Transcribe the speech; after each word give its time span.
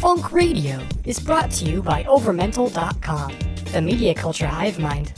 Funk 0.00 0.32
Radio 0.32 0.80
is 1.04 1.20
brought 1.20 1.50
to 1.50 1.66
you 1.66 1.82
by 1.82 2.04
Overmental.com, 2.04 3.32
the 3.70 3.82
media 3.82 4.14
culture 4.14 4.46
hive 4.46 4.78
mind. 4.78 5.12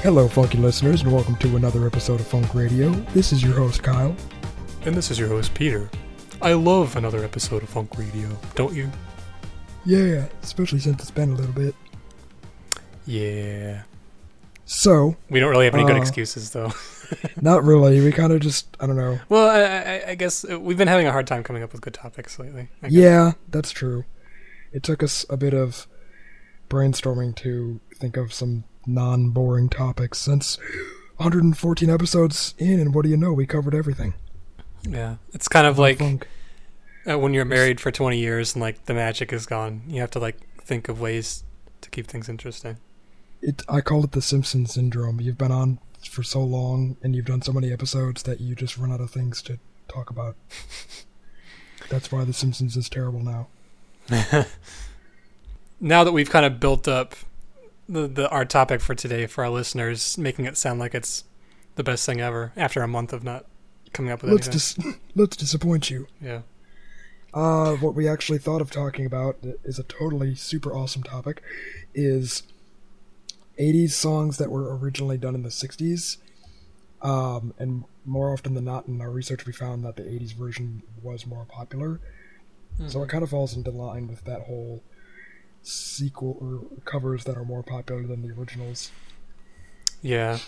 Hello, 0.00 0.26
funky 0.26 0.56
listeners, 0.56 1.02
and 1.02 1.12
welcome 1.12 1.36
to 1.36 1.56
another 1.56 1.86
episode 1.86 2.18
of 2.18 2.26
Funk 2.26 2.54
Radio. 2.54 2.88
This 3.12 3.30
is 3.30 3.42
your 3.42 3.54
host, 3.54 3.82
Kyle. 3.82 4.16
And 4.86 4.94
this 4.94 5.10
is 5.10 5.18
your 5.18 5.28
host, 5.28 5.52
Peter. 5.52 5.90
I 6.42 6.54
love 6.54 6.96
another 6.96 7.22
episode 7.24 7.62
of 7.62 7.68
Funk 7.68 7.96
Radio, 7.96 8.28
don't 8.56 8.74
you? 8.74 8.90
Yeah, 9.84 10.26
especially 10.42 10.80
since 10.80 11.00
it's 11.00 11.10
been 11.10 11.30
a 11.30 11.34
little 11.34 11.52
bit. 11.52 11.74
Yeah. 13.06 13.82
So, 14.64 15.16
We 15.30 15.38
don't 15.38 15.50
really 15.50 15.66
have 15.66 15.74
any 15.74 15.84
good 15.84 15.96
Uh, 15.96 16.00
excuses, 16.00 16.50
though. 16.50 16.72
not 17.40 17.62
really. 17.62 18.00
We 18.00 18.10
kind 18.10 18.32
of 18.32 18.40
just, 18.40 18.76
I 18.80 18.86
don't 18.86 18.96
know. 18.96 19.20
Well, 19.28 19.48
I, 19.48 19.60
I, 19.60 20.10
I 20.10 20.14
guess 20.16 20.44
uh, 20.48 20.58
we've 20.58 20.78
been 20.78 20.88
having 20.88 21.06
a 21.06 21.12
hard 21.12 21.26
time 21.28 21.44
coming 21.44 21.62
up 21.62 21.72
with 21.72 21.80
good 21.80 21.94
topics 21.94 22.38
lately. 22.38 22.68
Yeah, 22.88 23.32
that's 23.48 23.70
true. 23.70 24.04
It 24.72 24.82
took 24.82 25.02
us 25.02 25.24
a 25.30 25.36
bit 25.36 25.54
of 25.54 25.86
brainstorming 26.68 27.36
to 27.36 27.80
think 27.94 28.16
of 28.16 28.32
some 28.32 28.64
non 28.86 29.30
boring 29.30 29.68
topics 29.68 30.18
since 30.18 30.56
114 31.18 31.88
episodes 31.90 32.54
in, 32.58 32.80
and 32.80 32.94
what 32.94 33.04
do 33.04 33.10
you 33.10 33.16
know? 33.16 33.32
We 33.32 33.46
covered 33.46 33.74
everything. 33.74 34.14
Yeah. 34.88 35.16
It's 35.32 35.48
kind 35.48 35.66
of 35.66 35.78
like 35.78 35.98
Funk. 35.98 36.26
uh, 37.08 37.18
when 37.18 37.34
you're 37.34 37.44
married 37.44 37.80
for 37.80 37.90
20 37.90 38.18
years 38.18 38.54
and, 38.54 38.62
like, 38.62 38.84
the 38.86 38.94
magic 38.94 39.32
is 39.32 39.46
gone. 39.46 39.82
You 39.86 40.00
have 40.00 40.10
to, 40.12 40.18
like, 40.18 40.38
think 40.60 40.88
of 40.88 41.00
ways 41.00 41.44
to 41.80 41.90
keep 41.90 42.06
things 42.06 42.28
interesting. 42.28 42.78
It, 43.40 43.62
I 43.68 43.80
call 43.80 44.04
it 44.04 44.12
the 44.12 44.22
Simpson 44.22 44.66
syndrome. 44.66 45.20
You've 45.20 45.38
been 45.38 45.52
on 45.52 45.78
for 46.08 46.22
so 46.22 46.42
long, 46.42 46.96
and 47.02 47.14
you've 47.14 47.26
done 47.26 47.42
so 47.42 47.52
many 47.52 47.72
episodes 47.72 48.22
that 48.24 48.40
you 48.40 48.54
just 48.54 48.76
run 48.78 48.92
out 48.92 49.00
of 49.00 49.10
things 49.10 49.42
to 49.42 49.58
talk 49.88 50.10
about. 50.10 50.36
That's 51.88 52.10
why 52.12 52.24
The 52.24 52.32
Simpsons 52.32 52.76
is 52.76 52.88
terrible 52.88 53.20
now. 53.20 53.48
now 55.80 56.04
that 56.04 56.12
we've 56.12 56.30
kind 56.30 56.46
of 56.46 56.58
built 56.60 56.88
up 56.88 57.14
the, 57.88 58.06
the 58.06 58.28
our 58.30 58.44
topic 58.44 58.80
for 58.80 58.94
today 58.94 59.26
for 59.26 59.44
our 59.44 59.50
listeners, 59.50 60.16
making 60.16 60.44
it 60.44 60.56
sound 60.56 60.80
like 60.80 60.94
it's 60.94 61.24
the 61.74 61.82
best 61.84 62.06
thing 62.06 62.20
ever 62.20 62.52
after 62.56 62.82
a 62.82 62.88
month 62.88 63.12
of 63.12 63.24
not 63.24 63.46
coming 63.92 64.10
up 64.12 64.22
with 64.22 64.32
Let's 64.32 64.48
anything. 64.48 64.92
dis- 64.92 65.00
let's 65.14 65.36
disappoint 65.36 65.90
you. 65.90 66.06
yeah. 66.20 66.42
Uh, 67.34 67.76
what 67.76 67.94
we 67.94 68.06
actually 68.06 68.38
thought 68.38 68.60
of 68.60 68.70
talking 68.70 69.06
about 69.06 69.38
is 69.64 69.78
a 69.78 69.82
totally 69.84 70.34
super 70.34 70.74
awesome 70.74 71.02
topic. 71.02 71.42
Is 71.94 72.42
80s 73.58 73.90
songs 73.92 74.36
that 74.38 74.50
were 74.50 74.76
originally 74.76 75.16
done 75.16 75.34
in 75.34 75.42
the 75.42 75.48
60s. 75.48 76.18
Um, 77.00 77.54
and 77.58 77.84
more 78.04 78.32
often 78.32 78.54
than 78.54 78.64
not, 78.64 78.86
in 78.86 79.00
our 79.00 79.10
research, 79.10 79.46
we 79.46 79.52
found 79.52 79.84
that 79.84 79.96
the 79.96 80.02
80s 80.02 80.34
version 80.34 80.82
was 81.02 81.26
more 81.26 81.44
popular. 81.46 82.00
So 82.86 83.02
it 83.02 83.08
kind 83.10 83.22
of 83.22 83.30
falls 83.30 83.54
into 83.56 83.70
line 83.70 84.08
with 84.08 84.24
that 84.24 84.42
whole 84.42 84.82
sequel 85.62 86.38
or 86.40 86.80
covers 86.84 87.24
that 87.24 87.36
are 87.36 87.44
more 87.44 87.62
popular 87.62 88.06
than 88.06 88.22
the 88.22 88.30
originals. 88.32 88.90
Yeah. 90.00 90.38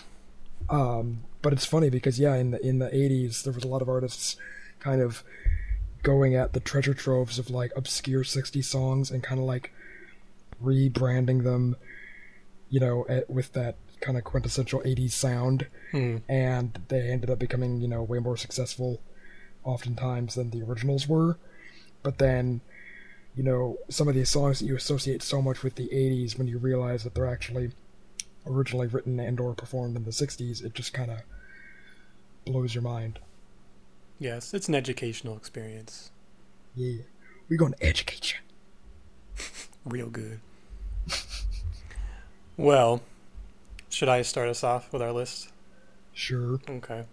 Um, 0.69 1.23
but 1.41 1.53
it's 1.53 1.65
funny 1.65 1.89
because 1.89 2.19
yeah, 2.19 2.35
in 2.35 2.51
the 2.51 2.65
in 2.65 2.79
the 2.79 2.89
'80s, 2.89 3.43
there 3.43 3.53
was 3.53 3.63
a 3.63 3.67
lot 3.67 3.81
of 3.81 3.89
artists 3.89 4.35
kind 4.79 5.01
of 5.01 5.23
going 6.03 6.35
at 6.35 6.53
the 6.53 6.59
treasure 6.59 6.93
troves 6.93 7.37
of 7.39 7.49
like 7.49 7.71
obscure 7.75 8.23
'60s 8.23 8.65
songs 8.65 9.11
and 9.11 9.23
kind 9.23 9.39
of 9.39 9.45
like 9.45 9.71
rebranding 10.63 11.43
them, 11.43 11.75
you 12.69 12.79
know, 12.79 13.05
at, 13.09 13.29
with 13.29 13.53
that 13.53 13.75
kind 14.01 14.17
of 14.17 14.23
quintessential 14.23 14.81
'80s 14.81 15.11
sound, 15.11 15.67
Hmm. 15.91 16.17
and 16.27 16.79
they 16.87 17.09
ended 17.09 17.29
up 17.29 17.39
becoming 17.39 17.79
you 17.81 17.87
know 17.87 18.03
way 18.03 18.19
more 18.19 18.37
successful, 18.37 19.01
oftentimes 19.63 20.35
than 20.35 20.49
the 20.49 20.61
originals 20.63 21.07
were. 21.07 21.37
But 22.03 22.17
then, 22.19 22.61
you 23.35 23.43
know, 23.43 23.77
some 23.89 24.07
of 24.07 24.13
these 24.15 24.29
songs 24.29 24.59
that 24.59 24.65
you 24.65 24.75
associate 24.75 25.21
so 25.23 25.41
much 25.41 25.63
with 25.63 25.75
the 25.75 25.89
'80s, 25.89 26.37
when 26.37 26.47
you 26.47 26.57
realize 26.57 27.03
that 27.03 27.13
they're 27.15 27.25
actually 27.27 27.71
originally 28.47 28.87
written 28.87 29.19
and 29.19 29.39
or 29.39 29.53
performed 29.53 29.95
in 29.95 30.03
the 30.03 30.11
60s 30.11 30.63
it 30.63 30.73
just 30.73 30.93
kind 30.93 31.11
of 31.11 31.19
blows 32.45 32.73
your 32.75 32.83
mind 32.83 33.19
Yes, 34.17 34.53
it's 34.53 34.69
an 34.69 34.75
educational 34.75 35.35
experience. 35.35 36.11
yeah 36.75 37.01
we're 37.49 37.57
going 37.57 37.73
to 37.73 37.83
educate 37.85 38.33
you 38.33 38.37
Real 39.85 40.09
good. 40.09 40.39
well, 42.57 43.01
should 43.89 44.09
I 44.09 44.21
start 44.23 44.49
us 44.49 44.63
off 44.63 44.91
with 44.93 45.01
our 45.01 45.11
list? 45.11 45.49
sure 46.13 46.59
Okay. 46.69 47.03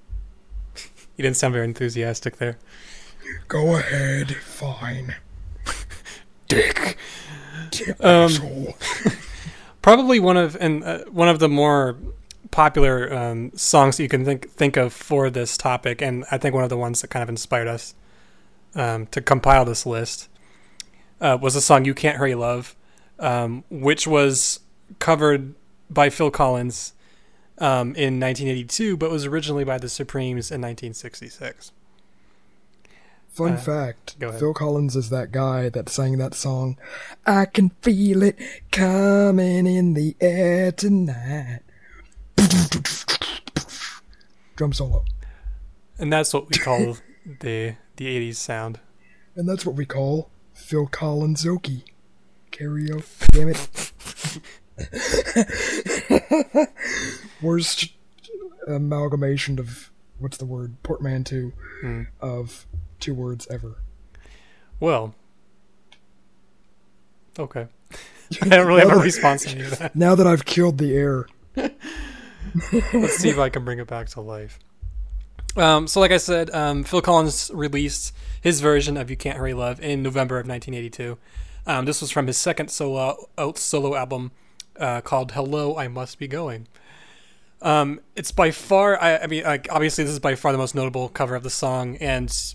You 1.16 1.22
didn't 1.24 1.36
sound 1.36 1.52
very 1.52 1.66
enthusiastic 1.66 2.36
there. 2.38 2.56
go 3.48 3.76
ahead 3.76 4.34
fine 4.36 5.16
Dick. 6.48 6.96
um, 8.00 8.30
Um, 8.30 8.74
Probably 9.82 10.20
one 10.20 10.36
of 10.36 10.56
and 10.60 10.84
uh, 10.84 11.04
one 11.10 11.28
of 11.28 11.40
the 11.40 11.48
more 11.48 11.96
popular 12.52 13.12
um, 13.12 13.50
songs 13.56 13.96
that 13.96 14.04
you 14.04 14.08
can 14.08 14.24
think 14.24 14.48
think 14.50 14.76
of 14.76 14.92
for 14.92 15.28
this 15.28 15.56
topic, 15.56 16.00
and 16.00 16.24
I 16.30 16.38
think 16.38 16.54
one 16.54 16.62
of 16.62 16.70
the 16.70 16.76
ones 16.76 17.00
that 17.00 17.08
kind 17.08 17.22
of 17.22 17.28
inspired 17.28 17.66
us 17.66 17.94
um, 18.76 19.06
to 19.08 19.20
compile 19.20 19.64
this 19.64 19.84
list 19.84 20.28
uh, 21.20 21.36
was 21.40 21.54
the 21.54 21.60
song 21.60 21.84
"You 21.84 21.94
Can't 21.94 22.16
Hurry 22.16 22.36
Love," 22.36 22.76
um, 23.18 23.64
which 23.70 24.06
was 24.06 24.60
covered 25.00 25.54
by 25.90 26.10
Phil 26.10 26.30
Collins 26.30 26.92
um, 27.58 27.88
in 27.96 28.20
1982, 28.20 28.96
but 28.96 29.10
was 29.10 29.26
originally 29.26 29.64
by 29.64 29.78
the 29.78 29.88
Supremes 29.88 30.50
in 30.50 30.60
1966. 30.60 31.72
Fun 33.32 33.52
uh, 33.54 33.56
fact 33.56 34.16
phil 34.38 34.52
collins 34.54 34.94
is 34.94 35.08
that 35.10 35.32
guy 35.32 35.68
that 35.70 35.88
sang 35.88 36.18
that 36.18 36.34
song 36.34 36.76
i 37.26 37.44
can 37.46 37.70
feel 37.82 38.22
it 38.22 38.38
coming 38.70 39.66
in 39.66 39.94
the 39.94 40.14
air 40.20 40.70
tonight. 40.72 41.60
Drum 44.56 44.72
solo. 44.72 45.04
And 45.98 46.12
that's 46.12 46.34
what 46.34 46.48
we 46.50 46.58
call 46.58 46.98
the 47.40 47.76
the 47.96 48.06
80s 48.06 48.34
sound. 48.36 48.80
and 49.36 49.48
that's 49.48 49.64
what 49.64 49.76
we 49.76 49.86
call 49.86 50.30
phil 50.52 50.86
collins 50.86 51.44
okie. 51.44 51.84
Karaoke 52.50 53.26
damn 53.32 53.48
it. 53.48 53.68
Worst 57.42 57.92
amalgamation 58.66 59.58
of 59.58 59.90
what's 60.18 60.36
the 60.36 60.44
word 60.46 60.76
portmanteau 60.82 61.52
Hmm. 61.80 62.02
of 62.20 62.66
two 63.02 63.14
words 63.14 63.46
ever 63.50 63.76
Well, 64.80 65.14
okay. 67.38 67.66
I 68.42 68.48
don't 68.48 68.66
really 68.66 68.80
have 68.80 68.92
a 68.92 69.00
response 69.00 69.44
to 69.44 69.56
that. 69.56 69.94
now 69.96 70.14
that 70.14 70.26
i've 70.26 70.44
killed 70.44 70.78
the 70.78 70.94
air 70.94 71.26
Let's 72.92 73.16
see 73.16 73.28
if 73.28 73.38
I 73.38 73.48
can 73.48 73.64
bring 73.64 73.78
it 73.78 73.86
back 73.86 74.08
to 74.10 74.20
life. 74.20 74.58
Um, 75.56 75.86
so, 75.86 76.00
like 76.00 76.10
I 76.10 76.16
said, 76.16 76.50
um, 76.50 76.82
Phil 76.84 77.02
Collins 77.02 77.50
released 77.52 78.14
his 78.40 78.60
version 78.60 78.96
of 78.96 79.10
"You 79.10 79.16
Can't 79.16 79.38
Hurry 79.38 79.54
Love" 79.54 79.80
in 79.80 80.02
November 80.02 80.38
of 80.38 80.46
1982. 80.46 81.18
Um, 81.66 81.84
this 81.84 82.00
was 82.00 82.10
from 82.10 82.26
his 82.26 82.36
second 82.36 82.70
solo 82.70 83.28
out 83.38 83.58
solo 83.58 83.94
album 83.94 84.32
uh, 84.78 85.00
called 85.02 85.32
"Hello, 85.32 85.76
I 85.76 85.88
Must 85.88 86.18
Be 86.18 86.26
Going." 86.26 86.68
Um, 87.60 88.00
it's 88.16 88.32
by 88.32 88.50
far, 88.50 89.00
I, 89.00 89.18
I 89.18 89.26
mean, 89.28 89.44
like 89.44 89.68
obviously, 89.70 90.04
this 90.04 90.12
is 90.12 90.18
by 90.18 90.34
far 90.34 90.52
the 90.52 90.58
most 90.58 90.74
notable 90.74 91.08
cover 91.08 91.34
of 91.34 91.42
the 91.42 91.50
song, 91.50 91.96
and 91.96 92.54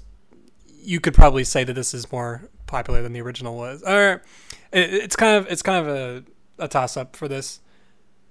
you 0.87 1.01
could 1.01 1.13
probably 1.13 1.43
say 1.43 1.65
that 1.65 1.73
this 1.73 1.93
is 1.93 2.09
more 2.13 2.49
popular 2.65 3.01
than 3.01 3.11
the 3.11 3.19
original 3.21 3.57
was. 3.57 3.83
Or 3.83 4.23
it, 4.71 4.93
it's 4.93 5.15
kind 5.17 5.35
of 5.35 5.51
it's 5.51 5.61
kind 5.61 5.85
of 5.85 5.93
a, 5.95 6.23
a 6.63 6.67
toss 6.69 6.95
up 6.95 7.15
for 7.15 7.27
this. 7.27 7.59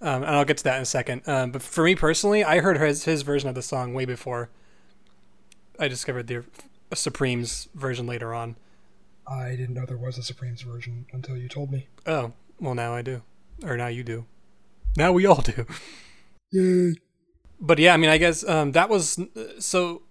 Um, 0.01 0.23
and 0.23 0.35
I'll 0.37 0.45
get 0.45 0.57
to 0.59 0.65
that 0.65 0.77
in 0.77 0.83
a 0.83 0.87
second. 0.87 1.23
Um, 1.29 1.51
but 1.53 1.63
for 1.63 1.85
me 1.85 1.95
personally, 1.95 2.43
I 2.45 2.61
heard 2.61 2.79
his 2.79 3.05
his 3.05 3.23
version 3.23 3.49
of 3.49 3.55
the 3.55 3.63
song 3.63 3.93
way 3.93 4.07
before 4.07 4.49
I 5.79 5.89
discovered 5.89 6.27
the 6.27 6.45
Supremes 6.95 7.69
version 7.75 8.07
later 8.07 8.33
on. 8.33 8.57
i 9.27 9.51
didn't 9.51 9.75
know 9.75 9.85
there 9.85 9.99
was 9.99 10.17
a 10.17 10.23
supremes 10.23 10.63
version 10.63 11.05
until 11.13 11.37
you 11.37 11.49
told 11.49 11.71
me 11.71 11.89
Oh, 12.07 12.33
well 12.61 12.75
now 12.75 12.95
I 12.95 13.03
do, 13.03 13.23
or 13.65 13.77
now 13.77 13.89
you 13.89 14.03
do. 14.03 14.25
Now 14.97 15.13
we 15.13 15.27
all 15.27 15.43
do. 15.43 15.67
yay 16.53 16.95
But 17.61 17.79
yeah, 17.79 17.93
I 17.93 17.97
mean, 17.99 18.09
I 18.09 18.19
guess 18.19 18.49
um, 18.49 18.73
that 18.73 18.89
was 18.89 19.19
so. 19.59 20.03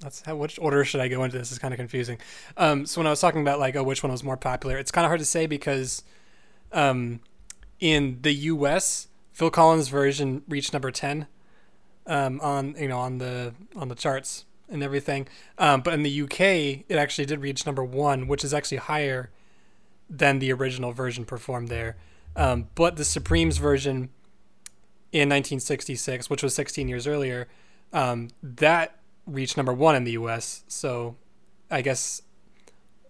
That's 0.00 0.22
how. 0.22 0.36
Which 0.36 0.58
order 0.60 0.84
should 0.84 1.00
I 1.00 1.08
go 1.08 1.24
into? 1.24 1.38
This 1.38 1.50
is 1.52 1.58
kind 1.58 1.74
of 1.74 1.78
confusing. 1.78 2.18
Um, 2.56 2.86
so 2.86 3.00
when 3.00 3.06
I 3.06 3.10
was 3.10 3.20
talking 3.20 3.40
about 3.40 3.58
like, 3.58 3.76
oh, 3.76 3.82
which 3.82 4.02
one 4.02 4.12
was 4.12 4.22
more 4.22 4.36
popular? 4.36 4.78
It's 4.78 4.90
kind 4.90 5.04
of 5.04 5.08
hard 5.08 5.20
to 5.20 5.26
say 5.26 5.46
because, 5.46 6.02
um, 6.72 7.20
in 7.80 8.18
the 8.22 8.32
U.S., 8.32 9.08
Phil 9.32 9.50
Collins' 9.50 9.88
version 9.88 10.42
reached 10.48 10.72
number 10.72 10.90
ten, 10.90 11.26
um, 12.06 12.40
on 12.40 12.74
you 12.78 12.88
know 12.88 12.98
on 12.98 13.18
the 13.18 13.54
on 13.76 13.88
the 13.88 13.94
charts 13.94 14.44
and 14.68 14.82
everything. 14.82 15.28
Um, 15.58 15.80
but 15.80 15.94
in 15.94 16.02
the 16.02 16.22
UK, 16.22 16.40
it 16.88 16.96
actually 16.96 17.26
did 17.26 17.40
reach 17.40 17.66
number 17.66 17.82
one, 17.82 18.28
which 18.28 18.44
is 18.44 18.52
actually 18.52 18.78
higher 18.78 19.30
than 20.10 20.38
the 20.38 20.52
original 20.52 20.92
version 20.92 21.24
performed 21.24 21.68
there. 21.68 21.96
Um, 22.36 22.68
but 22.74 22.96
the 22.96 23.04
Supremes 23.04 23.58
version 23.58 24.10
in 25.12 25.28
1966, 25.28 26.28
which 26.30 26.42
was 26.42 26.54
16 26.54 26.88
years 26.88 27.06
earlier, 27.06 27.48
um, 27.92 28.28
that 28.42 28.98
reached 29.28 29.56
number 29.56 29.72
one 29.72 29.94
in 29.94 30.04
the 30.04 30.12
US. 30.12 30.64
So 30.68 31.16
I 31.70 31.82
guess 31.82 32.22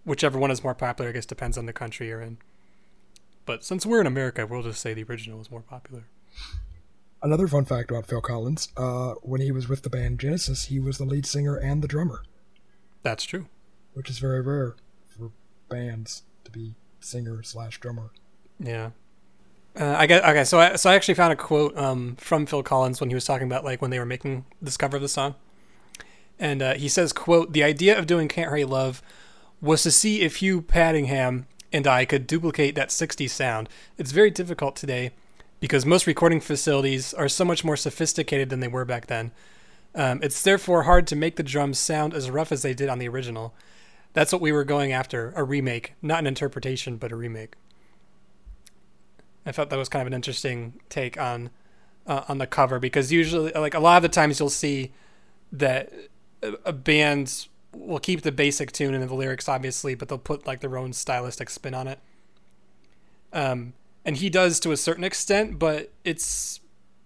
whichever 0.03 0.37
one 0.37 0.51
is 0.51 0.63
more 0.63 0.75
popular, 0.75 1.09
I 1.09 1.13
guess 1.13 1.25
depends 1.25 1.57
on 1.57 1.65
the 1.65 1.73
country 1.73 2.07
you're 2.07 2.21
in. 2.21 2.37
But 3.45 3.63
since 3.63 3.85
we're 3.85 4.01
in 4.01 4.07
America, 4.07 4.45
we'll 4.45 4.63
just 4.63 4.81
say 4.81 4.93
the 4.93 5.03
original 5.03 5.41
is 5.41 5.49
more 5.49 5.61
popular. 5.61 6.03
Another 7.21 7.47
fun 7.47 7.65
fact 7.65 7.91
about 7.91 8.05
Phil 8.05 8.21
Collins: 8.21 8.69
uh, 8.77 9.13
when 9.21 9.41
he 9.41 9.51
was 9.51 9.67
with 9.67 9.81
the 9.81 9.89
band 9.89 10.19
Genesis, 10.19 10.65
he 10.65 10.79
was 10.79 10.97
the 10.97 11.03
lead 11.05 11.25
singer 11.25 11.55
and 11.57 11.81
the 11.81 11.87
drummer, 11.87 12.23
That's 13.03 13.25
true. 13.25 13.47
which 13.93 14.09
is 14.09 14.19
very 14.19 14.41
rare 14.41 14.75
for 15.07 15.31
bands 15.67 16.23
to 16.45 16.51
be 16.51 16.75
singer 17.01 17.43
slash 17.43 17.79
drummer. 17.79 18.11
Yeah. 18.59 18.91
Uh, 19.77 19.95
I 19.97 20.05
get 20.07 20.23
okay. 20.23 20.43
So 20.45 20.59
I 20.59 20.75
so 20.77 20.89
I 20.89 20.95
actually 20.95 21.15
found 21.15 21.33
a 21.33 21.35
quote 21.35 21.77
um, 21.77 22.15
from 22.17 22.45
Phil 22.45 22.63
Collins 22.63 23.01
when 23.01 23.09
he 23.09 23.15
was 23.15 23.25
talking 23.25 23.47
about 23.47 23.65
like 23.65 23.81
when 23.81 23.91
they 23.91 23.99
were 23.99 24.05
making 24.05 24.45
this 24.61 24.77
cover 24.77 24.95
of 24.95 25.01
the 25.01 25.09
song, 25.09 25.35
and 26.39 26.61
uh, 26.61 26.73
he 26.75 26.87
says, 26.87 27.13
"quote 27.13 27.53
The 27.53 27.63
idea 27.63 27.97
of 27.97 28.07
doing 28.07 28.27
Can't 28.27 28.49
Hurry 28.49 28.65
Love 28.65 29.01
was 29.61 29.83
to 29.83 29.91
see 29.91 30.21
if 30.21 30.37
Hugh 30.37 30.61
Padgham 30.61 31.45
and 31.71 31.85
I 31.85 32.05
could 32.05 32.27
duplicate 32.27 32.75
that 32.75 32.89
'60s 32.89 33.29
sound. 33.29 33.69
It's 33.97 34.11
very 34.11 34.31
difficult 34.31 34.75
today 34.75 35.11
because 35.59 35.85
most 35.85 36.07
recording 36.07 36.39
facilities 36.39 37.13
are 37.13 37.27
so 37.27 37.43
much 37.43 37.63
more 37.63 37.75
sophisticated 37.75 38.49
than 38.49 38.59
they 38.59 38.67
were 38.67 38.85
back 38.85 39.07
then. 39.07 39.31
Um, 39.95 40.19
it's 40.21 40.41
therefore 40.41 40.83
hard 40.83 41.07
to 41.07 41.15
make 41.15 41.35
the 41.35 41.43
drums 41.43 41.79
sound 41.79 42.13
as 42.13 42.29
rough 42.29 42.51
as 42.51 42.61
they 42.61 42.73
did 42.73 42.89
on 42.89 42.99
the 42.99 43.09
original. 43.09 43.53
That's 44.13 44.31
what 44.31 44.41
we 44.41 44.51
were 44.51 44.63
going 44.63 44.91
after 44.91 45.33
a 45.35 45.43
remake, 45.43 45.93
not 46.01 46.19
an 46.19 46.27
interpretation, 46.27 46.97
but 46.97 47.11
a 47.11 47.15
remake. 47.15 47.55
I 49.45 49.51
thought 49.51 49.69
that 49.69 49.77
was 49.77 49.89
kind 49.89 50.01
of 50.01 50.07
an 50.07 50.13
interesting 50.13 50.79
take 50.89 51.19
on 51.19 51.49
uh, 52.05 52.23
on 52.27 52.37
the 52.37 52.47
cover 52.47 52.79
because 52.79 53.11
usually, 53.11 53.51
like 53.51 53.73
a 53.73 53.79
lot 53.79 53.97
of 53.97 54.03
the 54.03 54.09
times, 54.09 54.39
you'll 54.39 54.49
see 54.49 54.91
that 55.51 55.91
a, 56.41 56.53
a 56.65 56.73
band 56.73 57.47
will 57.73 57.99
keep 57.99 58.21
the 58.21 58.31
basic 58.31 58.71
tune 58.71 58.93
and 58.93 59.07
the 59.07 59.13
lyrics, 59.13 59.47
obviously, 59.47 59.95
but 59.95 60.09
they'll 60.09 60.17
put 60.17 60.47
like 60.47 60.59
their 60.61 60.77
own 60.77 60.93
stylistic 60.93 61.49
spin 61.49 61.73
on 61.73 61.87
it. 61.87 61.99
Um, 63.31 63.73
and 64.05 64.17
he 64.17 64.29
does 64.29 64.59
to 64.61 64.71
a 64.71 64.77
certain 64.77 65.03
extent, 65.03 65.59
but 65.59 65.91
it's 66.03 66.61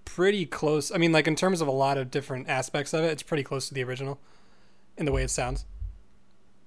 pretty 0.05 0.45
close. 0.45 0.91
I 0.91 0.97
mean, 0.97 1.11
like 1.11 1.27
in 1.27 1.35
terms 1.35 1.59
of 1.59 1.67
a 1.67 1.71
lot 1.71 1.97
of 1.97 2.11
different 2.11 2.47
aspects 2.47 2.93
of 2.93 3.03
it, 3.03 3.07
it's 3.07 3.23
pretty 3.23 3.43
close 3.43 3.67
to 3.67 3.73
the 3.73 3.83
original 3.83 4.19
in 4.97 5.05
the 5.05 5.11
way 5.11 5.23
it 5.23 5.31
sounds. 5.31 5.65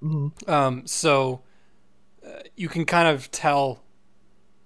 Mm-hmm. 0.03 0.51
Um, 0.51 0.87
so 0.87 1.43
uh, 2.27 2.41
you 2.57 2.69
can 2.69 2.85
kind 2.85 3.09
of 3.09 3.31
tell 3.31 3.83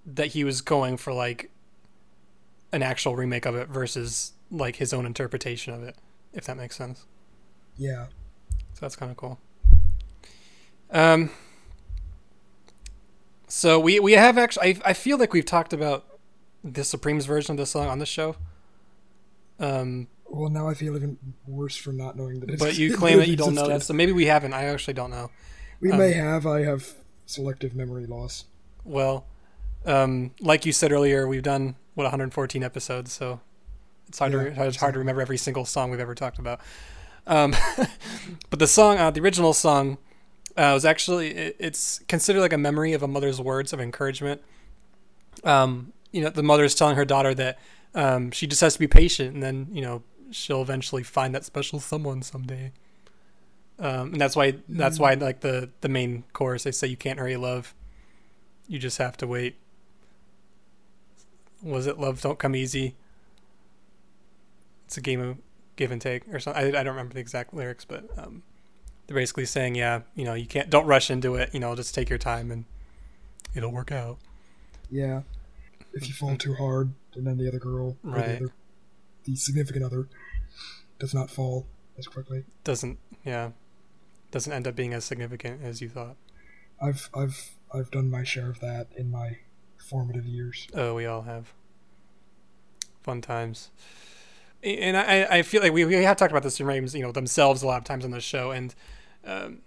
that 0.05 0.27
he 0.27 0.43
was 0.43 0.61
going 0.61 0.97
for 0.97 1.13
like 1.13 1.51
an 2.73 2.81
actual 2.81 3.15
remake 3.15 3.45
of 3.45 3.55
it 3.55 3.67
versus 3.69 4.33
like 4.49 4.77
his 4.77 4.93
own 4.93 5.05
interpretation 5.05 5.73
of 5.73 5.83
it, 5.83 5.95
if 6.33 6.45
that 6.45 6.57
makes 6.57 6.75
sense. 6.75 7.05
Yeah, 7.81 8.05
So 8.73 8.81
that's 8.81 8.95
kind 8.95 9.09
of 9.09 9.17
cool. 9.17 9.39
Um. 10.91 11.31
So 13.47 13.79
we 13.79 13.99
we 13.99 14.11
have 14.13 14.37
actually 14.37 14.75
I 14.85 14.91
I 14.91 14.93
feel 14.93 15.17
like 15.17 15.33
we've 15.33 15.45
talked 15.45 15.73
about 15.73 16.05
the 16.63 16.83
Supremes 16.83 17.25
version 17.25 17.53
of 17.53 17.57
the 17.57 17.65
song 17.65 17.87
on 17.87 17.97
the 17.97 18.05
show. 18.05 18.35
Um, 19.59 20.07
well 20.27 20.51
now 20.51 20.67
I 20.67 20.75
feel 20.75 20.95
even 20.95 21.17
worse 21.47 21.75
for 21.75 21.91
not 21.91 22.15
knowing 22.15 22.39
that. 22.41 22.51
It's, 22.51 22.63
but 22.63 22.77
you 22.77 22.95
claim 22.97 23.17
that 23.17 23.27
you 23.29 23.35
don't 23.35 23.55
know 23.55 23.67
that, 23.67 23.81
so 23.81 23.95
maybe 23.95 24.11
we 24.11 24.27
haven't. 24.27 24.53
I 24.53 24.65
actually 24.65 24.93
don't 24.93 25.09
know. 25.09 25.31
We 25.79 25.91
um, 25.91 25.97
may 25.97 26.13
have. 26.13 26.45
I 26.45 26.61
have 26.63 26.93
selective 27.25 27.73
memory 27.75 28.05
loss. 28.05 28.45
Well, 28.83 29.25
um, 29.87 30.31
like 30.39 30.67
you 30.67 30.71
said 30.71 30.91
earlier, 30.91 31.27
we've 31.27 31.41
done 31.41 31.77
what 31.95 32.03
114 32.03 32.63
episodes, 32.63 33.11
so 33.11 33.39
it's 34.07 34.19
hard 34.19 34.33
Yeah, 34.33 34.49
to 34.49 34.67
it's 34.67 34.77
hard 34.77 34.93
to 34.93 34.99
remember 34.99 35.21
every 35.21 35.37
single 35.37 35.65
song 35.65 35.89
we've 35.89 35.99
ever 35.99 36.13
talked 36.13 36.37
about. 36.37 36.61
Um, 37.27 37.55
but 38.49 38.59
the 38.59 38.67
song, 38.67 38.97
uh, 38.97 39.11
the 39.11 39.21
original 39.21 39.53
song, 39.53 39.97
uh, 40.57 40.71
was 40.73 40.85
actually 40.85 41.31
it, 41.31 41.55
it's 41.59 41.99
considered 42.07 42.41
like 42.41 42.53
a 42.53 42.57
memory 42.57 42.93
of 42.93 43.03
a 43.03 43.07
mother's 43.07 43.39
words 43.39 43.73
of 43.73 43.79
encouragement. 43.79 44.41
Um, 45.43 45.93
you 46.11 46.21
know, 46.21 46.29
the 46.29 46.43
mother 46.43 46.63
is 46.63 46.75
telling 46.75 46.95
her 46.95 47.05
daughter 47.05 47.33
that 47.35 47.59
um, 47.95 48.31
she 48.31 48.47
just 48.47 48.61
has 48.61 48.73
to 48.73 48.79
be 48.79 48.87
patient, 48.87 49.33
and 49.33 49.41
then 49.41 49.67
you 49.71 49.81
know 49.81 50.03
she'll 50.31 50.61
eventually 50.61 51.03
find 51.03 51.33
that 51.35 51.45
special 51.45 51.79
someone 51.79 52.21
someday. 52.21 52.71
Um, 53.79 54.13
and 54.13 54.21
that's 54.21 54.35
why 54.35 54.55
that's 54.69 54.99
why 54.99 55.13
like 55.15 55.39
the 55.41 55.69
the 55.81 55.89
main 55.89 56.23
chorus 56.33 56.63
they 56.63 56.71
say 56.71 56.87
you 56.87 56.97
can't 56.97 57.19
hurry 57.19 57.37
love, 57.37 57.73
you 58.67 58.77
just 58.79 58.97
have 58.97 59.17
to 59.17 59.27
wait. 59.27 59.55
Was 61.63 61.87
it 61.87 61.99
love 61.99 62.21
don't 62.21 62.39
come 62.39 62.55
easy? 62.55 62.95
It's 64.85 64.97
a 64.97 65.01
game 65.01 65.21
of 65.21 65.37
give 65.75 65.91
and 65.91 66.01
take 66.01 66.27
or 66.33 66.39
something. 66.39 66.63
I, 66.63 66.67
I 66.79 66.83
don't 66.83 66.87
remember 66.93 67.13
the 67.13 67.19
exact 67.19 67.53
lyrics, 67.53 67.85
but 67.85 68.05
um, 68.17 68.43
they're 69.07 69.15
basically 69.15 69.45
saying, 69.45 69.75
yeah, 69.75 70.01
you 70.15 70.25
know, 70.25 70.33
you 70.33 70.45
can't 70.45 70.69
don't 70.69 70.85
rush 70.85 71.09
into 71.09 71.35
it. 71.35 71.53
You 71.53 71.59
know, 71.59 71.75
just 71.75 71.93
take 71.95 72.09
your 72.09 72.19
time 72.19 72.51
and 72.51 72.65
it'll 73.55 73.71
work 73.71 73.91
out. 73.91 74.17
Yeah, 74.89 75.21
if 75.93 76.07
you 76.07 76.13
fall 76.13 76.35
too 76.37 76.53
hard, 76.55 76.93
and 77.15 77.25
then 77.25 77.37
the 77.37 77.47
other 77.47 77.59
girl, 77.59 77.97
Right. 78.03 78.25
the, 78.25 78.35
other, 78.35 78.53
the 79.23 79.35
significant 79.35 79.85
other, 79.85 80.07
does 80.99 81.13
not 81.13 81.29
fall 81.31 81.65
as 81.97 82.07
quickly. 82.07 82.43
Doesn't 82.63 82.97
yeah, 83.25 83.51
doesn't 84.31 84.51
end 84.51 84.67
up 84.67 84.75
being 84.75 84.93
as 84.93 85.05
significant 85.05 85.63
as 85.63 85.81
you 85.81 85.89
thought. 85.89 86.15
I've 86.81 87.09
I've 87.13 87.51
I've 87.73 87.91
done 87.91 88.09
my 88.09 88.23
share 88.23 88.49
of 88.49 88.59
that 88.59 88.87
in 88.95 89.09
my 89.11 89.37
formative 89.77 90.25
years. 90.25 90.67
Oh, 90.73 90.95
we 90.95 91.05
all 91.05 91.23
have 91.23 91.53
fun 93.01 93.21
times. 93.21 93.69
And 94.63 94.95
I, 94.95 95.23
I 95.37 95.41
feel 95.41 95.61
like 95.61 95.73
we, 95.73 95.85
we 95.85 95.95
have 95.95 96.17
talked 96.17 96.31
about 96.31 96.43
the 96.43 96.51
Supremes, 96.51 96.93
you 96.93 97.01
know, 97.01 97.11
themselves 97.11 97.63
a 97.63 97.67
lot 97.67 97.77
of 97.77 97.83
times 97.83 98.05
on 98.05 98.11
the 98.11 98.21
show, 98.21 98.51
and 98.51 98.75
um, 99.25 99.59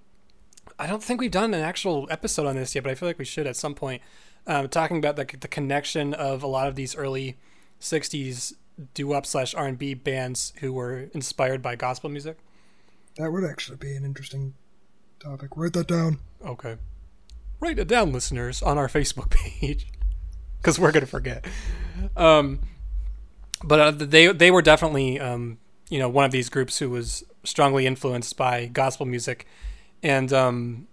I 0.78 0.86
don't 0.86 1.02
think 1.02 1.20
we've 1.20 1.30
done 1.30 1.52
an 1.54 1.62
actual 1.62 2.06
episode 2.10 2.46
on 2.46 2.56
this 2.56 2.74
yet, 2.74 2.84
but 2.84 2.90
I 2.90 2.94
feel 2.94 3.08
like 3.08 3.18
we 3.18 3.24
should 3.24 3.46
at 3.46 3.56
some 3.56 3.74
point. 3.74 4.02
Um, 4.46 4.68
talking 4.68 4.98
about 4.98 5.16
the, 5.16 5.24
the 5.24 5.48
connection 5.48 6.12
of 6.12 6.42
a 6.42 6.46
lot 6.46 6.68
of 6.68 6.74
these 6.74 6.94
early 6.94 7.36
'60s 7.80 8.52
doo-wop 8.92 9.24
slash 9.24 9.54
R&B 9.54 9.94
bands 9.94 10.52
who 10.60 10.72
were 10.72 11.08
inspired 11.14 11.62
by 11.62 11.76
gospel 11.76 12.10
music. 12.10 12.38
That 13.16 13.30
would 13.32 13.44
actually 13.44 13.78
be 13.78 13.94
an 13.94 14.04
interesting 14.04 14.54
topic. 15.20 15.50
Write 15.56 15.72
that 15.74 15.86
down. 15.86 16.18
Okay, 16.44 16.76
write 17.60 17.78
it 17.78 17.88
down, 17.88 18.12
listeners, 18.12 18.62
on 18.62 18.76
our 18.76 18.88
Facebook 18.88 19.30
page, 19.60 19.86
because 20.60 20.78
we're 20.78 20.92
gonna 20.92 21.06
forget. 21.06 21.46
Um, 22.16 22.60
but 23.62 23.80
uh, 23.80 23.90
they 23.92 24.28
they 24.28 24.50
were 24.50 24.62
definitely 24.62 25.20
um, 25.20 25.58
you 25.88 25.98
know 25.98 26.08
one 26.08 26.24
of 26.24 26.32
these 26.32 26.48
groups 26.48 26.78
who 26.78 26.90
was 26.90 27.24
strongly 27.44 27.86
influenced 27.86 28.36
by 28.36 28.66
gospel 28.66 29.06
music, 29.06 29.46
and 30.02 30.32
um, 30.32 30.86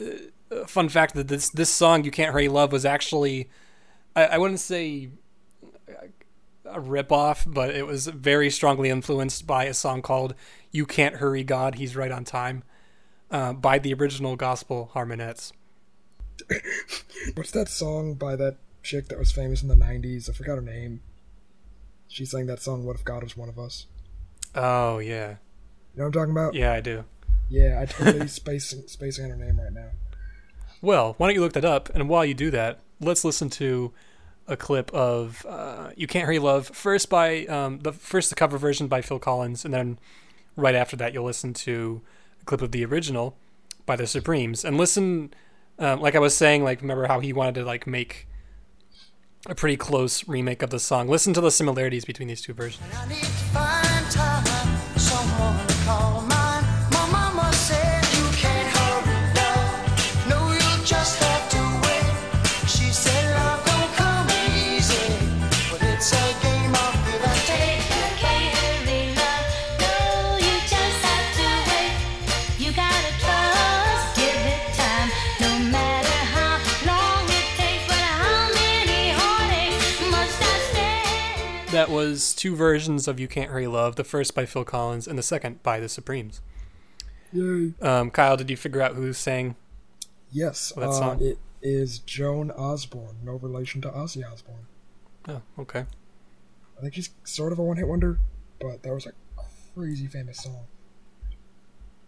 uh, 0.00 0.64
fun 0.66 0.88
fact 0.88 1.14
that 1.14 1.28
this 1.28 1.50
this 1.50 1.70
song 1.70 2.04
"You 2.04 2.10
Can't 2.10 2.32
Hurry 2.32 2.48
Love" 2.48 2.72
was 2.72 2.84
actually 2.84 3.48
I, 4.16 4.24
I 4.24 4.38
wouldn't 4.38 4.60
say 4.60 5.10
a 6.66 6.80
rip 6.80 7.12
off, 7.12 7.44
but 7.46 7.70
it 7.74 7.86
was 7.86 8.06
very 8.06 8.50
strongly 8.50 8.88
influenced 8.90 9.46
by 9.46 9.64
a 9.64 9.74
song 9.74 10.02
called 10.02 10.34
"You 10.70 10.86
Can't 10.86 11.16
Hurry 11.16 11.44
God, 11.44 11.76
He's 11.76 11.96
Right 11.96 12.12
on 12.12 12.24
Time." 12.24 12.64
Uh, 13.30 13.52
by 13.52 13.78
the 13.78 13.92
original 13.94 14.36
gospel 14.36 14.92
harmonettes. 14.94 15.50
What's 17.34 17.50
that 17.52 17.68
song 17.68 18.14
by 18.14 18.36
that 18.36 18.58
chick 18.82 19.08
that 19.08 19.18
was 19.18 19.32
famous 19.32 19.62
in 19.62 19.68
the 19.68 19.74
'90s? 19.74 20.28
I 20.28 20.32
forgot 20.32 20.56
her 20.56 20.60
name. 20.60 21.00
She 22.08 22.24
sang 22.24 22.46
that 22.46 22.60
song 22.62 22.84
"What 22.84 22.96
If 22.96 23.04
God 23.04 23.22
Was 23.22 23.36
One 23.36 23.48
of 23.48 23.58
Us." 23.58 23.86
Oh 24.54 24.98
yeah, 24.98 25.30
You 25.30 25.36
know 25.96 26.04
what 26.04 26.06
I'm 26.06 26.12
talking 26.12 26.30
about? 26.30 26.54
yeah, 26.54 26.72
I 26.72 26.80
do. 26.80 27.04
Yeah, 27.50 27.80
I 27.80 27.86
totally 27.86 28.28
spacing 28.40 28.84
spacing 28.86 29.24
on 29.24 29.30
her 29.38 29.44
name 29.44 29.60
right 29.60 29.72
now. 29.72 29.90
Well, 30.80 31.14
why 31.18 31.26
don't 31.28 31.34
you 31.34 31.40
look 31.40 31.54
that 31.54 31.64
up? 31.64 31.88
And 31.94 32.08
while 32.08 32.24
you 32.24 32.34
do 32.34 32.50
that, 32.50 32.80
let's 33.00 33.24
listen 33.24 33.50
to 33.50 33.92
a 34.46 34.56
clip 34.56 34.92
of 34.92 35.44
uh, 35.48 35.90
"You 35.96 36.06
Can't 36.06 36.26
Hurry 36.26 36.38
Love" 36.38 36.68
first 36.68 37.08
by 37.08 37.46
um, 37.46 37.80
the 37.80 37.92
first 37.92 38.30
the 38.30 38.36
cover 38.36 38.58
version 38.58 38.86
by 38.86 39.00
Phil 39.02 39.18
Collins, 39.18 39.64
and 39.64 39.72
then 39.74 39.98
right 40.56 40.74
after 40.74 40.94
that 40.96 41.12
you'll 41.14 41.24
listen 41.24 41.52
to 41.52 42.00
a 42.40 42.44
clip 42.44 42.62
of 42.62 42.70
the 42.70 42.84
original 42.84 43.36
by 43.86 43.96
the 43.96 44.06
Supremes. 44.06 44.64
And 44.64 44.76
listen, 44.78 45.34
um, 45.78 46.00
like 46.00 46.14
I 46.14 46.20
was 46.20 46.36
saying, 46.36 46.62
like 46.62 46.80
remember 46.80 47.06
how 47.06 47.20
he 47.20 47.32
wanted 47.32 47.56
to 47.56 47.64
like 47.64 47.86
make 47.86 48.28
a 49.46 49.54
pretty 49.54 49.76
close 49.76 50.26
remake 50.26 50.62
of 50.62 50.70
the 50.70 50.80
song. 50.80 51.08
Listen 51.08 51.34
to 51.34 51.40
the 51.40 51.50
similarities 51.50 52.04
between 52.04 52.28
these 52.28 52.40
two 52.40 52.54
versions. 52.54 52.84
Was 81.94 82.34
two 82.34 82.54
versions 82.56 83.08
of 83.08 83.18
"You 83.20 83.28
Can't 83.28 83.50
Hurry 83.50 83.66
Love." 83.66 83.96
The 83.96 84.04
first 84.04 84.34
by 84.34 84.46
Phil 84.46 84.64
Collins, 84.64 85.06
and 85.06 85.18
the 85.18 85.22
second 85.22 85.62
by 85.62 85.80
the 85.80 85.88
Supremes. 85.88 86.40
Yay! 87.32 87.72
Um, 87.80 88.10
Kyle, 88.10 88.36
did 88.36 88.50
you 88.50 88.56
figure 88.56 88.80
out 88.82 88.94
who 88.94 89.12
sang? 89.12 89.56
Yes, 90.30 90.72
That 90.76 90.88
uh, 90.88 90.92
song? 90.92 91.22
it 91.22 91.38
is 91.62 91.98
Joan 92.00 92.50
Osborne, 92.52 93.16
no 93.24 93.32
relation 93.36 93.80
to 93.82 93.88
Ozzy 93.88 94.24
Osbourne. 94.30 94.66
Oh, 95.28 95.42
okay. 95.58 95.86
I 96.76 96.80
think 96.82 96.94
she's 96.94 97.10
sort 97.24 97.52
of 97.52 97.58
a 97.58 97.62
one-hit 97.62 97.86
wonder, 97.88 98.18
but 98.60 98.82
that 98.82 98.92
was 98.92 99.06
a 99.06 99.12
crazy 99.74 100.06
famous 100.06 100.42
song. 100.42 100.64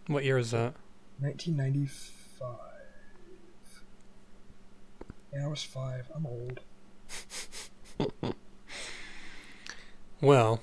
What 0.09 0.25
year 0.25 0.39
is 0.39 0.51
that? 0.51 0.75
1995. 1.21 2.49
Yeah, 5.33 5.45
I 5.45 5.49
was 5.49 5.63
five. 5.63 6.11
I'm 6.15 6.27
old. 6.27 6.61
Well, 10.21 10.61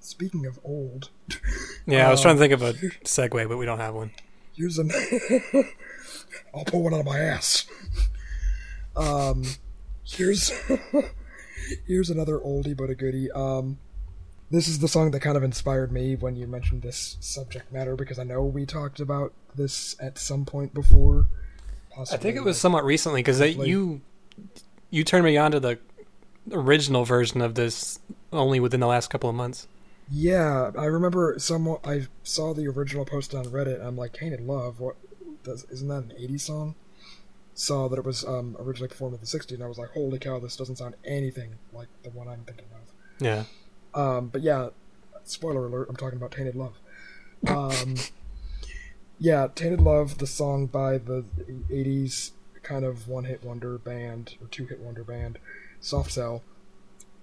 Speaking 0.00 0.46
of 0.46 0.58
old, 0.64 1.10
yeah, 1.86 2.08
I 2.08 2.10
was 2.10 2.20
Um, 2.20 2.22
trying 2.22 2.36
to 2.36 2.40
think 2.40 2.52
of 2.54 2.62
a 2.62 2.72
segue, 3.04 3.48
but 3.48 3.58
we 3.58 3.66
don't 3.66 3.78
have 3.80 3.94
one. 3.94 4.10
here's 4.56 4.78
an. 4.78 4.90
I'll 6.54 6.64
pull 6.64 6.82
one 6.82 6.94
out 6.94 7.00
of 7.00 7.06
my 7.06 7.18
ass. 7.18 7.66
Um, 8.96 9.44
here's 10.04 10.50
here's 11.86 12.10
another 12.10 12.38
oldie 12.38 12.76
but 12.76 12.90
a 12.90 12.94
goodie. 12.94 13.30
Um, 13.32 13.78
this 14.50 14.66
is 14.66 14.78
the 14.78 14.88
song 14.88 15.10
that 15.10 15.20
kind 15.20 15.36
of 15.36 15.42
inspired 15.42 15.92
me 15.92 16.16
when 16.16 16.36
you 16.36 16.46
mentioned 16.46 16.82
this 16.82 17.16
subject 17.20 17.70
matter 17.72 17.94
because 17.94 18.18
I 18.18 18.24
know 18.24 18.42
we 18.44 18.64
talked 18.64 19.00
about 19.00 19.32
this 19.54 19.94
at 20.00 20.16
some 20.18 20.44
point 20.46 20.72
before. 20.72 21.26
I 21.98 22.16
think 22.16 22.36
it 22.36 22.44
was 22.44 22.56
like- 22.56 22.60
somewhat 22.62 22.84
recently 22.84 23.20
because 23.22 23.40
you 23.40 24.00
you 24.90 25.04
turned 25.04 25.24
me 25.24 25.36
on 25.36 25.50
to 25.52 25.60
the 25.60 25.78
original 26.50 27.04
version 27.04 27.42
of 27.42 27.54
this 27.56 27.98
only 28.32 28.60
within 28.60 28.80
the 28.80 28.86
last 28.86 29.08
couple 29.08 29.28
of 29.30 29.36
months. 29.36 29.68
Yeah, 30.10 30.70
I 30.76 30.86
remember 30.86 31.34
someone. 31.38 31.78
I 31.84 32.06
saw 32.22 32.54
the 32.54 32.66
original 32.68 33.04
post 33.04 33.34
on 33.34 33.44
Reddit. 33.46 33.76
And 33.76 33.86
I'm 33.86 33.96
like, 33.96 34.14
"Tainted 34.14 34.40
Love. 34.40 34.80
What? 34.80 34.96
Does, 35.42 35.64
isn't 35.70 35.88
that 35.88 36.04
an 36.04 36.12
'80s 36.18 36.40
song?" 36.40 36.74
Saw 37.54 37.88
that 37.88 37.98
it 37.98 38.04
was 38.04 38.24
um, 38.24 38.56
originally 38.58 38.88
performed 38.88 39.14
in 39.14 39.20
the 39.20 39.26
'60s, 39.26 39.52
and 39.52 39.62
I 39.62 39.66
was 39.66 39.78
like, 39.78 39.90
"Holy 39.90 40.18
cow! 40.18 40.38
This 40.38 40.56
doesn't 40.56 40.76
sound 40.76 40.94
anything 41.04 41.56
like 41.72 41.88
the 42.02 42.10
one 42.10 42.28
I'm 42.28 42.44
thinking 42.44 42.68
of." 42.72 43.24
Yeah. 43.24 43.44
Um, 43.94 44.28
but 44.28 44.42
yeah, 44.42 44.68
spoiler 45.24 45.66
alert, 45.66 45.88
I'm 45.88 45.96
talking 45.96 46.16
about 46.16 46.32
Tainted 46.32 46.54
Love. 46.54 46.78
Um, 47.46 47.96
yeah, 49.18 49.48
Tainted 49.54 49.80
Love, 49.80 50.18
the 50.18 50.26
song 50.26 50.66
by 50.66 50.98
the 50.98 51.24
80s 51.70 52.32
kind 52.62 52.84
of 52.84 53.08
one 53.08 53.24
hit 53.24 53.44
wonder 53.44 53.78
band, 53.78 54.36
or 54.40 54.46
two 54.48 54.66
hit 54.66 54.80
wonder 54.80 55.04
band, 55.04 55.38
Soft 55.80 56.12
Cell, 56.12 56.42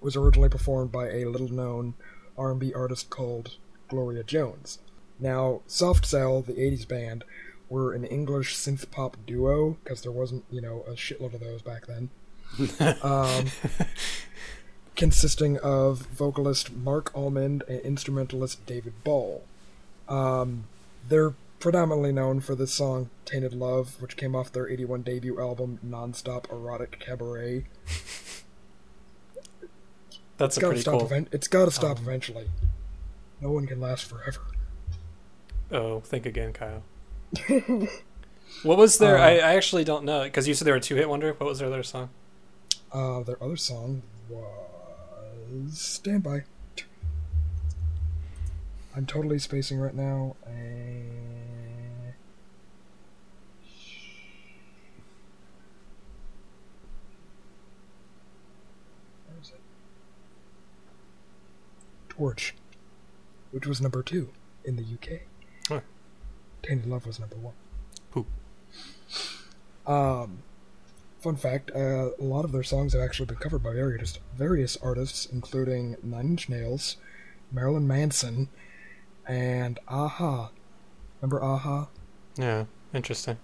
was 0.01 0.15
originally 0.15 0.49
performed 0.49 0.91
by 0.91 1.09
a 1.09 1.25
little 1.25 1.49
known 1.49 1.95
R&B 2.37 2.73
artist 2.73 3.09
called 3.09 3.57
Gloria 3.87 4.23
Jones. 4.23 4.79
Now, 5.19 5.61
Soft 5.67 6.05
Cell, 6.05 6.41
the 6.41 6.53
80s 6.53 6.87
band, 6.87 7.23
were 7.69 7.93
an 7.93 8.05
English 8.05 8.55
synth 8.55 8.89
pop 8.91 9.17
duo, 9.25 9.77
because 9.83 10.01
there 10.01 10.11
wasn't, 10.11 10.43
you 10.51 10.61
know, 10.61 10.83
a 10.87 10.91
shitload 10.91 11.33
of 11.33 11.39
those 11.39 11.61
back 11.61 11.87
then. 11.87 12.09
um, 13.03 13.45
consisting 14.95 15.57
of 15.59 15.99
vocalist 16.07 16.73
Marc 16.73 17.11
Almond 17.15 17.63
and 17.67 17.79
instrumentalist 17.81 18.65
David 18.65 19.03
Ball. 19.03 19.43
Um, 20.07 20.65
they're 21.07 21.33
predominantly 21.59 22.11
known 22.11 22.41
for 22.41 22.55
the 22.55 22.67
song 22.67 23.09
Tainted 23.25 23.53
Love, 23.53 24.01
which 24.01 24.17
came 24.17 24.35
off 24.35 24.51
their 24.51 24.67
81 24.69 25.01
debut 25.01 25.39
album 25.39 25.79
Nonstop 25.85 26.51
Erotic 26.51 26.99
Cabaret. 26.99 27.65
That's 30.37 30.55
It's 30.55 30.57
a 30.57 30.61
gotta 30.61 30.69
pretty 30.71 30.81
stop. 30.81 30.93
cool. 30.99 31.05
Event- 31.05 31.29
it's 31.31 31.47
gotta 31.47 31.71
stop 31.71 31.97
Um, 31.97 32.03
eventually. 32.03 32.49
No 33.41 33.51
one 33.51 33.67
can 33.67 33.79
last 33.79 34.05
forever. 34.05 34.41
Oh, 35.71 35.99
think 36.01 36.25
again, 36.25 36.53
Kyle. 36.53 36.83
what 38.63 38.77
was 38.77 38.97
their? 38.97 39.17
Uh, 39.17 39.21
I, 39.21 39.31
I 39.37 39.55
actually 39.55 39.83
don't 39.83 40.05
know 40.05 40.23
because 40.23 40.47
you 40.47 40.53
said 40.53 40.65
they 40.65 40.71
were 40.71 40.77
a 40.77 40.81
two 40.81 40.95
hit 40.95 41.09
wonder. 41.09 41.33
What 41.33 41.47
was 41.47 41.59
their 41.59 41.67
other 41.67 41.83
song? 41.83 42.09
Uh, 42.91 43.23
their 43.23 43.41
other 43.43 43.57
song 43.57 44.01
was 44.29 45.77
Stand 45.79 46.23
By. 46.23 46.43
I'm 48.95 49.05
totally 49.05 49.39
spacing 49.39 49.77
right 49.79 49.93
now. 49.93 50.37
And... 50.45 52.13
Where 59.27 59.37
is 59.41 59.49
it? 59.49 59.59
Torch, 62.17 62.53
which 63.51 63.65
was 63.67 63.81
number 63.81 64.01
two 64.03 64.29
in 64.63 64.75
the 64.75 64.83
UK. 64.83 65.21
Huh. 65.67 65.81
Tainted 66.63 66.87
Love 66.87 67.05
was 67.05 67.19
number 67.19 67.35
one. 67.35 67.53
Poop. 68.11 68.27
Um, 69.85 70.39
fun 71.19 71.35
fact: 71.35 71.71
uh, 71.75 72.09
a 72.19 72.23
lot 72.23 72.45
of 72.45 72.51
their 72.51 72.63
songs 72.63 72.93
have 72.93 73.01
actually 73.01 73.27
been 73.27 73.37
covered 73.37 73.63
by 73.63 73.73
various 73.73 74.19
various 74.37 74.77
artists, 74.77 75.25
including 75.25 75.97
Nine 76.03 76.25
Inch 76.29 76.49
Nails, 76.49 76.97
Marilyn 77.51 77.87
Manson, 77.87 78.49
and 79.27 79.79
a-ha. 79.87 80.49
Remember 81.21 81.39
a-ha? 81.39 81.87
Yeah, 82.37 82.65
interesting. 82.93 83.37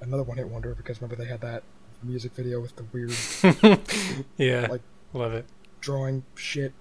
Another 0.00 0.22
one-hit 0.22 0.48
wonder 0.48 0.74
because 0.74 1.00
remember 1.00 1.22
they 1.22 1.28
had 1.28 1.40
that 1.40 1.62
music 2.02 2.32
video 2.32 2.60
with 2.60 2.76
the 2.76 2.84
weird 2.92 3.80
yeah, 4.36 4.68
Like- 4.70 4.82
love 5.12 5.32
it. 5.32 5.44
Drawing 5.80 6.24
shit. 6.34 6.72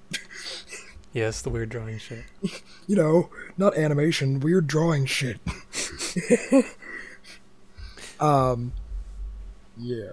Yes, 1.13 1.41
the 1.41 1.49
weird 1.49 1.69
drawing 1.69 1.97
shit. 1.99 2.23
You 2.87 2.95
know, 2.95 3.29
not 3.57 3.77
animation, 3.77 4.39
weird 4.39 4.65
drawing 4.67 5.05
shit. 5.05 5.39
um, 8.19 8.71
yeah. 9.77 10.11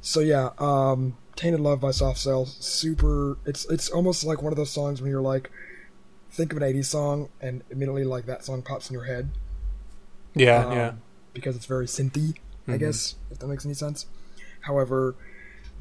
So 0.00 0.20
yeah, 0.20 0.50
um, 0.58 1.16
"Tainted 1.36 1.60
Love" 1.60 1.80
by 1.80 1.90
Soft 1.90 2.18
Cell, 2.18 2.46
super. 2.46 3.38
It's 3.44 3.64
it's 3.66 3.88
almost 3.90 4.24
like 4.24 4.40
one 4.42 4.52
of 4.52 4.56
those 4.56 4.70
songs 4.70 5.02
when 5.02 5.10
you're 5.10 5.20
like, 5.20 5.50
think 6.30 6.52
of 6.52 6.62
an 6.62 6.62
'80s 6.62 6.86
song, 6.86 7.28
and 7.40 7.62
immediately 7.70 8.04
like 8.04 8.26
that 8.26 8.44
song 8.44 8.62
pops 8.62 8.88
in 8.88 8.94
your 8.94 9.04
head. 9.04 9.30
Yeah, 10.34 10.64
um, 10.66 10.72
yeah. 10.76 10.92
Because 11.34 11.56
it's 11.56 11.66
very 11.66 11.86
synthy, 11.86 12.36
I 12.68 12.72
Mhm. 12.72 12.78
guess, 12.78 13.16
if 13.30 13.38
that 13.40 13.46
makes 13.48 13.64
any 13.64 13.74
sense. 13.74 14.06
However, 14.60 15.16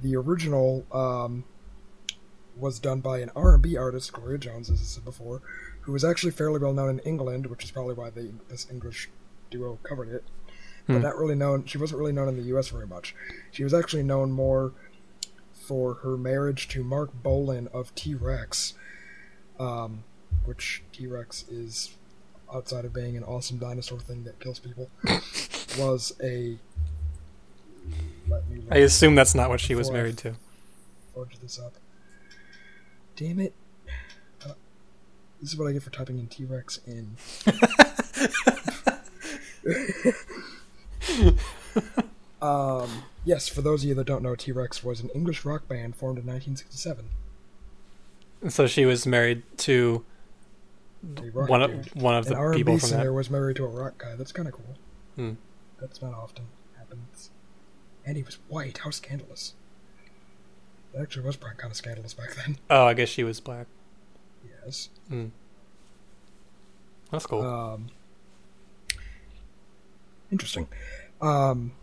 the 0.02 0.16
original 0.16 0.86
um, 0.92 1.44
was 2.60 2.80
done 2.80 3.00
by 3.00 3.20
an 3.20 3.32
R&B 3.36 3.78
artist, 3.78 4.12
Gloria 4.14 4.38
Jones, 4.38 4.70
as 4.70 4.80
I 4.82 4.84
said 4.84 5.06
before, 5.06 5.42
who 5.82 5.92
was 5.92 6.04
actually 6.04 6.32
fairly 6.32 6.60
well 6.60 6.74
known 6.74 6.90
in 6.90 7.00
England, 7.00 7.48
which 7.48 7.64
is 7.64 7.72
probably 7.72 7.94
why 7.96 8.10
they, 8.10 8.30
this 8.50 8.68
English 8.70 9.10
duo 9.50 9.80
covered 9.84 10.10
it. 10.10 10.24
But 10.88 10.96
Hmm. 10.98 11.02
not 11.04 11.18
really 11.18 11.36
known. 11.36 11.66
She 11.66 11.78
wasn't 11.78 12.00
really 12.00 12.12
known 12.12 12.28
in 12.30 12.36
the 12.36 12.44
U.S. 12.44 12.70
very 12.70 12.88
much. 12.88 13.14
She 13.52 13.64
was 13.64 13.74
actually 13.74 14.04
known 14.04 14.32
more 14.32 14.74
for 15.54 15.96
her 15.96 16.18
marriage 16.18 16.68
to 16.70 16.84
Marc 16.84 17.12
Bolan 17.22 17.68
of 17.74 17.94
T 17.94 18.16
Rex, 18.16 18.74
um, 19.60 20.04
which 20.46 20.82
T 20.92 21.06
Rex 21.06 21.46
is 21.48 21.96
outside 22.52 22.86
of 22.86 22.94
being 22.94 23.16
an 23.16 23.24
awesome 23.24 23.60
dinosaur 23.60 24.00
thing 24.00 24.24
that 24.24 24.40
kills 24.40 24.58
people, 24.60 24.90
was 25.78 26.14
a. 26.24 26.58
Let 28.28 28.50
me 28.50 28.64
I 28.72 28.78
assume 28.78 29.14
that's 29.16 29.36
not 29.36 29.50
what 29.50 29.60
she 29.60 29.76
was 29.76 29.90
I- 29.90 29.94
married 29.94 30.18
to. 30.20 30.36
forge 31.14 31.38
this 31.40 31.60
up. 31.60 31.74
Damn 33.20 33.40
it! 33.42 33.54
Uh, 34.46 34.54
this 35.42 35.52
is 35.52 35.58
what 35.58 35.68
I 35.68 35.74
get 35.74 35.84
for 35.84 35.90
typing 35.90 36.20
in 36.20 36.28
T 36.28 36.46
Rex 36.46 36.80
in. 36.88 37.18
um, 42.42 43.04
yes, 43.26 43.50
for 43.50 43.62
those 43.62 43.84
of 43.84 43.90
you 43.90 43.96
that 43.96 44.06
don't 44.06 44.24
know, 44.24 44.36
T 44.36 44.54
Rex 44.54 44.86
was 44.86 45.02
an 45.02 45.10
English 45.10 45.44
rock 45.44 45.68
band 45.68 45.98
formed 45.98 46.18
in 46.18 46.26
1967. 46.26 47.10
So 48.48 48.68
she 48.68 48.86
was 48.86 49.06
married 49.06 49.44
to 49.58 50.06
one 51.02 51.62
of 51.62 51.72
dude. 51.72 52.02
one 52.02 52.16
of 52.16 52.26
An 52.28 52.32
the 52.32 52.40
R&B 52.40 52.60
people 52.60 52.78
from 52.78 52.88
singer 52.88 53.08
that. 53.08 53.14
was 53.14 53.30
married 53.30 53.58
to 53.58 53.66
a 53.66 53.68
rock 53.68 53.98
guy. 53.98 54.16
That's 54.16 54.32
kind 54.32 54.48
of 54.48 54.54
cool. 54.54 54.76
Hmm. 55.18 55.34
That's 55.82 56.02
not 56.02 56.14
often 56.14 56.46
happens. 56.78 57.32
And 58.06 58.16
he 58.16 58.24
was 58.24 58.36
white. 58.48 58.78
How 58.78 58.92
scandalous! 58.92 59.56
That 60.94 61.02
actually 61.02 61.26
was 61.26 61.36
probably 61.36 61.58
kind 61.58 61.72
of 61.72 61.78
scandalous 61.78 62.14
back 62.14 62.36
then. 62.36 62.58
Oh, 62.70 62.86
I 62.86 62.94
guess 62.94 63.10
she 63.10 63.24
was 63.24 63.40
black. 63.40 63.68
Yes. 64.66 64.90
Mm. 65.12 65.32
That's 67.12 67.26
cool. 67.26 67.42
Um, 67.42 67.88
interesting. 70.32 70.68
Um, 71.22 71.74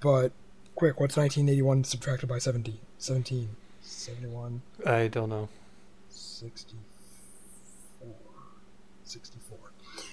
but 0.00 0.32
quick, 0.74 1.00
what's 1.00 1.16
1981 1.16 1.84
subtracted 1.84 2.28
by 2.28 2.38
17? 2.38 2.78
17. 2.98 3.48
71, 3.82 4.62
I 4.86 5.08
don't 5.08 5.28
know. 5.28 5.48
64. 6.08 8.08
64. 9.04 9.58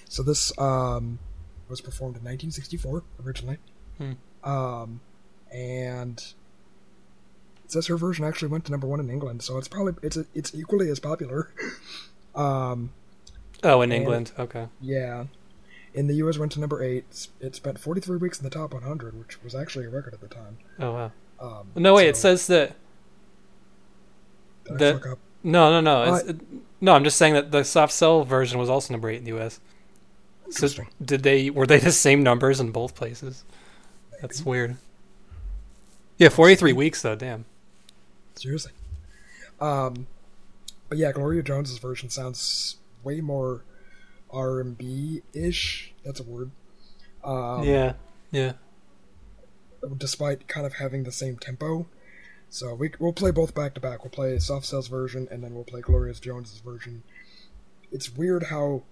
So 0.08 0.24
this 0.24 0.58
um, 0.58 1.20
was 1.70 1.82
performed 1.82 2.18
in 2.18 2.24
1964 2.24 3.04
originally. 3.24 3.58
Hmm. 3.98 4.14
Um, 4.44 5.02
and 5.52 6.34
It 7.70 7.74
says 7.74 7.86
her 7.86 7.98
version 7.98 8.26
actually 8.26 8.48
went 8.48 8.66
to 8.66 8.72
number 8.72 8.88
one 8.88 9.00
in 9.00 9.12
England, 9.12 9.44
so 9.44 9.60
it's 9.60 9.68
probably 9.68 9.94
it's 10.02 10.18
it's 10.34 10.56
equally 10.56 10.90
as 10.90 11.00
popular. 11.00 11.52
Um, 12.36 12.92
Oh, 13.64 13.82
in 13.82 13.92
England. 13.92 14.32
Okay. 14.40 14.68
yeah, 14.80 15.26
in 15.94 16.08
the 16.08 16.14
U.S. 16.18 16.38
went 16.38 16.52
to 16.54 16.60
number 16.60 16.82
eight. 16.82 17.28
It 17.42 17.56
spent 17.56 17.80
43 17.80 18.18
weeks 18.18 18.38
in 18.40 18.44
the 18.44 18.50
top 18.52 18.72
100, 18.74 19.18
which 19.20 19.44
was 19.44 19.56
actually 19.56 19.86
a 19.86 19.90
record 19.90 20.14
at 20.14 20.22
the 20.22 20.28
time. 20.28 20.58
Oh 20.80 20.92
wow. 20.94 21.12
Um, 21.42 21.68
No, 21.76 21.96
wait. 21.96 22.08
It 22.08 22.16
says 22.18 22.48
that. 22.48 22.76
did 24.66 24.74
I 24.76 24.78
the-? 24.78 25.18
No, 25.44 25.70
no, 25.72 25.82
no. 25.82 26.14
It's, 26.16 26.24
Uh, 26.24 26.30
it- 26.34 26.42
no, 26.82 26.94
I'm 26.94 27.04
just 27.04 27.18
saying 27.18 27.34
that 27.34 27.52
the 27.52 27.64
soft 27.64 27.92
cell 27.94 28.24
version 28.24 28.60
was 28.60 28.70
also 28.70 28.94
number 28.94 29.10
eight 29.10 29.18
in 29.18 29.24
the 29.26 29.32
U.S. 29.32 29.60
So 30.52 30.68
did 31.04 31.24
they 31.24 31.50
were 31.50 31.68
they 31.68 31.80
the 31.80 31.92
same 31.92 32.24
numbers 32.24 32.60
in 32.60 32.72
both 32.72 32.96
places? 32.96 33.44
That's 34.22 34.44
weird. 34.46 34.78
Yeah, 36.18 36.30
43 36.30 36.74
weeks 36.74 37.02
though. 37.02 37.16
Damn. 37.16 37.46
Seriously. 38.40 38.72
Um, 39.60 40.08
but 40.88 40.98
yeah, 40.98 41.12
Gloria 41.12 41.44
Jones's 41.44 41.78
version 41.78 42.10
sounds 42.10 42.78
way 43.04 43.20
more 43.20 43.66
R 44.32 44.62
and 44.62 44.78
B 44.78 45.22
ish. 45.34 45.94
That's 46.06 46.22
a 46.22 46.24
word. 46.24 46.52
Um, 47.24 47.64
yeah. 47.64 47.94
Yeah. 48.32 48.54
Despite 49.98 50.48
kind 50.48 50.66
of 50.66 50.76
having 50.76 51.04
the 51.04 51.12
same 51.12 51.38
tempo, 51.38 51.88
so 52.50 52.74
we 52.74 52.92
we'll 53.00 53.14
play 53.14 53.32
both 53.32 53.54
back 53.54 53.74
to 53.76 53.82
back. 53.82 54.04
We'll 54.04 54.12
play 54.12 54.38
Soft 54.40 54.66
Cell's 54.66 54.88
version, 54.88 55.28
and 55.32 55.44
then 55.44 55.54
we'll 55.54 55.64
play 55.64 55.82
Gloria 55.82 56.14
Jones's 56.14 56.60
version. 56.60 57.04
It's 57.92 58.14
weird 58.14 58.44
how, 58.44 58.84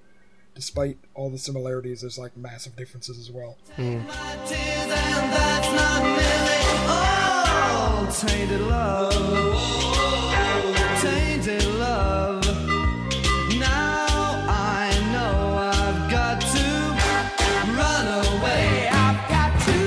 despite 0.55 0.97
all 1.13 1.29
the 1.29 1.37
similarities, 1.37 2.01
there's 2.01 2.17
like 2.17 2.37
massive 2.37 2.75
differences 2.77 3.19
as 3.19 3.29
well. 3.31 3.57
Tainted 7.67 8.61
love, 8.61 9.13
tainted 11.01 11.65
love. 11.75 12.43
Now 13.59 14.07
I 14.49 14.89
know 15.11 15.55
I've 15.55 16.09
got 16.09 16.41
to 16.41 16.65
run 17.77 18.07
away. 18.25 18.89
I've 18.89 19.29
got 19.29 19.51
to 19.67 19.79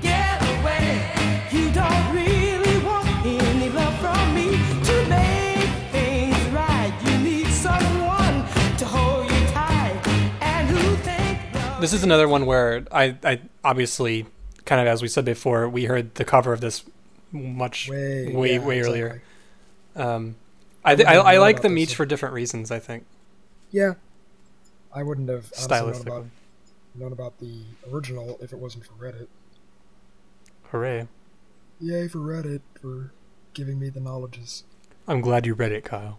get 0.00 0.40
away. 0.60 1.10
You 1.50 1.72
don't 1.72 2.14
really 2.14 2.78
want 2.84 3.08
any 3.26 3.70
love 3.70 3.98
from 3.98 4.34
me 4.36 4.50
to 4.84 5.06
make 5.08 5.68
things 5.90 6.38
right. 6.50 6.92
You 7.04 7.18
need 7.18 7.48
someone 7.48 8.44
to 8.78 8.84
hold 8.84 9.24
you 9.24 9.46
tight 9.48 10.00
and 10.42 10.68
who 10.68 10.94
think 11.02 11.40
This 11.80 11.92
is 11.92 12.04
another 12.04 12.28
one 12.28 12.46
where 12.46 12.84
I, 12.92 13.16
I 13.24 13.40
obviously, 13.64 14.26
kind 14.64 14.80
of 14.80 14.86
as 14.86 15.02
we 15.02 15.08
said 15.08 15.24
before, 15.24 15.68
we 15.68 15.84
heard 15.84 16.14
the 16.16 16.24
cover 16.24 16.52
of 16.52 16.60
this 16.60 16.84
much 17.32 17.88
Way, 17.88 18.32
way, 18.32 18.52
yeah, 18.54 18.58
way 18.58 18.78
exactly. 18.78 18.78
earlier. 19.02 19.22
Um, 19.96 20.36
I, 20.84 20.94
th- 20.96 21.06
I, 21.06 21.12
wouldn't 21.12 21.28
I 21.28 21.38
like 21.38 21.56
the 21.56 21.62
them 21.62 21.72
about 21.72 21.80
each 21.80 21.88
this. 21.90 21.96
for 21.96 22.06
different 22.06 22.34
reasons. 22.34 22.70
I 22.70 22.78
think 22.78 23.04
Yeah, 23.70 23.94
I 24.94 25.02
wouldn't 25.02 25.28
have 25.28 25.50
known 25.68 25.94
about, 26.00 26.26
known 26.94 27.12
about 27.12 27.38
the 27.38 27.62
original 27.90 28.38
if 28.42 28.52
it 28.52 28.58
wasn't 28.58 28.84
for 28.86 28.92
Reddit. 28.94 29.28
Hooray! 30.70 31.06
Yay 31.80 32.08
for 32.08 32.18
Reddit 32.18 32.60
for 32.80 33.12
giving 33.54 33.78
me 33.78 33.88
the 33.90 34.00
knowledges. 34.00 34.64
I'm 35.08 35.20
glad 35.20 35.46
you 35.46 35.54
read 35.54 35.72
it, 35.72 35.84
Kyle. 35.84 36.18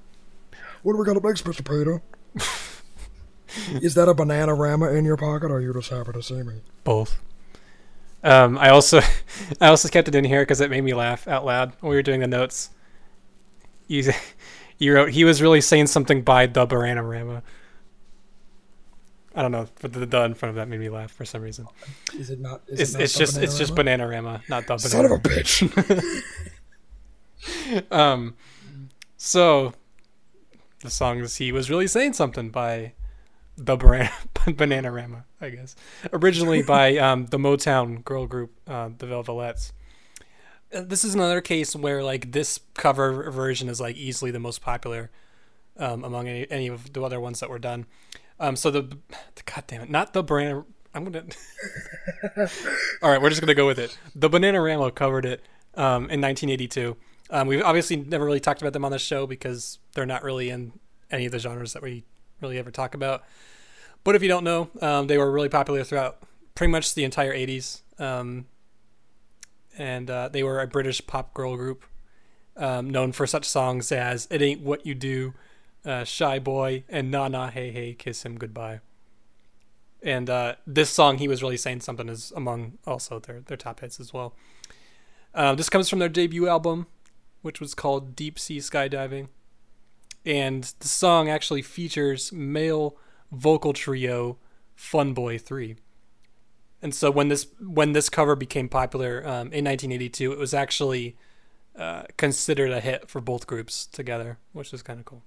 What 0.84 0.94
do 0.94 1.00
we 1.00 1.06
got 1.06 1.18
up 1.18 1.24
next, 1.24 1.46
Mr. 1.46 1.64
Peter? 1.66 2.02
Is 3.82 3.94
that 3.96 4.10
a 4.10 4.14
banana 4.14 4.54
rama 4.54 4.92
in 4.92 5.06
your 5.06 5.16
pocket, 5.18 5.52
or 5.52 5.56
are 5.58 5.62
you 5.62 5.74
just 5.74 5.90
happy 5.90 6.12
to 6.12 6.24
see 6.24 6.42
me? 6.44 6.62
Both. 6.84 7.20
Um, 8.24 8.58
I 8.58 8.70
also, 8.70 9.02
I 9.62 9.68
also 9.68 9.90
kept 9.90 10.08
it 10.08 10.16
in 10.16 10.24
here 10.24 10.42
because 10.42 10.62
it 10.62 10.70
made 10.70 10.82
me 10.84 10.94
laugh 10.94 11.28
out 11.28 11.46
loud 11.46 11.74
when 11.82 11.90
we 11.90 11.96
were 11.96 12.02
doing 12.02 12.22
the 12.22 12.28
notes. 12.28 12.70
You, 13.88 14.12
you 14.78 14.94
wrote 14.96 15.10
he 15.12 15.24
was 15.24 15.42
really 15.42 15.62
saying 15.62 15.88
something 15.88 16.22
by 16.22 16.46
the 16.46 16.66
Baranarama. 16.66 17.42
I 19.36 19.42
don't 19.42 19.52
know, 19.52 19.68
but 19.82 19.94
the, 19.94 20.06
the 20.06 20.24
in 20.26 20.36
front 20.36 20.52
of 20.52 20.56
that 20.58 20.68
made 20.68 20.80
me 20.80 20.90
laugh 20.90 21.12
for 21.12 21.26
some 21.26 21.42
reason. 21.42 21.68
Is 22.18 22.30
it 22.30 22.40
not? 22.40 22.62
Is 22.68 22.80
It's, 22.80 22.92
it 22.92 22.98
not 22.98 23.04
it's 23.04 23.14
the 23.14 23.20
just 23.20 23.38
it's 23.38 23.58
just 23.58 23.74
Bananarama? 23.76 24.42
Bananarama, 24.46 24.50
not 24.50 24.68
the 24.68 24.78
Son 24.78 25.06
of 25.06 25.12
a 25.12 25.18
Banana. 25.18 25.42
bitch! 25.44 26.22
Um, 27.92 28.36
so 29.18 29.74
the 30.82 30.90
song 30.90 31.20
is 31.20 31.38
"He 31.38 31.52
Was 31.52 31.70
Really 31.70 31.88
Saying 31.88 32.14
Something" 32.14 32.50
by 32.52 32.94
the 33.58 33.76
Banana 33.76 34.10
Bananarama, 34.36 35.24
I 35.40 35.50
guess. 35.50 35.76
Originally 36.12 36.62
by 36.76 36.98
um, 36.98 37.28
the 37.28 37.38
Motown 37.38 38.04
girl 38.04 38.26
group, 38.26 38.52
uh, 38.68 38.90
the 38.98 39.06
Velvelettes. 39.06 39.72
Uh, 40.74 40.82
This 40.82 41.04
is 41.04 41.14
another 41.14 41.42
case 41.42 41.76
where 41.76 42.04
like 42.04 42.32
this 42.32 42.60
cover 42.74 43.30
version 43.32 43.70
is 43.70 43.80
like 43.80 43.96
easily 43.96 44.32
the 44.32 44.40
most 44.40 44.62
popular 44.62 45.12
um, 45.78 46.04
among 46.04 46.28
any, 46.28 46.50
any 46.50 46.68
of 46.68 46.94
the 46.94 47.04
other 47.04 47.20
ones 47.20 47.40
that 47.40 47.50
were 47.50 47.60
done. 47.60 47.86
Um, 48.40 48.56
so 48.56 48.72
the, 48.72 48.98
God 49.46 49.64
damn 49.68 49.82
it, 49.82 49.90
not 49.90 50.14
the 50.14 50.24
banana. 50.24 50.66
I'm 50.96 51.06
gonna. 51.06 51.26
All 53.02 53.10
right, 53.10 53.22
we're 53.22 53.30
just 53.30 53.42
gonna 53.42 53.56
go 53.56 53.66
with 53.66 53.80
it. 53.80 53.98
The 54.14 54.30
Bananarama 54.30 54.94
covered 54.94 55.26
it 55.26 55.42
um, 55.76 56.10
in 56.10 56.22
1982. 56.22 56.96
Um, 57.30 57.48
we've 57.48 57.64
obviously 57.64 57.96
never 57.96 58.26
really 58.26 58.40
talked 58.40 58.62
about 58.62 58.74
them 58.74 58.86
on 58.86 58.92
the 58.92 59.00
show 59.00 59.26
because 59.26 59.80
they're 59.96 60.06
not 60.06 60.24
really 60.24 60.50
in 60.50 60.74
any 61.10 61.26
of 61.26 61.32
the 61.32 61.40
genres 61.40 61.74
that 61.74 61.82
we 61.82 62.04
really 62.44 62.60
ever 62.60 62.72
talk 62.72 62.94
about. 62.94 63.24
But 64.04 64.16
if 64.16 64.22
you 64.22 64.28
don't 64.28 64.44
know, 64.44 64.70
um, 64.82 65.08
they 65.08 65.18
were 65.18 65.32
really 65.32 65.50
popular 65.50 65.84
throughout 65.84 66.22
pretty 66.54 66.72
much 66.72 66.94
the 66.94 67.04
entire 67.04 67.34
80s. 67.34 67.82
Um, 68.00 68.46
and 69.78 70.10
uh, 70.10 70.30
they 70.30 70.44
were 70.44 70.62
a 70.62 70.68
British 70.68 71.06
pop 71.08 71.34
girl 71.34 71.56
group 71.56 71.84
um, 72.56 72.90
known 72.90 73.12
for 73.12 73.26
such 73.26 73.46
songs 73.46 73.92
as 73.92 74.28
It 74.30 74.42
Ain't 74.42 74.62
What 74.62 74.86
You 74.86 74.94
Do, 74.94 75.34
uh, 75.86 76.04
Shy 76.04 76.38
Boy, 76.40 76.84
and 76.88 77.10
Na 77.10 77.28
Na 77.28 77.50
Hey 77.50 77.72
Hey 77.72 77.94
Kiss 77.94 78.24
Him 78.24 78.38
Goodbye. 78.38 78.82
And 80.04 80.30
uh, 80.30 80.56
this 80.68 80.90
song, 80.90 81.18
He 81.18 81.28
Was 81.28 81.42
Really 81.42 81.58
Saying 81.58 81.82
Something, 81.82 82.10
is 82.10 82.34
among 82.36 82.78
also 82.86 83.20
their, 83.20 83.40
their 83.40 83.58
top 83.58 83.80
hits 83.80 84.00
as 84.00 84.14
well. 84.14 84.36
Uh, 85.34 85.56
this 85.56 85.70
comes 85.70 85.90
from 85.90 86.00
their 86.00 86.10
debut 86.10 86.48
album, 86.48 86.88
which 87.42 87.60
was 87.60 87.74
called 87.74 88.16
Deep 88.16 88.38
Sea 88.38 88.58
Skydiving. 88.58 89.30
And 90.26 90.64
the 90.80 90.88
song 90.88 91.30
actually 91.30 91.62
features 91.62 92.32
male 92.32 92.96
vocal 93.32 93.74
trio 93.74 94.38
Fun 94.76 95.14
Boy 95.14 95.38
3. 95.38 95.76
And 96.82 96.94
so 96.94 97.10
when 97.12 97.30
this 97.30 97.48
when 97.62 97.94
this 97.94 98.10
cover 98.10 98.36
became 98.36 98.68
popular 98.68 99.20
um, 99.26 99.48
in 99.54 99.66
1982, 99.66 100.34
it 100.34 100.38
was 100.38 100.54
actually 100.54 101.16
uh, 101.78 102.04
considered 102.18 102.72
a 102.72 102.80
hit 102.82 103.10
for 103.10 103.22
both 103.22 103.48
groups 103.48 103.86
together, 103.86 104.38
which 104.52 104.74
is 104.74 104.82
kind 104.82 105.00
of 105.00 105.06
cool. 105.06 105.24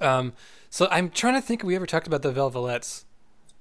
Um, 0.00 0.32
so 0.70 0.88
I'm 0.90 1.08
trying 1.10 1.34
to 1.34 1.40
think 1.40 1.60
if 1.62 1.66
we 1.66 1.74
ever 1.76 1.86
talked 1.86 2.06
about 2.06 2.22
the 2.22 2.32
Velvelettes. 2.32 3.04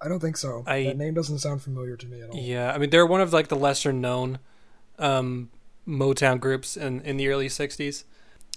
I 0.01 0.09
don't 0.09 0.19
think 0.19 0.35
so. 0.35 0.63
I- 0.67 0.83
that 0.83 0.97
name 0.97 1.13
doesn't 1.13 1.39
sound 1.39 1.61
familiar 1.61 1.95
to 1.95 2.07
me 2.07 2.21
at 2.21 2.29
all. 2.29 2.37
Yeah, 2.37 2.73
I 2.73 2.77
mean 2.77 2.89
they're 2.89 3.05
one 3.05 3.21
of 3.21 3.31
like 3.31 3.47
the 3.47 3.55
lesser 3.55 3.93
known 3.93 4.39
um, 4.99 5.49
Motown 5.87 6.39
groups 6.41 6.75
in 6.75 6.99
in 7.01 7.15
the 7.17 7.29
early 7.29 7.47
'60s, 7.47 8.03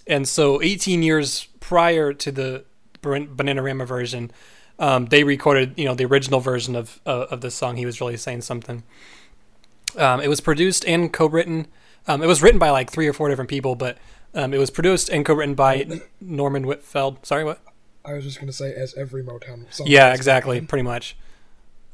and 0.07 0.27
so 0.27 0.61
18 0.61 1.03
years 1.03 1.47
prior 1.59 2.13
to 2.13 2.31
the 2.31 2.65
Ban- 3.01 3.35
Bananarama 3.35 3.85
version, 3.85 4.31
um, 4.79 5.05
they 5.07 5.23
recorded 5.23 5.73
you 5.77 5.85
know 5.85 5.95
the 5.95 6.05
original 6.05 6.39
version 6.39 6.75
of 6.75 6.99
uh, 7.05 7.27
of 7.29 7.41
this 7.41 7.55
song. 7.55 7.77
He 7.77 7.85
was 7.85 7.99
really 7.99 8.17
saying 8.17 8.41
something. 8.41 8.83
Um, 9.97 10.19
it 10.21 10.27
was 10.27 10.41
produced 10.41 10.85
and 10.85 11.11
co-written. 11.11 11.67
Um, 12.07 12.21
it 12.21 12.27
was 12.27 12.41
written 12.41 12.59
by 12.59 12.69
like 12.69 12.91
three 12.91 13.07
or 13.07 13.13
four 13.13 13.29
different 13.29 13.49
people, 13.49 13.75
but 13.75 13.97
um, 14.33 14.53
it 14.53 14.57
was 14.57 14.69
produced 14.69 15.09
and 15.09 15.25
co-written 15.25 15.55
by 15.55 16.01
Norman 16.21 16.67
Whitfield. 16.67 17.25
Sorry, 17.25 17.43
what? 17.43 17.59
I 18.05 18.13
was 18.13 18.23
just 18.23 18.39
gonna 18.39 18.53
say, 18.53 18.73
as 18.73 18.93
every 18.95 19.23
Motown 19.23 19.71
song. 19.73 19.87
Yeah, 19.87 20.13
exactly, 20.13 20.61
pretty 20.61 20.83
much. 20.83 21.17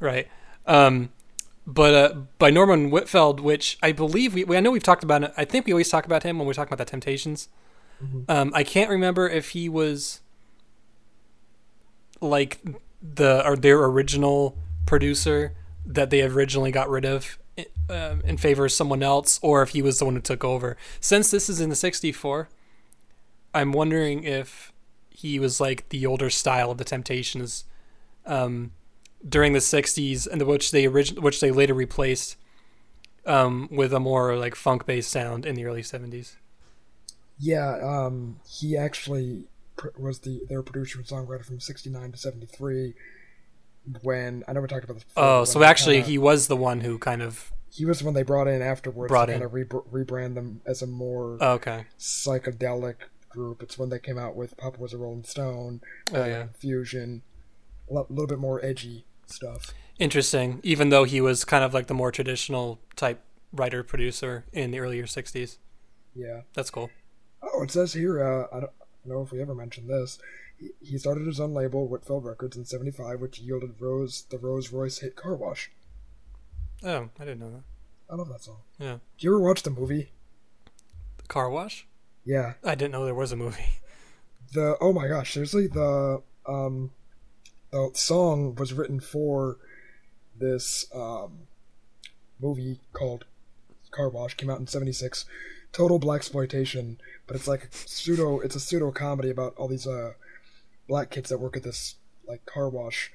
Right. 0.00 0.28
Um, 0.66 1.10
but 1.66 1.94
uh, 1.94 2.14
by 2.38 2.50
Norman 2.50 2.90
Whitfield, 2.90 3.40
which 3.40 3.78
I 3.82 3.92
believe 3.92 4.34
we, 4.34 4.44
we 4.44 4.56
I 4.56 4.60
know 4.60 4.70
we've 4.70 4.82
talked 4.82 5.04
about 5.04 5.22
it. 5.22 5.32
I 5.36 5.44
think 5.44 5.66
we 5.66 5.72
always 5.72 5.88
talk 5.88 6.04
about 6.04 6.22
him 6.22 6.38
when 6.38 6.46
we're 6.46 6.52
talking 6.54 6.72
about 6.72 6.84
the 6.84 6.90
Temptations. 6.90 7.48
Um, 8.28 8.52
I 8.54 8.64
can't 8.64 8.90
remember 8.90 9.28
if 9.28 9.50
he 9.50 9.68
was 9.68 10.20
like 12.20 12.60
the 13.02 13.46
or 13.46 13.56
their 13.56 13.82
original 13.84 14.58
producer 14.86 15.54
that 15.86 16.10
they 16.10 16.22
originally 16.22 16.70
got 16.70 16.88
rid 16.88 17.04
of 17.04 17.38
um, 17.88 18.22
in 18.24 18.36
favor 18.36 18.64
of 18.64 18.72
someone 18.72 19.02
else, 19.02 19.38
or 19.42 19.62
if 19.62 19.70
he 19.70 19.82
was 19.82 19.98
the 19.98 20.04
one 20.04 20.14
who 20.14 20.20
took 20.20 20.44
over. 20.44 20.76
Since 21.00 21.30
this 21.30 21.48
is 21.48 21.60
in 21.60 21.68
the 21.70 21.76
'64, 21.76 22.48
I'm 23.52 23.72
wondering 23.72 24.24
if 24.24 24.72
he 25.10 25.38
was 25.38 25.60
like 25.60 25.88
the 25.90 26.06
older 26.06 26.30
style 26.30 26.70
of 26.70 26.78
the 26.78 26.84
Temptations 26.84 27.64
um, 28.26 28.72
during 29.26 29.52
the 29.52 29.60
'60s, 29.60 30.26
and 30.26 30.42
which 30.42 30.70
they 30.70 30.86
origin- 30.86 31.22
which 31.22 31.40
they 31.40 31.50
later 31.50 31.74
replaced 31.74 32.36
um, 33.26 33.68
with 33.70 33.92
a 33.92 34.00
more 34.00 34.36
like 34.36 34.54
funk-based 34.54 35.10
sound 35.10 35.46
in 35.46 35.54
the 35.54 35.64
early 35.64 35.82
'70s. 35.82 36.36
Yeah, 37.44 37.76
um, 37.82 38.40
he 38.48 38.74
actually 38.76 39.44
was 39.98 40.20
the 40.20 40.40
their 40.48 40.62
producer 40.62 40.98
and 40.98 41.06
songwriter 41.06 41.44
from 41.44 41.60
'69 41.60 42.12
to 42.12 42.18
'73. 42.18 42.94
When 44.02 44.44
I 44.48 44.52
know 44.54 44.62
we 44.62 44.66
talked 44.68 44.84
about 44.84 44.94
this. 44.94 45.04
Before, 45.04 45.22
Oh, 45.24 45.44
so 45.44 45.62
actually, 45.62 45.96
kinda- 45.96 46.08
he 46.08 46.16
was 46.18 46.46
the 46.46 46.56
one 46.56 46.80
who 46.80 46.98
kind 46.98 47.20
of 47.22 47.52
He 47.70 47.84
was 47.84 48.02
when 48.02 48.14
they 48.14 48.22
brought 48.22 48.48
in 48.48 48.62
afterwards 48.62 49.10
Brought 49.10 49.26
to 49.26 49.32
in. 49.32 49.40
kind 49.40 49.44
of 49.44 49.52
re- 49.52 49.64
rebrand 50.04 50.34
them 50.36 50.62
as 50.64 50.80
a 50.80 50.86
more 50.86 51.36
Oh, 51.40 51.52
okay. 51.54 51.84
psychedelic 51.98 52.94
group. 53.28 53.62
It's 53.62 53.76
when 53.76 53.90
they 53.90 53.98
came 53.98 54.16
out 54.16 54.36
with 54.36 54.56
Papa 54.56 54.80
Was 54.80 54.92
a 54.94 54.96
Rolling 54.98 55.24
Stone, 55.24 55.82
Oh 56.14 56.24
yeah. 56.24 56.46
Fusion, 56.58 57.22
a 57.90 57.92
little 57.94 58.26
bit 58.26 58.38
more 58.38 58.64
edgy 58.64 59.04
stuff. 59.26 59.74
Interesting. 59.98 60.60
Even 60.62 60.88
though 60.88 61.04
he 61.04 61.20
was 61.20 61.44
kind 61.44 61.62
of 61.64 61.74
like 61.74 61.88
the 61.88 61.94
more 61.94 62.10
traditional 62.12 62.78
type 62.96 63.20
writer 63.52 63.82
producer 63.82 64.44
in 64.52 64.70
the 64.70 64.78
earlier 64.78 65.04
'60s. 65.04 65.58
Yeah. 66.14 66.42
That's 66.54 66.70
cool. 66.70 66.90
Oh, 67.52 67.62
it 67.62 67.70
says 67.70 67.92
here. 67.92 68.22
Uh, 68.22 68.46
I 68.56 68.60
don't 68.60 68.72
know 69.04 69.22
if 69.22 69.32
we 69.32 69.40
ever 69.40 69.54
mentioned 69.54 69.88
this. 69.88 70.18
He, 70.56 70.70
he 70.80 70.98
started 70.98 71.26
his 71.26 71.40
own 71.40 71.52
label, 71.52 71.86
Whitfield 71.86 72.24
Records, 72.24 72.56
in 72.56 72.64
'75, 72.64 73.20
which 73.20 73.38
yielded 73.38 73.74
Rose 73.80 74.24
the 74.30 74.38
Rose 74.38 74.72
Royce 74.72 74.98
hit 74.98 75.16
"Car 75.16 75.34
Wash." 75.34 75.70
Oh, 76.82 77.08
I 77.18 77.24
didn't 77.24 77.40
know 77.40 77.50
that. 77.50 77.62
I 78.10 78.16
love 78.16 78.28
that 78.28 78.42
song. 78.42 78.58
Yeah. 78.78 78.98
Do 79.18 79.26
you 79.26 79.30
ever 79.30 79.40
watch 79.40 79.62
the 79.62 79.70
movie? 79.70 80.12
The 81.16 81.24
car 81.24 81.48
wash. 81.48 81.86
Yeah. 82.24 82.54
I 82.62 82.74
didn't 82.74 82.92
know 82.92 83.04
there 83.04 83.14
was 83.14 83.32
a 83.32 83.36
movie. 83.36 83.64
The 84.52 84.76
oh 84.80 84.92
my 84.92 85.08
gosh, 85.08 85.32
seriously, 85.32 85.66
the 85.66 86.22
um, 86.46 86.92
the 87.72 87.90
song 87.94 88.54
was 88.54 88.72
written 88.72 89.00
for 89.00 89.56
this 90.38 90.86
um 90.94 91.48
movie 92.40 92.78
called 92.92 93.24
Car 93.94 94.08
Wash. 94.08 94.34
Came 94.34 94.50
out 94.50 94.60
in 94.60 94.66
'76. 94.66 95.24
Total 95.72 95.98
black 95.98 96.18
exploitation, 96.18 96.98
but 97.26 97.36
it's 97.36 97.48
like 97.48 97.68
pseudo. 97.70 98.40
It's 98.40 98.56
a 98.56 98.60
pseudo 98.60 98.90
comedy 98.90 99.30
about 99.30 99.54
all 99.56 99.68
these 99.68 99.86
uh 99.86 100.12
black 100.88 101.10
kids 101.10 101.30
that 101.30 101.38
work 101.38 101.56
at 101.56 101.62
this 101.62 101.96
like 102.28 102.46
car 102.46 102.68
wash, 102.68 103.10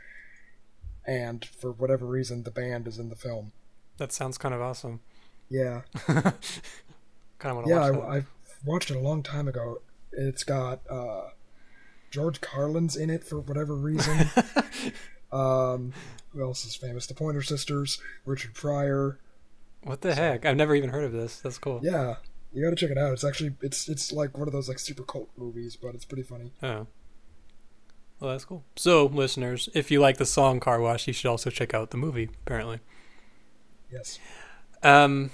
and 1.06 1.46
for 1.46 1.72
whatever 1.72 2.06
reason, 2.06 2.44
the 2.44 2.52
band 2.52 2.88
is 2.88 3.00
in 3.00 3.10
the 3.10 3.16
film. 3.16 3.52
That 3.98 4.12
sounds 4.12 4.38
kind 4.38 4.54
of 4.54 4.62
awesome. 4.62 5.02
Yeah, 5.50 5.82
Kind 7.40 7.52
of 7.52 7.56
want 7.56 7.68
to 7.68 7.74
yeah, 7.74 7.90
watch. 7.92 8.10
I, 8.10 8.18
I 8.18 8.24
watched 8.66 8.92
it 8.92 8.98
a 8.98 9.00
long 9.00 9.24
time 9.24 9.48
ago. 9.48 9.82
It's 10.12 10.44
got 10.44 10.82
uh, 10.90 11.30
George 12.12 12.42
Carlin's 12.42 12.98
in 12.98 13.10
it 13.10 13.24
for 13.24 13.40
whatever 13.40 13.74
reason. 13.76 14.30
um, 15.32 15.94
who 16.34 16.44
else 16.44 16.66
is 16.66 16.76
famous? 16.76 17.08
The 17.08 17.14
Pointer 17.14 17.42
Sisters, 17.42 18.02
Richard 18.26 18.54
Pryor. 18.54 19.20
What 19.84 20.02
the 20.02 20.14
heck? 20.14 20.46
I've 20.46 20.58
never 20.58 20.76
even 20.76 20.90
heard 20.90 21.06
of 21.06 21.12
this. 21.12 21.40
That's 21.40 21.58
cool. 21.58 21.80
Yeah, 21.84 22.16
you 22.52 22.64
got 22.64 22.72
to 22.72 22.76
check 22.76 22.92
it 22.92 22.98
out. 22.98 23.14
It's 23.14 23.24
actually 23.24 23.56
it's 23.62 23.88
it's 23.88 24.12
like 24.12 24.38
one 24.38 24.48
of 24.48 24.54
those 24.54 24.68
like 24.68 24.80
super 24.80 25.04
cult 25.04 25.30
movies, 25.38 25.76
but 25.76 25.96
it's 25.96 26.06
pretty 26.06 26.24
funny. 26.24 26.52
Oh. 26.62 26.88
Well, 28.20 28.32
that's 28.32 28.44
cool. 28.44 28.66
So, 28.76 29.06
listeners, 29.06 29.70
if 29.74 29.90
you 29.90 30.02
like 30.02 30.18
the 30.18 30.26
song 30.26 30.60
Car 30.60 30.82
Wash, 30.82 31.08
you 31.08 31.14
should 31.14 31.30
also 31.30 31.50
check 31.50 31.74
out 31.74 31.92
the 31.92 31.98
movie, 31.98 32.30
apparently. 32.46 32.80
Yes. 33.90 34.20
Um, 34.84 35.32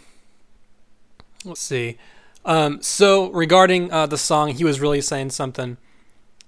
let's 1.44 1.62
see. 1.62 1.98
Um, 2.46 2.84
so, 2.84 3.32
regarding 3.32 3.92
uh, 3.92 4.06
the 4.06 4.20
song, 4.20 4.50
he 4.50 4.64
was 4.64 4.80
really 4.80 5.02
saying 5.02 5.32
something. 5.32 5.78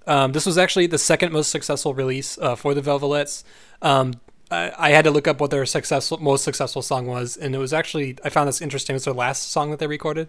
Um, 0.06 0.30
this 0.30 0.46
was 0.46 0.56
actually 0.56 0.86
the 0.86 0.96
second 0.96 1.32
most 1.32 1.50
successful 1.50 1.92
release 1.92 2.38
uh, 2.38 2.54
for 2.54 2.72
the 2.72 2.80
Velvets. 2.80 3.42
Um, 3.82 4.14
I, 4.50 4.72
I 4.78 4.90
had 4.90 5.04
to 5.04 5.10
look 5.10 5.28
up 5.28 5.40
what 5.40 5.50
their 5.50 5.66
successful, 5.66 6.18
most 6.18 6.44
successful 6.44 6.82
song 6.82 7.06
was, 7.06 7.36
and 7.36 7.54
it 7.54 7.58
was 7.58 7.72
actually 7.72 8.16
I 8.24 8.28
found 8.30 8.48
this 8.48 8.60
interesting. 8.60 8.96
It's 8.96 9.04
their 9.04 9.14
last 9.14 9.50
song 9.50 9.70
that 9.70 9.78
they 9.78 9.86
recorded. 9.86 10.28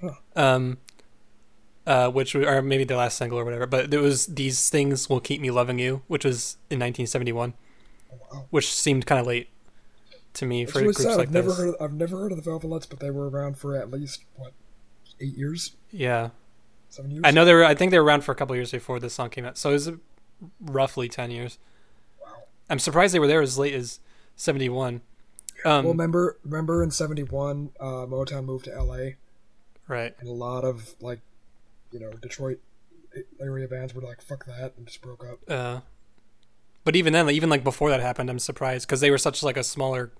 Huh. 0.00 0.12
Um, 0.36 0.78
uh, 1.86 2.10
which 2.10 2.34
or 2.34 2.60
maybe 2.60 2.84
their 2.84 2.98
last 2.98 3.16
single 3.16 3.38
or 3.38 3.44
whatever. 3.44 3.66
But 3.66 3.92
it 3.94 4.00
was 4.00 4.26
"These 4.26 4.68
Things 4.68 5.08
Will 5.08 5.20
Keep 5.20 5.40
Me 5.40 5.50
Loving 5.50 5.78
You," 5.78 6.02
which 6.06 6.24
was 6.24 6.56
in 6.70 6.76
1971, 6.78 7.54
Oh, 8.12 8.16
wow. 8.32 8.44
which 8.50 8.72
seemed 8.72 9.06
kind 9.06 9.20
of 9.20 9.26
late 9.26 9.48
to 10.34 10.44
me 10.46 10.66
for 10.66 10.82
groups 10.82 11.02
sad. 11.02 11.16
like 11.16 11.28
I've 11.28 11.32
never 11.34 11.48
this. 11.48 11.58
heard. 11.58 11.68
Of, 11.70 11.76
I've 11.80 11.94
never 11.94 12.18
heard 12.18 12.32
of 12.32 12.42
the 12.42 12.50
Velvets, 12.50 12.86
but 12.86 13.00
they 13.00 13.10
were 13.10 13.28
around 13.30 13.56
for 13.58 13.74
at 13.76 13.90
least 13.90 14.24
what 14.36 14.52
eight 15.20 15.34
years, 15.36 15.72
Yeah. 15.90 16.30
seven 16.90 17.10
years. 17.10 17.22
I 17.24 17.30
know 17.30 17.44
they 17.46 17.54
were. 17.54 17.64
I 17.64 17.74
think 17.74 17.90
they 17.90 17.98
were 17.98 18.04
around 18.04 18.22
for 18.22 18.32
a 18.32 18.34
couple 18.34 18.54
years 18.54 18.70
before 18.70 19.00
this 19.00 19.14
song 19.14 19.30
came 19.30 19.46
out. 19.46 19.56
So 19.56 19.70
it 19.70 19.72
was 19.72 19.90
roughly 20.60 21.08
ten 21.08 21.30
years. 21.30 21.58
I'm 22.70 22.78
surprised 22.78 23.14
they 23.14 23.18
were 23.18 23.26
there 23.26 23.42
as 23.42 23.58
late 23.58 23.74
as 23.74 24.00
seventy 24.36 24.68
one. 24.68 25.02
Um, 25.64 25.84
Well, 25.84 25.92
remember, 25.92 26.38
remember 26.44 26.82
in 26.82 26.90
'71, 26.90 27.70
uh, 27.80 28.06
Motown 28.06 28.44
moved 28.44 28.66
to 28.66 28.70
LA, 28.82 29.10
right. 29.88 30.14
and 30.20 30.28
a 30.28 30.32
lot 30.32 30.64
of 30.64 30.94
like, 31.00 31.20
you 31.90 31.98
know, 31.98 32.12
Detroit 32.12 32.60
area 33.40 33.66
bands 33.66 33.94
were 33.94 34.02
like, 34.02 34.22
"Fuck 34.22 34.46
that," 34.46 34.74
and 34.76 34.86
just 34.86 35.00
broke 35.02 35.24
up. 35.24 35.38
Uh, 35.50 35.80
but 36.84 36.94
even 36.94 37.12
then, 37.12 37.28
even 37.30 37.50
like 37.50 37.64
before 37.64 37.90
that 37.90 38.00
happened, 38.00 38.30
I'm 38.30 38.38
surprised 38.38 38.86
because 38.86 39.00
they 39.00 39.10
were 39.10 39.18
such 39.18 39.42
like 39.42 39.56
a 39.56 39.64
smaller 39.64 40.12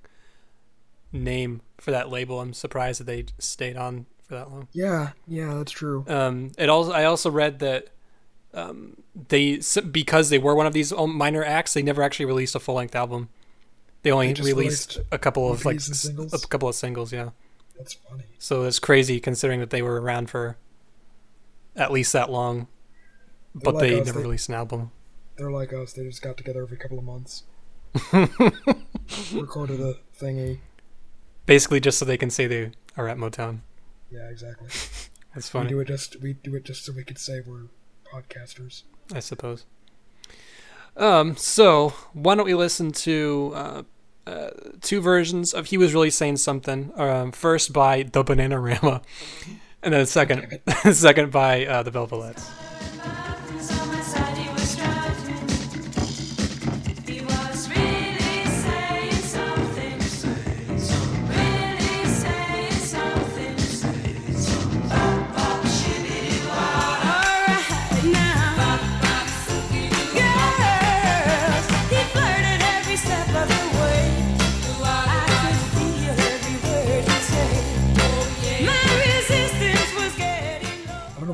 name 1.13 1.63
for 1.79 1.91
that 1.91 2.09
label. 2.11 2.41
I'm 2.41 2.53
surprised 2.53 3.01
that 3.01 3.05
they 3.05 3.27
stayed 3.39 3.77
on 3.77 4.07
for 4.27 4.35
that 4.35 4.51
long. 4.51 4.69
Yeah, 4.73 5.11
yeah, 5.27 5.55
that's 5.55 5.73
true. 5.73 6.05
Um, 6.09 6.53
it 6.59 6.69
also 6.69 6.93
I 6.93 7.05
also 7.05 7.31
read 7.31 7.61
that 7.61 7.89
um, 8.55 8.97
they 9.29 9.61
because 9.91 10.31
they 10.31 10.39
were 10.39 10.55
one 10.55 10.67
of 10.67 10.73
these 10.73 10.93
um, 10.93 11.15
minor 11.17 11.45
acts, 11.45 11.75
they 11.75 11.83
never 11.83 12.03
actually 12.03 12.27
released 12.27 12.55
a 12.55 12.61
full 12.61 12.75
length 12.77 12.95
album. 12.97 13.29
They 14.03 14.11
only 14.13 14.33
They 14.33 14.43
released 14.53 14.97
released 14.97 14.99
a 15.13 15.19
couple 15.19 15.51
of 15.51 15.65
like 15.65 15.75
movies 15.75 15.89
and 15.89 15.95
s- 15.95 16.01
singles? 16.01 16.45
a 16.45 16.47
couple 16.47 16.69
of 16.69 16.75
singles. 16.75 17.13
Yeah. 17.13 17.31
That's 17.77 17.95
funny. 17.95 18.25
So 18.39 18.65
it's 18.65 18.79
crazy 18.79 19.21
considering 19.21 19.61
that 19.61 19.71
they 19.71 19.83
were 19.83 20.01
around 20.01 20.31
for 20.31 20.57
at 21.77 21.93
least 21.93 22.13
that 22.13 22.31
long, 22.31 22.67
but 23.55 23.75
like 23.75 23.81
they 23.83 24.01
us, 24.01 24.07
never 24.07 24.19
they- 24.19 24.25
released 24.25 24.49
an 24.49 24.55
album. 24.55 24.91
They're 25.37 25.51
like 25.51 25.73
us. 25.73 25.93
They 25.93 26.03
just 26.05 26.23
got 26.23 26.37
together 26.37 26.63
every 26.63 26.77
couple 26.77 26.99
of 26.99 27.05
months, 27.05 27.45
recorded 29.33 29.81
a 29.81 29.95
thingy. 30.21 30.59
Basically, 31.47 31.81
just 31.81 31.99
so 31.99 32.05
they 32.05 32.17
can 32.17 32.31
say 32.31 32.47
they 32.47 32.73
are 32.97 33.09
at 33.09 33.17
Motown. 33.17 33.61
Yeah, 34.11 34.29
exactly. 34.31 34.69
That's 35.35 35.53
We 35.55 35.67
do 35.67 35.81
it 35.81 35.87
just 35.89 36.21
we 36.21 36.33
do 36.33 36.55
it 36.57 36.65
just 36.65 36.85
so 36.85 36.93
we 36.93 37.05
could 37.05 37.19
say 37.19 37.41
we're 37.47 37.67
podcasters. 38.13 38.83
I 39.13 39.21
suppose. 39.21 39.65
Um, 40.97 41.37
so 41.37 41.91
why 42.13 42.35
don't 42.35 42.45
we 42.45 42.55
listen 42.55 42.91
to 42.93 43.53
uh, 43.55 43.83
uh, 44.27 44.51
two 44.81 45.01
versions 45.01 45.55
of 45.55 45.67
"He 45.67 45.79
Was 45.79 45.95
Really 45.95 46.11
Saying 46.11 46.39
Something"? 46.39 46.93
Um, 46.97 47.33
first 47.33 47.73
by 47.73 48.03
the 48.03 48.25
Bananarama, 48.25 49.03
and 49.83 49.95
then 49.95 50.07
second, 50.07 50.61
second 50.93 51.31
by 51.31 51.67
uh, 51.67 51.83
the 51.83 51.91
Velvets. 51.91 52.58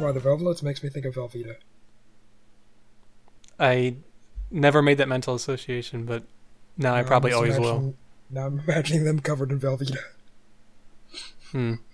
I 0.05 0.09
why 0.09 0.13
the 0.13 0.21
Velvets 0.21 0.63
makes 0.63 0.83
me 0.83 0.89
think 0.89 1.05
of 1.07 1.15
Velveeta. 1.15 1.57
I 3.59 3.97
never 4.51 4.83
made 4.83 4.99
that 4.99 5.09
mental 5.09 5.35
association, 5.35 6.05
but 6.05 6.25
now 6.77 6.93
I 6.95 6.97
Now 6.97 7.01
I'm 7.01 7.05
probably 7.07 7.33
always 7.33 7.59
will. 7.59 7.95
Now 8.31 8.47
I'm 8.47 8.59
imagining 8.69 9.05
them 9.05 9.21
covered 9.21 9.51
in 9.51 9.61
Velveeta. 9.61 9.99
Hmm. 11.53 11.75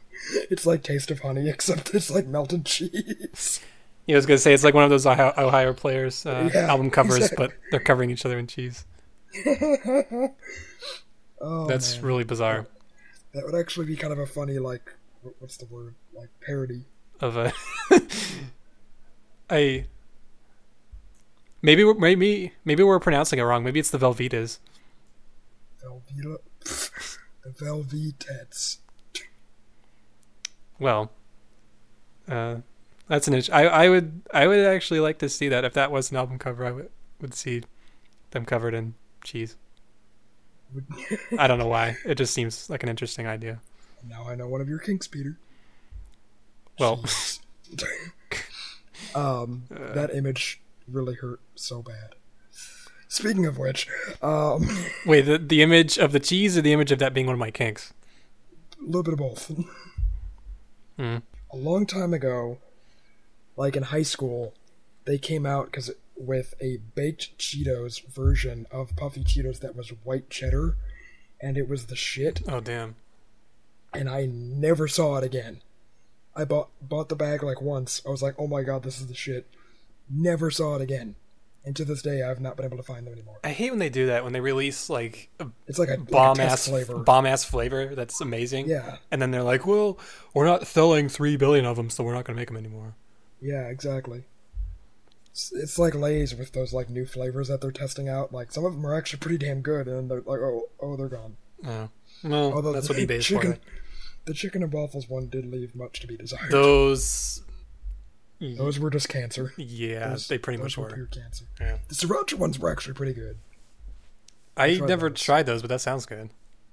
It's 0.51 0.67
like 0.67 0.83
Taste 0.83 1.11
of 1.11 1.21
Honey, 1.21 1.49
except 1.49 1.95
it's 1.95 2.11
like 2.11 2.27
melted 2.27 2.67
cheese. 2.67 3.59
Yeah, 4.07 4.17
I 4.17 4.19
was 4.19 4.27
gonna 4.27 4.37
say 4.39 4.53
it's 4.53 4.63
like 4.65 4.75
one 4.75 4.85
of 4.85 4.91
those 4.91 5.07
Ohio, 5.07 5.33
Ohio 5.39 5.73
players 5.73 6.27
uh, 6.27 6.51
Yeah, 6.55 6.67
album 6.67 6.91
covers, 6.91 7.17
exactly. 7.17 7.47
but 7.47 7.57
they're 7.71 7.81
covering 7.81 8.11
each 8.11 8.27
other 8.27 8.39
in 8.39 8.47
cheese. 8.47 8.85
Oh, 11.41 11.67
That's 11.67 11.97
man. 11.97 12.05
really 12.05 12.25
bizarre. 12.25 12.67
that 13.33 13.45
would 13.47 13.55
actually 13.55 13.87
be 13.87 13.97
kind 13.97 14.13
of 14.13 14.19
a 14.19 14.27
funny 14.27 14.59
like 14.59 14.93
what's 15.39 15.57
the 15.57 15.67
word 15.67 15.95
like 16.13 16.29
parody. 16.45 16.85
Of 17.21 17.37
a, 17.37 17.53
I 19.51 19.85
maybe 21.63 21.85
we're, 21.85 21.95
maybe 21.95 22.53
maybe 22.65 22.83
we're 22.83 22.99
pronouncing 22.99 23.39
it 23.39 23.43
wrong. 23.43 23.63
Maybe 23.63 23.79
it's 23.79 23.91
the 23.91 23.99
Velveetas. 23.99 24.59
Velveeta, 25.85 26.39
the 27.45 27.51
Velveetettes. 27.51 28.79
Well, 30.79 31.11
uh, 32.29 32.57
that's 33.07 33.29
an. 33.29 33.35
int- 33.35 33.53
I 33.53 33.67
I 33.67 33.89
would 33.91 34.23
I 34.33 34.47
would 34.47 34.61
actually 34.61 35.01
like 35.01 35.19
to 35.19 35.29
see 35.29 35.49
that 35.49 35.65
if 35.65 35.75
that 35.75 35.91
was 35.93 36.11
an 36.11 36.17
album 36.17 36.39
cover. 36.39 36.65
I 36.65 36.71
would 36.71 36.91
would 37.21 37.35
see 37.35 37.63
them 38.31 38.47
covered 38.47 38.73
in 38.73 38.95
cheese. 39.25 39.57
I 41.37 41.47
don't 41.47 41.59
know 41.59 41.67
why. 41.77 41.99
It 42.07 42.15
just 42.15 42.33
seems 42.33 42.71
like 42.71 42.83
an 42.83 42.89
interesting 42.89 43.27
idea. 43.27 43.61
Now 44.09 44.27
I 44.27 44.35
know 44.37 44.49
one 44.49 44.63
of 44.63 44.69
your 44.69 44.79
kinks, 44.79 45.07
Peter. 45.07 45.37
Well, 46.81 47.05
um, 49.15 49.65
Uh. 49.71 49.93
that 49.95 50.15
image 50.15 50.61
really 50.89 51.15
hurt 51.15 51.41
so 51.55 51.83
bad. 51.83 52.15
Speaking 53.09 53.47
of 53.47 53.59
which, 53.59 53.89
um, 54.23 54.69
wait, 55.07 55.23
the 55.23 55.39
the 55.39 55.63
image 55.63 55.99
of 55.99 56.13
the 56.13 56.21
cheese 56.21 56.57
or 56.57 56.63
the 56.63 56.73
image 56.73 56.93
of 56.93 56.99
that 57.01 57.13
being 57.15 57.27
one 57.27 57.35
of 57.35 57.39
my 57.41 57.51
kinks? 57.51 57.93
a 58.81 58.85
little 58.87 59.03
bit 59.03 59.13
of 59.13 59.19
both. 59.19 59.51
Hmm. 60.97 61.19
A 61.53 61.57
long 61.57 61.85
time 61.85 62.15
ago, 62.15 62.57
like 63.57 63.77
in 63.77 63.83
high 63.83 64.05
school, 64.05 64.55
they 65.05 65.19
came 65.19 65.45
out 65.45 65.67
because 65.67 65.91
with 66.17 66.55
a 66.63 66.79
baked 66.95 67.37
Cheetos 67.37 68.07
version 68.09 68.67
of 68.71 68.97
Puffy 68.97 69.23
Cheetos 69.23 69.61
that 69.61 69.77
was 69.77 69.91
white 70.05 70.31
cheddar, 70.31 70.77
and 71.43 71.59
it 71.59 71.69
was 71.69 71.87
the 71.87 71.97
shit. 71.97 72.41
Oh 72.49 72.61
damn. 72.61 72.95
And 73.93 74.09
I 74.09 74.25
never 74.27 74.87
saw 74.89 75.17
it 75.19 75.25
again. 75.25 75.61
I 76.35 76.45
bought 76.45 76.69
bought 76.81 77.09
the 77.09 77.17
bag 77.17 77.43
like 77.43 77.61
once. 77.61 78.03
I 78.07 78.11
was 78.11 78.23
like, 78.23 78.35
oh 78.39 78.47
my 78.47 78.63
god, 78.63 78.83
this 78.83 79.01
is 79.01 79.07
the 79.09 79.15
shit. 79.15 79.47
Never 80.09 80.51
saw 80.51 80.77
it 80.77 80.83
again. 80.83 81.17
And 81.63 81.77
to 81.77 81.85
this 81.85 82.01
day, 82.01 82.23
I've 82.23 82.41
not 82.41 82.57
been 82.57 82.65
able 82.65 82.79
to 82.79 82.83
find 82.83 83.07
them 83.07 83.13
anymore. 83.13 83.39
I 83.45 83.51
hate 83.51 83.69
when 83.71 83.79
they 83.81 83.91
do 83.91 84.07
that 84.07 84.25
when 84.25 84.33
they 84.33 84.41
release 84.41 84.89
like 84.89 85.29
a 85.39 85.47
It's 85.67 85.79
like 85.79 85.89
a, 85.89 85.93
like 85.93 86.01
a 86.01 86.05
bomb 86.05 86.41
ass 86.41 86.67
flavor. 86.69 86.99
bomb 86.99 87.27
ass 87.27 87.45
flavor 87.45 87.95
that's 87.95 88.21
amazing. 88.21 88.67
Yeah. 88.69 88.97
And 89.11 89.21
then 89.21 89.31
they're 89.31 89.43
like, 89.43 89.67
"Well, 89.67 89.99
we're 90.33 90.47
not 90.47 90.67
selling 90.67 91.09
three 91.11 91.37
billion 91.37 91.67
of 91.67 91.77
them, 91.77 91.91
so 91.91 92.03
we're 92.03 92.15
not 92.15 92.25
going 92.25 92.35
to 92.37 92.41
make 92.41 92.49
them 92.49 92.57
anymore." 92.57 92.95
Yeah, 93.43 93.69
exactly. 93.69 94.25
It's, 95.33 95.53
it's 95.53 95.79
like 95.79 95.95
Lay's 95.95 96.35
with 96.35 96.53
those 96.53 96.73
like 96.73 96.89
new 96.91 97.07
flavors 97.07 97.49
that 97.49 97.61
they're 97.61 97.71
testing 97.73 98.09
out. 98.09 98.33
Like 98.33 98.53
some 98.53 98.65
of 98.65 98.73
them 98.73 98.87
are 98.87 98.95
actually 98.95 99.19
pretty 99.21 99.39
damn 99.39 99.61
good, 99.61 99.87
and 99.87 100.11
they're 100.11 100.23
like, 100.23 100.41
oh, 100.41 100.69
oh, 100.81 100.97
they're 100.97 101.09
gone. 101.09 101.37
Oh. 101.67 101.89
Well, 102.25 102.53
Although 102.53 102.73
that's 102.73 102.89
what 102.89 102.99
eBay's 102.99 103.25
chicken, 103.25 103.55
for. 103.55 103.61
The 104.25 104.35
chicken 104.35 104.63
and 104.63 104.73
waffles 104.73 105.09
one 105.09 105.29
did 105.29 105.47
leave 105.47 105.75
much 105.75 106.01
to 106.01 106.07
be 106.07 106.17
desired. 106.17 106.51
Those, 106.51 107.43
mm-hmm. 108.41 108.57
those 108.59 108.79
were 108.79 108.91
just 108.91 109.09
cancer. 109.09 109.53
yeah, 109.57 110.11
Those- 110.11 110.29
they 110.29 110.39
pretty 110.39 110.59
those 110.59 110.77
much 110.77 110.91
were. 110.91 110.95
pure 110.95 111.07
cancer. 111.07 111.45
Yeah. 111.61 111.79
The 111.89 111.95
sriracha 111.95 112.35
ones 112.35 112.59
were 112.59 112.71
actually 112.71 112.95
pretty 112.95 113.15
good. 113.15 113.39
I 114.57 114.77
tried 114.77 114.89
never 114.89 115.09
those. 115.09 115.21
tried 115.21 115.47
those, 115.47 115.63
but 115.63 115.69
that 115.69 115.81
sounds 115.81 116.05
good 116.07 116.31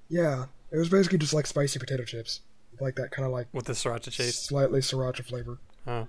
Yeah, 0.08 0.46
it 0.70 0.76
was 0.76 0.88
basically 0.88 1.18
just 1.18 1.32
like 1.32 1.46
spicy 1.46 1.78
potato 1.78 2.04
chips, 2.04 2.40
like 2.80 2.96
that 2.96 3.10
kind 3.10 3.24
of 3.24 3.32
like 3.32 3.46
with 3.52 3.64
the 3.64 3.72
sriracha 3.72 4.14
taste, 4.14 4.46
slightly 4.46 4.80
sriracha 4.80 5.24
flavor. 5.24 5.58
Oh. 5.86 6.06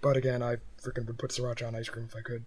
But 0.00 0.16
again, 0.16 0.42
I 0.42 0.56
freaking 0.82 1.06
would 1.06 1.18
put 1.18 1.30
sriracha 1.30 1.66
on 1.66 1.74
ice 1.74 1.88
cream 1.88 2.08
if 2.08 2.16
I 2.16 2.20
could. 2.22 2.44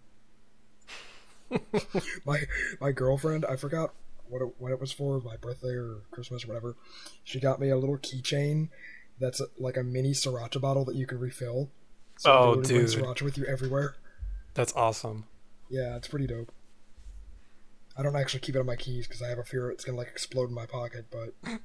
my 2.25 2.43
my 2.81 2.91
girlfriend, 2.91 3.45
I 3.45 3.57
forgot 3.57 3.93
what 4.33 4.41
it, 4.41 4.53
what 4.57 4.71
it 4.71 4.79
was 4.81 4.91
for, 4.91 5.19
my 5.21 5.37
birthday 5.37 5.69
or 5.75 6.01
Christmas 6.11 6.43
or 6.43 6.47
whatever. 6.47 6.75
She 7.23 7.39
got 7.39 7.59
me 7.59 7.69
a 7.69 7.77
little 7.77 7.97
keychain 7.97 8.69
that's 9.19 9.39
a, 9.39 9.45
like 9.57 9.77
a 9.77 9.83
mini 9.83 10.11
sriracha 10.11 10.59
bottle 10.59 10.83
that 10.85 10.95
you 10.95 11.05
can 11.05 11.19
refill. 11.19 11.69
So 12.17 12.31
Oh, 12.31 12.61
dude. 12.61 12.87
sriracha 12.87 13.21
with 13.21 13.37
you 13.37 13.45
everywhere. 13.45 13.95
That's 14.55 14.73
awesome. 14.75 15.25
Yeah, 15.69 15.95
it's 15.95 16.07
pretty 16.07 16.27
dope. 16.27 16.51
I 17.97 18.01
don't 18.03 18.15
actually 18.15 18.39
keep 18.41 18.55
it 18.55 18.59
on 18.59 18.65
my 18.65 18.75
keys 18.75 19.07
because 19.07 19.21
I 19.21 19.29
have 19.29 19.37
a 19.39 19.43
fear 19.43 19.69
it's 19.69 19.85
gonna 19.85 19.97
like 19.97 20.07
explode 20.07 20.49
in 20.49 20.55
my 20.55 20.65
pocket, 20.65 21.05
but 21.11 21.33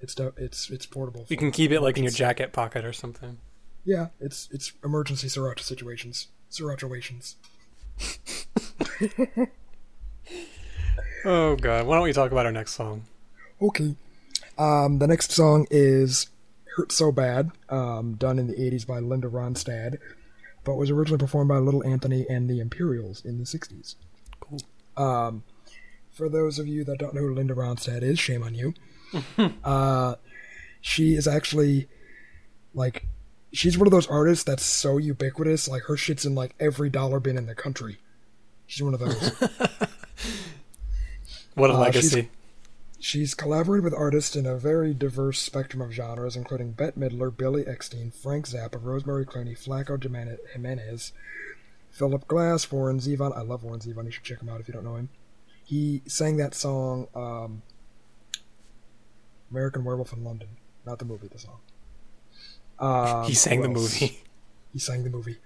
it's 0.00 0.14
do- 0.14 0.32
it's 0.38 0.70
it's 0.70 0.86
portable. 0.86 1.26
You 1.28 1.36
can 1.36 1.50
keep 1.50 1.70
it 1.70 1.80
like 1.82 1.98
in 1.98 2.04
your 2.04 2.12
jacket 2.12 2.52
pocket 2.52 2.84
or 2.84 2.92
something. 2.94 3.38
Yeah, 3.84 4.08
it's 4.20 4.48
it's 4.52 4.72
emergency 4.82 5.28
sriracha 5.28 5.60
situations, 5.60 6.28
srirachations. 6.50 7.34
Oh 11.24 11.56
god, 11.56 11.86
why 11.86 11.96
don't 11.96 12.04
we 12.04 12.12
talk 12.12 12.32
about 12.32 12.46
our 12.46 12.52
next 12.52 12.74
song? 12.74 13.04
Okay. 13.60 13.94
Um, 14.56 14.98
the 14.98 15.06
next 15.06 15.32
song 15.32 15.66
is 15.70 16.28
"Hurt 16.76 16.92
So 16.92 17.12
Bad," 17.12 17.50
um, 17.68 18.14
done 18.14 18.38
in 18.38 18.46
the 18.46 18.54
'80s 18.54 18.86
by 18.86 18.98
Linda 18.98 19.28
Ronstadt, 19.28 19.98
but 20.64 20.76
was 20.76 20.90
originally 20.90 21.18
performed 21.18 21.48
by 21.48 21.58
Little 21.58 21.84
Anthony 21.84 22.26
and 22.28 22.48
the 22.48 22.60
Imperials 22.60 23.24
in 23.24 23.38
the 23.38 23.44
'60s. 23.44 23.94
Cool. 24.40 24.60
Um, 24.96 25.44
for 26.10 26.28
those 26.28 26.58
of 26.58 26.66
you 26.66 26.84
that 26.84 26.98
don't 26.98 27.14
know 27.14 27.20
who 27.20 27.34
Linda 27.34 27.54
Ronstadt 27.54 28.02
is, 28.02 28.18
shame 28.18 28.42
on 28.42 28.54
you. 28.54 28.74
uh, 29.64 30.16
she 30.80 31.14
is 31.14 31.26
actually 31.26 31.88
like 32.74 33.06
she's 33.52 33.78
one 33.78 33.86
of 33.86 33.92
those 33.92 34.06
artists 34.06 34.44
that's 34.44 34.64
so 34.64 34.98
ubiquitous. 34.98 35.68
Like 35.68 35.82
her 35.84 35.96
shit's 35.96 36.24
in 36.24 36.34
like 36.34 36.54
every 36.60 36.90
dollar 36.90 37.20
bin 37.20 37.38
in 37.38 37.46
the 37.46 37.54
country. 37.54 37.98
She's 38.66 38.82
one 38.82 38.94
of 38.94 39.00
those. 39.00 39.32
What 41.58 41.70
a 41.70 41.74
Uh, 41.74 41.78
legacy. 41.80 42.30
She's 43.00 43.34
collaborated 43.34 43.84
with 43.84 43.94
artists 43.94 44.34
in 44.34 44.44
a 44.46 44.56
very 44.56 44.92
diverse 44.92 45.38
spectrum 45.38 45.80
of 45.80 45.92
genres, 45.92 46.34
including 46.34 46.72
Bette 46.72 46.98
Midler, 46.98 47.34
Billy 47.36 47.62
Eckstine, 47.64 48.12
Frank 48.12 48.46
Zappa, 48.48 48.82
Rosemary 48.82 49.24
Clooney, 49.24 49.56
Flaco 49.56 49.96
Jimenez, 50.52 51.12
Philip 51.90 52.26
Glass, 52.26 52.70
Warren 52.72 52.98
Zevon. 52.98 53.36
I 53.36 53.42
love 53.42 53.62
Warren 53.62 53.80
Zevon. 53.80 54.04
You 54.06 54.10
should 54.10 54.24
check 54.24 54.40
him 54.42 54.48
out 54.48 54.60
if 54.60 54.66
you 54.66 54.74
don't 54.74 54.84
know 54.84 54.96
him. 54.96 55.10
He 55.64 56.02
sang 56.06 56.38
that 56.38 56.54
song, 56.54 57.06
um, 57.14 57.62
American 59.50 59.84
Werewolf 59.84 60.12
in 60.12 60.24
London. 60.24 60.48
Not 60.84 60.98
the 60.98 61.04
movie, 61.04 61.28
the 61.28 61.38
song. 61.38 61.60
Um, 62.78 63.24
he 63.26 63.34
sang 63.34 63.62
the 63.62 63.68
movie. 63.68 64.22
He 64.70 64.78
sang 64.78 65.02
the 65.02 65.08
movie. 65.10 65.38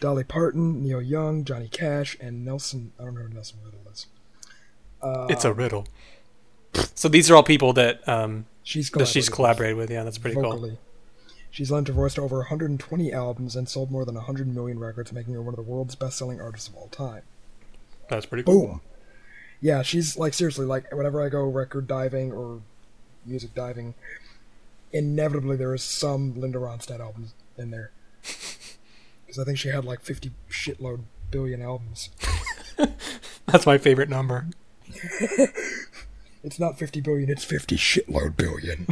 Dolly 0.00 0.22
Parton, 0.22 0.82
Neil 0.82 1.00
Young, 1.00 1.44
Johnny 1.44 1.66
Cash, 1.66 2.14
and 2.20 2.44
Nelson. 2.44 2.92
I 3.00 3.04
don't 3.04 3.14
know 3.14 3.22
who 3.22 3.30
Nelson 3.30 3.58
Riddle 3.64 3.80
is. 3.90 4.06
Uh, 5.02 5.26
it's 5.28 5.44
a 5.44 5.52
riddle. 5.52 5.86
So 6.94 7.08
these 7.08 7.30
are 7.30 7.36
all 7.36 7.42
people 7.42 7.72
that 7.74 8.06
um 8.08 8.46
she's 8.62 8.90
that 8.90 9.08
she's 9.08 9.28
collaborated 9.28 9.76
with. 9.76 9.90
Yeah, 9.90 10.04
that's 10.04 10.18
pretty 10.18 10.36
cool. 10.36 10.78
She's 11.50 11.70
lent 11.70 11.88
her 11.88 11.94
voice 11.94 12.14
to 12.14 12.20
over 12.20 12.36
120 12.38 13.12
albums 13.14 13.56
and 13.56 13.66
sold 13.66 13.90
more 13.90 14.04
than 14.04 14.14
100 14.14 14.46
million 14.46 14.78
records, 14.78 15.10
making 15.10 15.32
her 15.32 15.40
one 15.40 15.54
of 15.54 15.56
the 15.56 15.62
world's 15.62 15.94
best-selling 15.94 16.38
artists 16.38 16.68
of 16.68 16.74
all 16.76 16.88
time. 16.88 17.22
That's 18.10 18.26
pretty 18.26 18.42
cool. 18.42 18.66
Boom. 18.66 18.80
Yeah, 19.62 19.80
she's 19.80 20.18
like 20.18 20.34
seriously 20.34 20.66
like 20.66 20.92
whenever 20.92 21.22
I 21.22 21.30
go 21.30 21.44
record 21.44 21.86
diving 21.86 22.30
or 22.30 22.60
music 23.24 23.54
diving, 23.54 23.94
inevitably 24.92 25.56
there 25.56 25.72
is 25.74 25.82
some 25.82 26.38
Linda 26.38 26.58
Ronstadt 26.58 27.00
albums 27.00 27.32
in 27.56 27.70
there. 27.70 27.90
Because 29.26 29.40
I 29.40 29.44
think 29.44 29.58
she 29.58 29.70
had 29.70 29.84
like 29.84 30.02
50 30.02 30.30
shitload 30.48 31.00
billion 31.32 31.60
albums. 31.60 32.10
That's 33.46 33.66
my 33.66 33.76
favorite 33.76 34.08
number. 34.08 34.46
It's 36.46 36.60
not 36.60 36.78
50 36.78 37.00
billion, 37.00 37.28
it's 37.28 37.42
50 37.42 37.76
shitload 37.76 38.36
billion. 38.36 38.86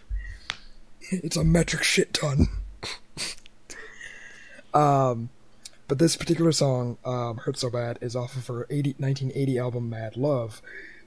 it's 1.00 1.34
a 1.34 1.42
metric 1.42 1.82
shit 1.82 2.12
ton. 2.12 2.48
um, 4.74 5.30
but 5.88 5.98
this 5.98 6.16
particular 6.16 6.52
song, 6.52 6.98
um, 7.02 7.38
Hurt 7.38 7.58
So 7.58 7.70
Bad, 7.70 7.98
is 8.02 8.14
off 8.14 8.36
of 8.36 8.46
her 8.48 8.66
80, 8.68 8.96
1980 8.98 9.58
album 9.58 9.88
Mad 9.88 10.18
Love, 10.18 10.60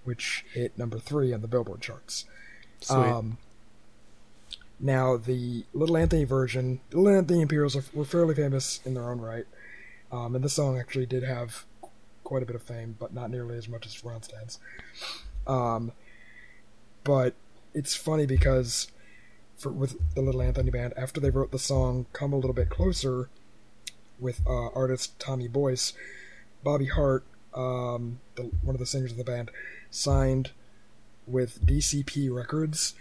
which 0.04 0.44
hit 0.54 0.76
number 0.76 0.98
three 0.98 1.32
on 1.32 1.42
the 1.42 1.48
Billboard 1.48 1.82
charts. 1.82 2.26
Sweet. 2.80 2.98
Um, 2.98 3.38
now, 4.80 5.18
the 5.18 5.66
Little 5.72 5.98
Anthony 5.98 6.24
version, 6.24 6.80
Little 6.92 7.16
Anthony 7.20 7.42
Imperials 7.42 7.78
were 7.94 8.06
fairly 8.06 8.34
famous 8.34 8.80
in 8.84 8.96
their 8.96 9.08
own 9.08 9.22
right. 9.22 9.46
Um, 10.12 10.36
and 10.36 10.44
this 10.44 10.54
song 10.54 10.80
actually 10.80 11.06
did 11.06 11.22
have 11.22 11.66
quite 12.24 12.44
a 12.44 12.46
bit 12.46 12.56
of 12.56 12.64
fame, 12.64 12.96
but 13.00 13.14
not 13.14 13.30
nearly 13.30 13.58
as 13.58 13.68
much 13.68 13.86
as 13.86 14.02
Ronstadt's. 14.02 14.60
Um, 15.46 15.92
but 17.04 17.34
it's 17.74 17.96
funny 17.96 18.26
because 18.26 18.88
for 19.58 19.72
with 19.72 19.98
the 20.16 20.22
Little 20.22 20.42
Anthony 20.42 20.72
band, 20.72 20.94
after 20.98 21.20
they 21.20 21.30
wrote 21.30 21.52
the 21.52 21.60
song 21.60 22.06
"Come 22.14 22.34
a 22.34 22.36
Little 22.36 22.54
Bit 22.54 22.70
Closer" 22.70 23.30
with 24.20 24.42
uh, 24.48 24.68
artist 24.70 25.20
Tommy 25.20 25.48
Boyce, 25.48 25.94
Bobby 26.64 26.86
Hart, 26.86 27.24
um, 27.54 28.20
the, 28.36 28.44
one 28.62 28.76
of 28.76 28.80
the 28.80 28.86
singers 28.86 29.12
of 29.12 29.18
the 29.18 29.24
band, 29.24 29.52
signed 29.92 30.52
with 31.26 31.66
DCP 31.66 32.34
Records 32.34 32.96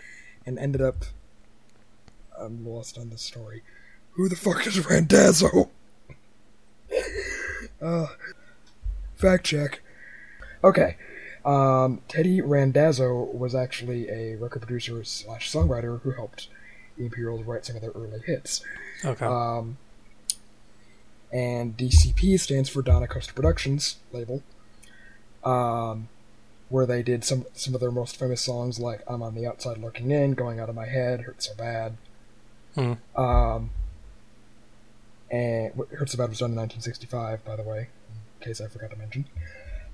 and 0.46 0.58
ended 0.58 0.80
up. 0.80 1.04
I'm 2.38 2.66
lost 2.66 2.98
on 2.98 3.10
this 3.10 3.22
story. 3.22 3.62
Who 4.12 4.28
the 4.28 4.36
fuck 4.36 4.66
is 4.66 4.84
Randazzo? 4.84 5.70
uh, 7.82 8.06
fact 9.22 9.46
check. 9.46 9.80
Okay. 10.62 10.96
Um, 11.44 12.02
Teddy 12.08 12.40
Randazzo 12.40 13.24
was 13.32 13.54
actually 13.54 14.08
a 14.08 14.36
record 14.36 14.62
producer 14.62 15.02
slash 15.04 15.50
songwriter 15.50 16.00
who 16.02 16.12
helped 16.12 16.48
the 16.96 17.04
Imperials 17.06 17.44
write 17.44 17.64
some 17.64 17.76
of 17.76 17.82
their 17.82 17.90
early 17.92 18.20
hits. 18.24 18.62
Okay. 19.04 19.24
Um, 19.24 19.78
and 21.32 21.76
DCP 21.76 22.38
stands 22.38 22.68
for 22.68 22.82
Donna 22.82 23.08
Costa 23.08 23.32
Productions 23.32 23.96
label, 24.12 24.42
um, 25.42 26.08
where 26.68 26.86
they 26.86 27.02
did 27.02 27.24
some 27.24 27.46
some 27.54 27.74
of 27.74 27.80
their 27.80 27.90
most 27.90 28.18
famous 28.18 28.42
songs 28.42 28.78
like 28.78 29.02
"I'm 29.08 29.22
on 29.22 29.34
the 29.34 29.46
Outside 29.46 29.78
Looking 29.78 30.10
In," 30.10 30.32
"Going 30.34 30.60
Out 30.60 30.68
of 30.68 30.74
My 30.74 30.86
Head," 30.86 31.22
"Hurt 31.22 31.42
So 31.42 31.54
Bad." 31.54 31.96
Hmm. 32.74 32.92
Um, 33.16 33.70
and 35.30 35.72
"Hurt 35.92 36.10
So 36.10 36.18
Bad" 36.18 36.28
was 36.28 36.38
done 36.38 36.50
in 36.50 36.56
1965, 36.56 37.44
by 37.44 37.56
the 37.56 37.62
way, 37.62 37.88
case 38.42 38.60
I 38.60 38.68
forgot 38.68 38.90
to 38.90 38.96
mention. 38.96 39.26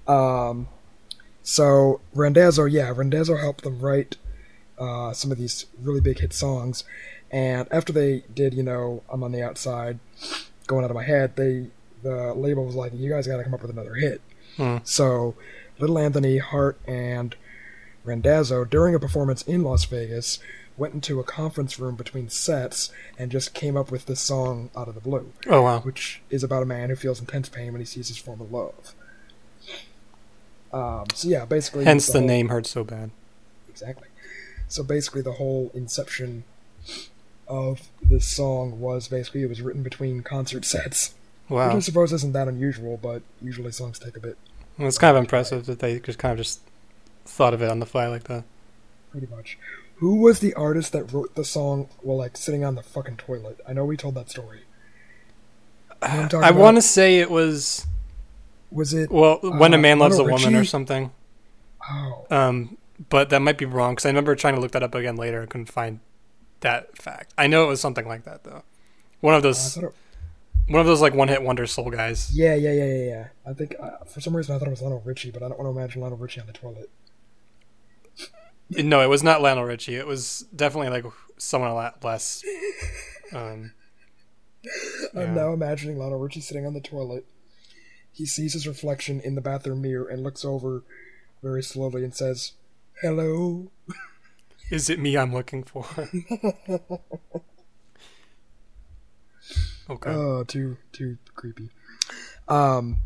Um, 0.07 0.69
so 1.43 2.01
Randazzo, 2.15 2.65
yeah, 2.65 2.93
Randazzo 2.95 3.37
helped 3.37 3.65
them 3.65 3.81
write 3.81 4.17
uh, 4.79 5.13
some 5.13 5.31
of 5.33 5.39
these 5.39 5.67
really 5.81 6.01
big 6.01 6.19
hit 6.21 6.33
songs. 6.33 6.85
And 7.31 7.69
after 7.71 7.93
they 7.93 8.25
did, 8.33 8.55
you 8.55 8.63
know, 8.63 9.03
I'm 9.09 9.23
on 9.23 9.33
the 9.33 9.43
outside, 9.43 9.99
going 10.67 10.85
out 10.85 10.91
of 10.91 10.95
my 10.95 11.05
head, 11.05 11.37
they 11.37 11.67
the 12.03 12.33
label 12.35 12.65
was 12.65 12.77
like, 12.77 12.93
you 12.95 13.11
guys 13.11 13.27
got 13.27 13.39
to 13.39 13.45
come 13.45 13.55
up 13.55 13.63
with 13.63 13.71
another 13.71 13.95
hit. 13.95 14.21
Hmm. 14.57 14.79
So 14.85 15.35
Little 15.79 15.99
Anthony, 15.99 16.39
Hart, 16.39 16.79
and 16.87 17.35
Randazzo, 18.05 18.65
during 18.65 18.95
a 18.95 19.01
performance 19.01 19.43
in 19.43 19.63
Las 19.63 19.85
Vegas, 19.85 20.39
went 20.79 20.95
into 20.95 21.19
a 21.21 21.25
conference 21.25 21.79
room 21.79 21.97
between 21.97 22.29
sets 22.29 22.91
and 23.19 23.31
just 23.31 23.53
came 23.53 23.77
up 23.77 23.91
with 23.91 24.07
this 24.07 24.21
song 24.21 24.71
out 24.77 24.89
of 24.89 24.95
the 24.95 25.01
blue, 25.01 25.33
Oh 25.47 25.63
wow. 25.63 25.81
which 25.81 26.23
is 26.31 26.43
about 26.45 26.63
a 26.63 26.67
man 26.67 26.89
who 26.89 26.97
feels 26.97 27.21
intense 27.21 27.49
pain 27.49 27.73
when 27.73 27.81
he 27.81 27.85
sees 27.85 28.09
his 28.09 28.17
former 28.19 28.45
love. 28.45 28.95
Um, 30.73 31.07
so 31.15 31.29
yeah, 31.29 31.45
basically, 31.45 31.85
Hence 31.85 32.07
the 32.07 32.19
whole- 32.19 32.29
name 32.29 32.49
hurts 32.49 32.71
so 32.71 32.85
bad. 32.85 33.11
Exactly. 33.69 34.09
So 34.69 34.83
basically, 34.83 35.23
the 35.23 35.33
whole 35.33 35.71
inception 35.75 36.45
of 37.47 37.89
this 38.03 38.27
song 38.27 38.79
was 38.81 39.09
basically 39.09 39.43
it 39.43 39.49
was 39.49 39.63
written 39.63 39.83
between 39.83 40.23
concert 40.23 40.65
sets, 40.67 41.15
which 41.49 41.57
Wow. 41.57 41.75
I 41.75 41.79
suppose 41.81 42.13
isn't 42.13 42.33
that 42.33 42.49
unusual, 42.49 42.99
but 43.01 43.23
usually 43.41 43.73
songs 43.73 43.99
take 43.99 44.17
a 44.17 44.21
bit, 44.21 44.37
Well, 44.77 44.87
it's 44.89 44.99
kind 44.99 45.17
of 45.17 45.21
impressive 45.23 45.65
that 45.67 45.79
they 45.79 45.99
just 46.01 46.19
kind 46.19 46.33
of 46.33 46.39
just 46.39 46.61
thought 47.25 47.55
of 47.55 47.63
it 47.63 47.71
on 47.71 47.79
the 47.81 47.87
fly 47.87 48.07
like 48.09 48.25
that. 48.25 48.45
pretty 49.11 49.27
much. 49.35 49.57
Who 49.99 50.17
was 50.17 50.41
the 50.41 50.55
artist 50.55 50.93
that 50.93 51.13
wrote 51.13 51.35
the 51.35 51.45
song 51.45 51.89
while 52.01 52.19
like 52.19 52.37
sitting 52.37 52.65
on 52.65 52.75
the 52.75 52.83
fucking 52.83 53.17
toilet? 53.17 53.61
I 53.67 53.73
know 53.73 53.85
we 53.85 53.97
told 53.97 54.15
that 54.15 54.31
story. 54.31 54.61
You 56.03 56.29
know 56.33 56.41
I 56.41 56.53
want 56.53 56.77
to 56.77 56.83
say 56.83 57.19
it 57.19 57.31
was 57.31 57.87
Was 58.71 58.95
it? 58.95 59.11
well, 59.11 59.39
when 59.43 59.75
a 59.75 59.77
Uh, 59.77 59.81
man 59.81 59.99
loves 59.99 60.19
a 60.19 60.25
woman 60.25 60.55
or 60.55 60.65
something. 60.65 61.11
Oh, 61.91 62.27
Um, 62.31 62.77
but 63.09 63.31
that 63.31 63.41
might 63.41 63.59
be 63.59 63.65
wrong 63.65 63.93
because 63.95 64.07
I 64.07 64.11
remember 64.11 64.35
trying 64.37 64.55
to 64.55 64.61
look 64.61 64.73
that 64.73 64.83
up 64.83 64.95
again 64.95 65.17
later 65.17 65.41
and 65.41 65.51
couldn't 65.51 65.67
find 65.73 66.01
that 66.61 66.97
fact. 66.99 67.33
I 67.39 67.47
know 67.47 67.65
it 67.65 67.69
was 67.69 67.81
something 67.81 68.07
like 68.07 68.25
that 68.25 68.45
though. 68.45 68.63
One 69.21 69.35
of 69.35 69.43
those, 69.43 69.77
it, 69.77 69.93
one 70.69 70.81
of 70.81 70.87
those 70.87 71.01
like 71.01 71.15
one 71.15 71.29
hit 71.29 71.43
wonder 71.43 71.67
soul 71.67 71.91
guys. 71.91 72.31
yeah, 72.33 72.55
yeah, 72.55 72.73
yeah, 72.73 72.85
yeah, 72.85 73.05
yeah. 73.05 73.27
I 73.47 73.53
think 73.53 73.75
uh, 73.81 74.05
for 74.05 74.21
some 74.21 74.37
reason 74.37 74.55
I 74.55 74.59
thought 74.59 74.69
it 74.69 74.73
was 74.73 74.83
Lionel 74.83 75.03
Richie, 75.05 75.31
but 75.33 75.43
I 75.43 75.49
don't 75.49 75.59
want 75.59 75.75
to 75.75 75.79
imagine 75.81 76.01
Lionel 76.03 76.19
Richie 76.19 76.41
on 76.41 76.47
the 76.47 76.53
toilet. 76.53 76.91
No, 78.71 79.01
it 79.01 79.09
was 79.09 79.23
not 79.23 79.41
Lionel 79.41 79.65
Richie. 79.65 79.95
It 79.95 80.07
was 80.07 80.47
definitely 80.55 80.91
like 80.91 81.05
someone 81.39 81.71
a 81.71 81.75
lot 81.75 82.05
less. 82.05 82.45
Um, 83.35 83.73
I'm 85.15 85.35
now 85.35 85.53
imagining 85.53 85.99
Lionel 85.99 86.19
Richie 86.19 86.41
sitting 86.41 86.67
on 86.67 86.75
the 86.75 86.81
toilet. 86.81 87.27
He 88.13 88.27
sees 88.27 88.53
his 88.53 88.67
reflection 88.67 89.21
in 89.21 89.35
the 89.35 89.41
bathroom 89.41 89.83
mirror 89.83 90.09
and 90.09 90.23
looks 90.23 90.45
over 90.45 90.83
very 91.43 91.63
slowly 91.63 92.05
and 92.05 92.15
says, 92.15 92.53
Hello. 93.01 93.71
is 94.71 94.91
it 94.91 94.99
me 94.99 95.17
I'm 95.17 95.33
looking 95.33 95.63
for? 95.63 95.87
okay. 99.89 100.11
Oh, 100.11 100.45
too 100.45 100.77
too 100.93 101.19
creepy. 101.35 101.71
Um, 102.49 102.99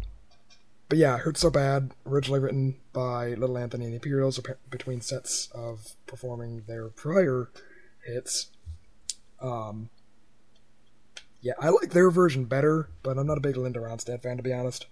but 0.92 0.98
yeah, 0.98 1.16
Hurt 1.16 1.38
So 1.38 1.48
Bad, 1.48 1.92
originally 2.04 2.38
written 2.38 2.76
by 2.92 3.28
Little 3.28 3.56
Anthony 3.56 3.86
and 3.86 3.94
the 3.94 3.96
Imperials 3.96 4.38
between 4.68 5.00
sets 5.00 5.48
of 5.54 5.96
performing 6.06 6.64
their 6.68 6.88
prior 6.88 7.48
hits. 8.04 8.48
Um, 9.40 9.88
yeah, 11.40 11.54
I 11.58 11.70
like 11.70 11.92
their 11.92 12.10
version 12.10 12.44
better, 12.44 12.90
but 13.02 13.16
I'm 13.16 13.26
not 13.26 13.38
a 13.38 13.40
big 13.40 13.56
Linda 13.56 13.80
Ronstadt 13.80 14.20
fan 14.20 14.36
to 14.36 14.42
be 14.42 14.52
honest. 14.52 14.84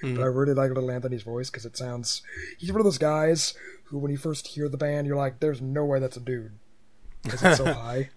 Hmm. 0.00 0.14
But 0.14 0.22
I 0.22 0.28
really 0.28 0.54
like 0.54 0.70
Little 0.70 0.90
Anthony's 0.90 1.24
voice 1.24 1.50
because 1.50 1.66
it 1.66 1.76
sounds. 1.76 2.22
He's 2.56 2.72
one 2.72 2.80
of 2.80 2.84
those 2.84 2.96
guys 2.96 3.52
who, 3.84 3.98
when 3.98 4.10
you 4.10 4.16
first 4.16 4.46
hear 4.46 4.70
the 4.70 4.78
band, 4.78 5.06
you're 5.06 5.14
like, 5.14 5.40
"There's 5.40 5.60
no 5.60 5.84
way 5.84 6.00
that's 6.00 6.16
a 6.16 6.20
dude," 6.20 6.52
because 7.22 7.42
it's 7.42 7.58
so 7.58 7.70
high. 7.74 8.08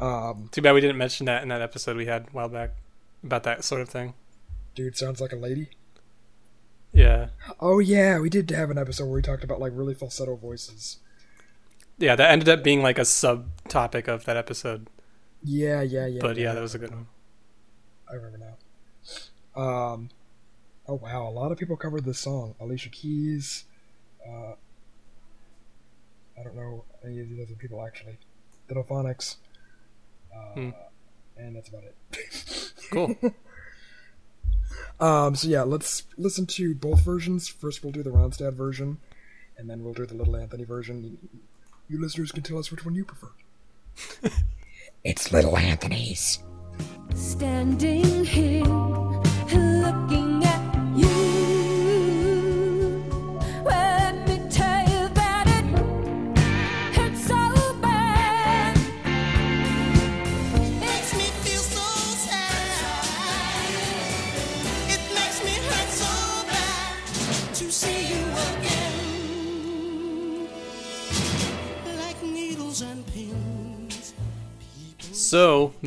Um, 0.00 0.48
Too 0.50 0.62
bad 0.62 0.72
we 0.72 0.80
didn't 0.80 0.98
mention 0.98 1.26
that 1.26 1.44
in 1.44 1.48
that 1.50 1.62
episode 1.62 1.96
we 1.96 2.06
had 2.06 2.22
a 2.22 2.30
while 2.32 2.48
back 2.48 2.72
about 3.22 3.44
that 3.44 3.62
sort 3.62 3.82
of 3.82 3.88
thing. 3.88 4.14
dude 4.74 4.96
sounds 4.96 5.20
like 5.20 5.30
a 5.30 5.36
lady. 5.36 5.68
Yeah. 6.92 7.28
Oh 7.60 7.78
yeah, 7.78 8.18
we 8.18 8.28
did 8.28 8.50
have 8.50 8.70
an 8.70 8.78
episode 8.78 9.04
where 9.04 9.14
we 9.14 9.22
talked 9.22 9.44
about 9.44 9.60
like 9.60 9.72
really 9.74 9.94
falsetto 9.94 10.36
voices. 10.36 10.98
Yeah, 11.98 12.16
that 12.16 12.30
ended 12.30 12.48
up 12.48 12.62
being 12.62 12.82
like 12.82 12.98
a 12.98 13.02
subtopic 13.02 14.08
of 14.08 14.24
that 14.24 14.36
episode. 14.36 14.88
Yeah, 15.42 15.82
yeah, 15.82 16.06
yeah. 16.06 16.20
but 16.20 16.36
yeah, 16.36 16.52
that 16.52 16.60
was 16.60 16.74
a 16.74 16.78
good 16.78 16.90
one. 16.90 17.06
I 18.10 18.14
remember 18.14 18.38
now. 18.38 19.60
Um, 19.60 20.10
oh 20.86 20.94
wow, 20.94 21.28
a 21.28 21.30
lot 21.30 21.52
of 21.52 21.58
people 21.58 21.76
covered 21.76 22.04
this 22.04 22.18
song. 22.18 22.54
Alicia 22.60 22.90
Keys. 22.90 23.64
Uh, 24.26 24.52
I 26.38 26.42
don't 26.44 26.56
know 26.56 26.84
any 27.04 27.20
of 27.20 27.28
these 27.28 27.40
other 27.40 27.54
people 27.54 27.84
actually. 27.84 28.18
The 28.68 28.74
Delfonics. 28.74 29.36
Uh, 30.34 30.54
Hmm. 30.54 30.70
And 31.36 31.56
that's 31.56 31.68
about 31.68 31.84
it. 31.84 31.96
Cool. 32.90 33.16
Um, 35.02 35.34
so 35.34 35.48
yeah, 35.48 35.62
let's 35.62 36.04
listen 36.16 36.46
to 36.46 36.76
both 36.76 37.00
versions. 37.00 37.48
First, 37.48 37.82
we'll 37.82 37.90
do 37.90 38.04
the 38.04 38.10
Ronstadt 38.10 38.54
version, 38.54 38.98
and 39.58 39.68
then 39.68 39.82
we'll 39.82 39.94
do 39.94 40.06
the 40.06 40.14
Little 40.14 40.36
Anthony 40.36 40.62
version. 40.62 41.18
You 41.88 42.00
listeners 42.00 42.30
can 42.30 42.44
tell 42.44 42.56
us 42.56 42.70
which 42.70 42.84
one 42.84 42.94
you 42.94 43.04
prefer. 43.04 43.32
it's 45.04 45.32
Little 45.32 45.58
Anthony's. 45.58 46.38
Standing 47.16 48.24
here, 48.24 48.62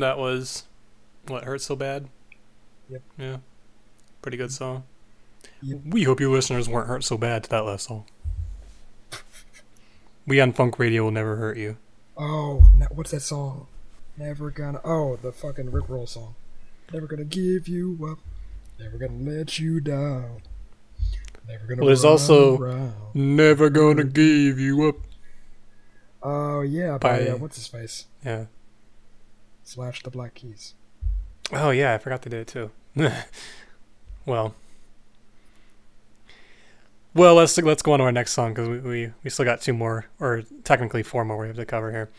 that 0.06 0.18
was 0.18 0.62
what 1.26 1.42
hurt 1.42 1.60
so 1.60 1.74
bad. 1.74 2.08
Yep. 2.88 3.02
Yeah. 3.18 3.36
Pretty 4.22 4.36
good 4.36 4.52
song. 4.52 4.84
Yep. 5.62 5.80
We 5.84 6.04
hope 6.04 6.20
you 6.20 6.30
listeners 6.30 6.68
weren't 6.68 6.86
hurt 6.86 7.02
so 7.02 7.18
bad 7.18 7.42
to 7.42 7.50
that 7.50 7.64
last 7.64 7.88
song. 7.88 8.04
We 10.26 10.40
on 10.40 10.52
Funk 10.52 10.78
Radio 10.78 11.02
will 11.04 11.10
never 11.10 11.34
hurt 11.36 11.56
you. 11.56 11.76
Oh, 12.16 12.64
what's 12.92 13.10
that 13.10 13.20
song? 13.20 13.66
Never 14.16 14.50
gonna. 14.52 14.80
Oh, 14.84 15.16
the 15.16 15.32
fucking 15.32 15.72
Rick 15.72 15.88
Roll 15.88 16.06
song. 16.06 16.36
Never 16.92 17.06
gonna 17.08 17.24
give 17.24 17.66
you 17.66 17.98
up. 18.10 18.18
Never 18.78 18.98
gonna 18.98 19.18
let 19.28 19.58
you 19.58 19.80
down. 19.80 20.42
Never 21.48 21.66
gonna. 21.66 21.80
Well, 21.80 21.86
there's 21.88 22.04
also- 22.04 22.58
around. 22.58 22.94
Never 23.14 23.70
gonna 23.70 24.04
give 24.04 24.58
you 24.60 24.88
up. 24.88 24.96
Oh 26.22 26.60
yeah, 26.62 26.96
by, 26.98 27.24
by- 27.24 27.28
uh, 27.30 27.36
what's 27.38 27.56
his 27.56 27.66
face? 27.66 28.06
Yeah. 28.24 28.46
Slash 29.66 30.02
the 30.04 30.10
Black 30.10 30.34
Keys. 30.34 30.74
Oh 31.52 31.70
yeah, 31.70 31.92
I 31.92 31.98
forgot 31.98 32.22
to 32.22 32.28
do 32.28 32.36
it 32.38 32.46
too. 32.46 32.70
well, 34.24 34.54
well, 37.14 37.34
let's 37.34 37.58
let's 37.58 37.82
go 37.82 37.92
on 37.92 37.98
to 37.98 38.04
our 38.04 38.12
next 38.12 38.32
song 38.32 38.54
because 38.54 38.68
we, 38.68 38.78
we 38.78 39.12
we 39.24 39.30
still 39.30 39.44
got 39.44 39.60
two 39.60 39.72
more, 39.72 40.06
or 40.20 40.44
technically 40.62 41.02
four 41.02 41.24
more 41.24 41.38
we 41.38 41.48
have 41.48 41.56
to 41.56 41.66
cover 41.66 41.90
here. 41.90 42.10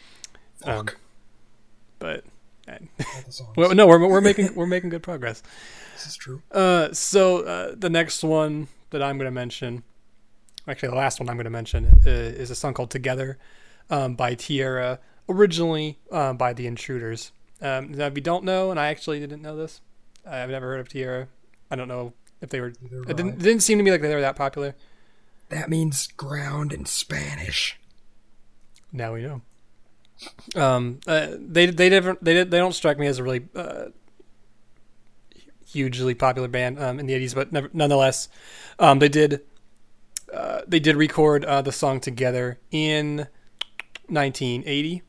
Um, 0.66 0.90
but 2.00 2.26
songs. 3.30 3.44
well, 3.56 3.74
no, 3.74 3.88
we're 3.88 4.06
we're 4.06 4.20
making 4.20 4.54
we're 4.54 4.66
making 4.68 4.90
good 4.90 5.04
progress. 5.04 5.42
this 5.94 6.06
is 6.06 6.18
true. 6.18 6.42
Uh, 6.52 6.92
so 6.92 7.46
uh, 7.46 7.76
the 7.78 7.90
next 7.90 8.26
one 8.26 8.68
that 8.90 9.02
I'm 9.02 9.18
going 9.18 9.26
to 9.26 9.32
mention, 9.32 9.84
actually 10.68 10.90
the 10.90 10.96
last 10.96 11.20
one 11.22 11.30
I'm 11.30 11.38
going 11.38 11.46
to 11.46 11.50
mention, 11.50 11.86
uh, 12.06 12.10
is 12.10 12.52
a 12.52 12.56
song 12.56 12.74
called 12.74 12.92
"Together" 12.92 13.38
um, 13.90 14.16
by 14.16 14.36
Tierra, 14.36 15.00
originally 15.30 15.98
uh, 16.12 16.34
by 16.34 16.52
the 16.52 16.68
Intruders. 16.68 17.32
Um, 17.62 17.92
now, 17.92 18.06
if 18.08 18.16
you 18.16 18.22
don't 18.22 18.44
know, 18.44 18.72
and 18.72 18.80
I 18.80 18.88
actually 18.88 19.20
didn't 19.20 19.42
know 19.42 19.56
this, 19.56 19.82
I've 20.26 20.50
never 20.50 20.68
heard 20.68 20.80
of 20.80 20.90
Tierra. 20.90 21.28
I 21.72 21.76
don't 21.76 21.88
know 21.88 22.14
if 22.42 22.50
they 22.50 22.62
were. 22.62 22.68
It 22.68 23.08
didn't, 23.08 23.34
it 23.36 23.40
didn't 23.40 23.62
seem 23.62 23.78
to 23.78 23.84
me 23.84 23.92
like 23.92 24.02
they 24.02 24.14
were 24.14 24.22
that 24.22 24.36
popular. 24.36 24.76
That 25.50 25.70
means 25.70 26.08
ground 26.08 26.74
in 26.74 26.86
Spanish. 26.86 27.80
Now 28.92 29.14
we 29.14 29.22
know. 29.22 29.42
Um, 30.56 31.00
uh, 31.08 31.28
they 31.40 31.68
they 31.68 31.90
different 31.90 32.24
they 32.24 32.44
they 32.44 32.58
don't 32.58 32.74
strike 32.74 32.98
me 32.98 33.08
as 33.08 33.20
a 33.20 33.24
really 33.24 33.48
uh, 33.56 33.86
hugely 35.66 36.16
popular 36.16 36.48
band 36.48 36.82
um, 36.82 37.00
in 37.00 37.06
the 37.06 37.14
'80s, 37.14 37.36
but 37.36 37.52
never, 37.52 37.70
nonetheless, 37.74 38.28
um, 38.80 39.00
they 39.00 39.10
did 39.10 39.42
uh, 40.34 40.62
they 40.68 40.80
did 40.80 40.96
record 40.96 41.46
uh, 41.46 41.62
the 41.62 41.72
song 41.72 42.00
together 42.00 42.60
in 42.72 43.28
1980. 44.08 45.04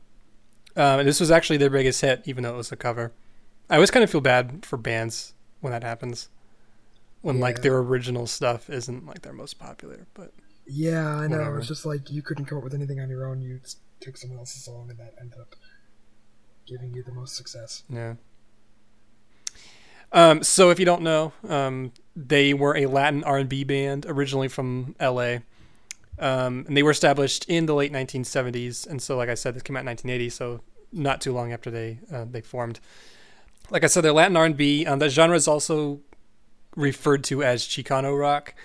Um, 0.79 0.99
and 0.99 1.07
this 1.07 1.19
was 1.19 1.29
actually 1.29 1.57
their 1.57 1.69
biggest 1.69 1.99
hit, 1.99 2.21
even 2.23 2.43
though 2.43 2.53
it 2.53 2.57
was 2.57 2.71
a 2.71 2.77
cover. 2.77 3.11
I 3.69 3.75
always 3.75 3.91
kind 3.91 4.01
of 4.01 4.09
feel 4.09 4.21
bad 4.21 4.65
for 4.65 4.77
bands 4.77 5.33
when 5.59 5.73
that 5.73 5.83
happens, 5.83 6.29
when 7.21 7.41
like 7.41 7.61
their 7.61 7.77
original 7.79 8.27
stuff 8.27 8.69
isn't 8.69 9.05
like 9.05 9.21
their 9.21 9.33
most 9.33 9.59
popular. 9.59 10.07
But 10.13 10.31
Yeah, 10.65 11.05
I 11.05 11.27
know. 11.27 11.37
Whatever. 11.37 11.59
It's 11.59 11.67
just 11.67 11.85
like 11.85 12.09
you 12.09 12.21
couldn't 12.21 12.45
come 12.45 12.59
up 12.59 12.63
with 12.63 12.73
anything 12.73 13.01
on 13.01 13.09
your 13.09 13.27
own. 13.27 13.41
You 13.41 13.59
took 13.99 14.15
someone 14.15 14.39
else's 14.39 14.63
song, 14.63 14.87
and 14.89 14.97
that 14.99 15.15
ended 15.19 15.37
up 15.37 15.53
giving 16.65 16.93
you 16.93 17.03
the 17.03 17.11
most 17.11 17.35
success. 17.35 17.83
Yeah. 17.89 18.13
Um, 20.13 20.43
so 20.43 20.69
if 20.69 20.79
you 20.79 20.85
don't 20.85 21.01
know, 21.01 21.33
um, 21.49 21.91
they 22.15 22.53
were 22.53 22.77
a 22.77 22.85
Latin 22.85 23.25
R 23.25 23.37
and 23.37 23.49
B 23.49 23.65
band 23.65 24.05
originally 24.07 24.47
from 24.47 24.95
L.A. 24.97 25.41
Um, 26.19 26.65
and 26.67 26.75
they 26.75 26.83
were 26.83 26.91
established 26.91 27.45
in 27.47 27.65
the 27.65 27.73
late 27.73 27.93
1970s, 27.93 28.85
and 28.85 29.01
so, 29.01 29.15
like 29.15 29.29
I 29.29 29.35
said, 29.35 29.55
this 29.55 29.63
came 29.63 29.77
out 29.77 29.81
in 29.81 29.87
1980, 29.87 30.29
so 30.29 30.61
not 30.91 31.21
too 31.21 31.31
long 31.31 31.53
after 31.53 31.71
they 31.71 31.99
uh, 32.11 32.25
they 32.29 32.41
formed. 32.41 32.79
Like 33.69 33.83
I 33.83 33.87
said, 33.87 34.03
they're 34.03 34.13
Latin 34.13 34.35
R&B. 34.35 34.85
Um, 34.85 34.99
that 34.99 35.11
genre 35.11 35.35
is 35.35 35.47
also 35.47 36.01
referred 36.75 37.23
to 37.25 37.43
as 37.43 37.63
Chicano 37.63 38.19
rock. 38.19 38.55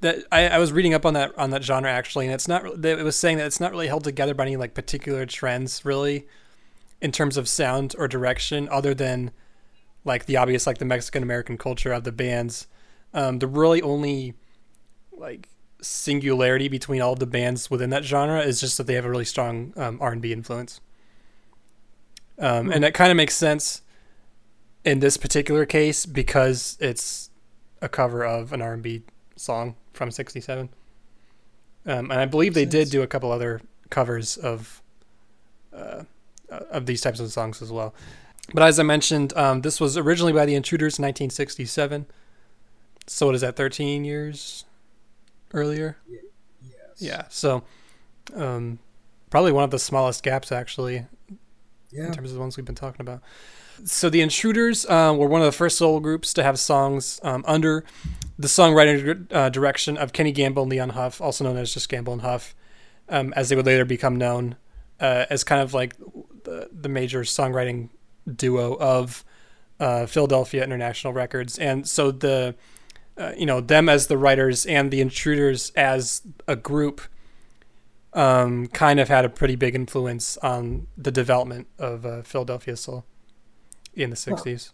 That 0.00 0.24
I, 0.30 0.48
I 0.48 0.58
was 0.58 0.72
reading 0.72 0.94
up 0.94 1.06
on 1.06 1.14
that 1.14 1.36
on 1.38 1.50
that 1.50 1.64
genre 1.64 1.90
actually, 1.90 2.26
and 2.26 2.34
it's 2.34 2.48
not. 2.48 2.64
It 2.84 3.02
was 3.02 3.16
saying 3.16 3.38
that 3.38 3.46
it's 3.46 3.60
not 3.60 3.72
really 3.72 3.88
held 3.88 4.04
together 4.04 4.34
by 4.34 4.44
any 4.44 4.56
like 4.56 4.74
particular 4.74 5.26
trends, 5.26 5.84
really, 5.84 6.26
in 7.00 7.10
terms 7.10 7.36
of 7.36 7.48
sound 7.48 7.94
or 7.98 8.06
direction, 8.06 8.68
other 8.70 8.94
than 8.94 9.32
like 10.04 10.26
the 10.26 10.36
obvious, 10.36 10.66
like 10.66 10.78
the 10.78 10.84
Mexican 10.84 11.22
American 11.22 11.58
culture 11.58 11.92
of 11.92 12.04
the 12.04 12.12
bands. 12.12 12.66
Um, 13.14 13.38
the 13.38 13.46
really 13.46 13.80
only 13.82 14.34
like 15.10 15.48
singularity 15.80 16.68
between 16.68 17.00
all 17.00 17.14
the 17.14 17.26
bands 17.26 17.70
within 17.70 17.90
that 17.90 18.04
genre 18.04 18.40
is 18.40 18.60
just 18.60 18.76
that 18.78 18.86
they 18.86 18.94
have 18.94 19.04
a 19.04 19.10
really 19.10 19.24
strong 19.24 19.72
um, 19.76 19.98
R&B 20.00 20.32
influence. 20.32 20.80
Um, 22.38 22.70
and 22.70 22.84
that 22.84 22.94
kind 22.94 23.10
of 23.10 23.16
makes 23.16 23.34
sense 23.34 23.82
in 24.84 25.00
this 25.00 25.16
particular 25.16 25.66
case 25.66 26.06
because 26.06 26.76
it's 26.80 27.30
a 27.82 27.88
cover 27.88 28.24
of 28.24 28.52
an 28.52 28.62
R&B 28.62 29.02
song 29.36 29.76
from 29.92 30.10
67. 30.10 30.68
Um, 31.86 32.10
and 32.10 32.20
I 32.20 32.26
believe 32.26 32.54
they 32.54 32.64
did 32.64 32.90
do 32.90 33.02
a 33.02 33.06
couple 33.06 33.32
other 33.32 33.60
covers 33.90 34.36
of 34.36 34.82
uh, 35.72 36.04
of 36.48 36.86
these 36.86 37.00
types 37.00 37.20
of 37.20 37.30
songs 37.30 37.60
as 37.60 37.70
well. 37.70 37.94
But 38.54 38.62
as 38.62 38.80
I 38.80 38.82
mentioned, 38.82 39.36
um, 39.36 39.60
this 39.60 39.80
was 39.80 39.96
originally 39.96 40.32
by 40.32 40.46
the 40.46 40.54
Intruders 40.54 40.98
in 40.98 41.02
1967. 41.02 42.06
So 43.06 43.26
what 43.26 43.34
is 43.34 43.42
that, 43.42 43.56
13 43.56 44.04
years 44.04 44.64
earlier? 45.52 45.96
Yes. 46.08 46.20
Yeah. 46.98 47.22
So 47.28 47.62
um, 48.34 48.78
probably 49.30 49.52
one 49.52 49.64
of 49.64 49.70
the 49.70 49.78
smallest 49.78 50.22
gaps, 50.22 50.52
actually, 50.52 51.06
Yeah. 51.90 52.06
in 52.06 52.12
terms 52.12 52.30
of 52.30 52.34
the 52.34 52.40
ones 52.40 52.56
we've 52.56 52.66
been 52.66 52.74
talking 52.74 53.00
about. 53.00 53.22
So 53.84 54.10
the 54.10 54.20
Intruders 54.22 54.84
uh, 54.86 55.14
were 55.16 55.28
one 55.28 55.40
of 55.40 55.44
the 55.46 55.52
first 55.52 55.78
solo 55.78 56.00
groups 56.00 56.34
to 56.34 56.42
have 56.42 56.58
songs 56.58 57.20
um, 57.22 57.44
under 57.46 57.84
the 58.38 58.48
songwriting 58.48 59.32
uh, 59.32 59.48
direction 59.50 59.96
of 59.96 60.12
Kenny 60.12 60.32
Gamble 60.32 60.64
and 60.64 60.70
Leon 60.72 60.90
Huff, 60.90 61.20
also 61.20 61.44
known 61.44 61.56
as 61.56 61.72
just 61.72 61.88
Gamble 61.88 62.12
and 62.12 62.22
Huff, 62.22 62.54
um, 63.08 63.32
as 63.36 63.48
they 63.48 63.56
would 63.56 63.66
later 63.66 63.84
become 63.84 64.16
known 64.16 64.56
uh, 65.00 65.26
as 65.30 65.44
kind 65.44 65.62
of 65.62 65.74
like 65.74 65.94
the, 66.42 66.68
the 66.72 66.88
major 66.88 67.20
songwriting 67.22 67.90
duo 68.34 68.74
of 68.78 69.24
uh, 69.78 70.06
Philadelphia 70.06 70.64
International 70.64 71.12
Records. 71.12 71.56
And 71.56 71.88
so 71.88 72.10
the, 72.10 72.56
uh, 73.18 73.32
you 73.36 73.46
know, 73.46 73.60
them 73.60 73.88
as 73.88 74.06
the 74.06 74.16
writers 74.16 74.64
and 74.66 74.90
the 74.90 75.00
Intruders 75.00 75.70
as 75.70 76.22
a 76.46 76.56
group 76.56 77.02
um, 78.12 78.66
kind 78.68 79.00
of 79.00 79.08
had 79.08 79.24
a 79.24 79.28
pretty 79.28 79.56
big 79.56 79.74
influence 79.74 80.36
on 80.38 80.86
the 80.96 81.10
development 81.10 81.66
of 81.78 82.06
uh, 82.06 82.22
Philadelphia 82.22 82.76
soul 82.76 83.04
in 83.94 84.10
the 84.10 84.16
60s. 84.16 84.72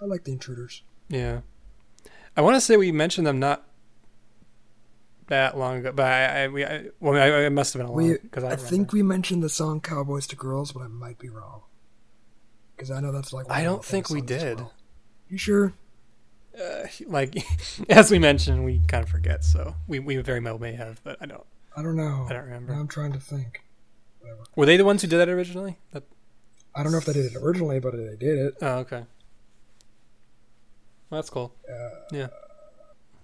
I 0.00 0.04
like 0.04 0.24
the 0.24 0.32
intruders. 0.32 0.82
Yeah. 1.08 1.40
I 2.36 2.42
want 2.42 2.56
to 2.56 2.60
say 2.60 2.76
we 2.76 2.92
mentioned 2.92 3.26
them 3.26 3.38
not 3.38 3.66
that 5.28 5.56
long 5.56 5.78
ago, 5.78 5.92
but 5.92 6.06
I, 6.06 6.44
I, 6.44 6.48
we, 6.48 6.64
I, 6.64 6.84
well, 7.00 7.20
I, 7.20 7.46
it 7.46 7.50
must 7.50 7.72
have 7.72 7.80
been 7.80 7.88
a 7.88 7.92
long 7.92 8.18
because 8.22 8.44
I, 8.44 8.52
I, 8.52 8.56
think 8.56 8.92
we 8.92 9.02
mentioned 9.02 9.42
the 9.42 9.48
song 9.48 9.80
"Cowboys 9.80 10.26
to 10.28 10.36
Girls," 10.36 10.72
but 10.72 10.82
I 10.82 10.86
might 10.88 11.18
be 11.18 11.28
wrong. 11.28 11.62
Because 12.76 12.90
I 12.90 13.00
know 13.00 13.10
that's 13.10 13.32
like. 13.32 13.48
one 13.48 13.58
I 13.58 13.64
don't 13.64 13.84
think 13.84 14.10
we 14.10 14.20
did. 14.20 14.58
well. 14.58 14.72
You 15.28 15.38
sure? 15.38 15.72
like 17.06 17.36
as 17.88 18.10
we 18.10 18.18
mentioned, 18.18 18.64
we 18.64 18.80
kind 18.86 19.02
of 19.02 19.08
forget, 19.08 19.44
so 19.44 19.74
we, 19.86 19.98
we 19.98 20.16
very 20.16 20.40
well 20.40 20.58
may 20.58 20.72
have, 20.72 21.02
but 21.04 21.16
I 21.20 21.26
don't. 21.26 21.44
I 21.76 21.82
don't 21.82 21.96
know. 21.96 22.26
I 22.28 22.32
don't 22.32 22.44
remember. 22.44 22.72
I'm 22.72 22.88
trying 22.88 23.12
to 23.12 23.20
think. 23.20 23.62
Were 24.56 24.66
they 24.66 24.76
the 24.76 24.84
ones 24.84 25.02
who 25.02 25.08
did 25.08 25.18
that 25.18 25.28
originally? 25.28 25.78
That, 25.92 26.04
I 26.74 26.82
don't 26.82 26.92
know 26.92 26.98
if 26.98 27.04
they 27.04 27.12
did 27.12 27.26
it 27.26 27.36
originally, 27.36 27.78
but 27.80 27.92
they 27.92 28.16
did 28.16 28.38
it. 28.38 28.54
oh, 28.62 28.78
okay. 28.78 29.04
Well, 31.10 31.20
that's 31.20 31.30
cool. 31.30 31.54
Uh, 31.68 32.00
yeah. 32.10 32.28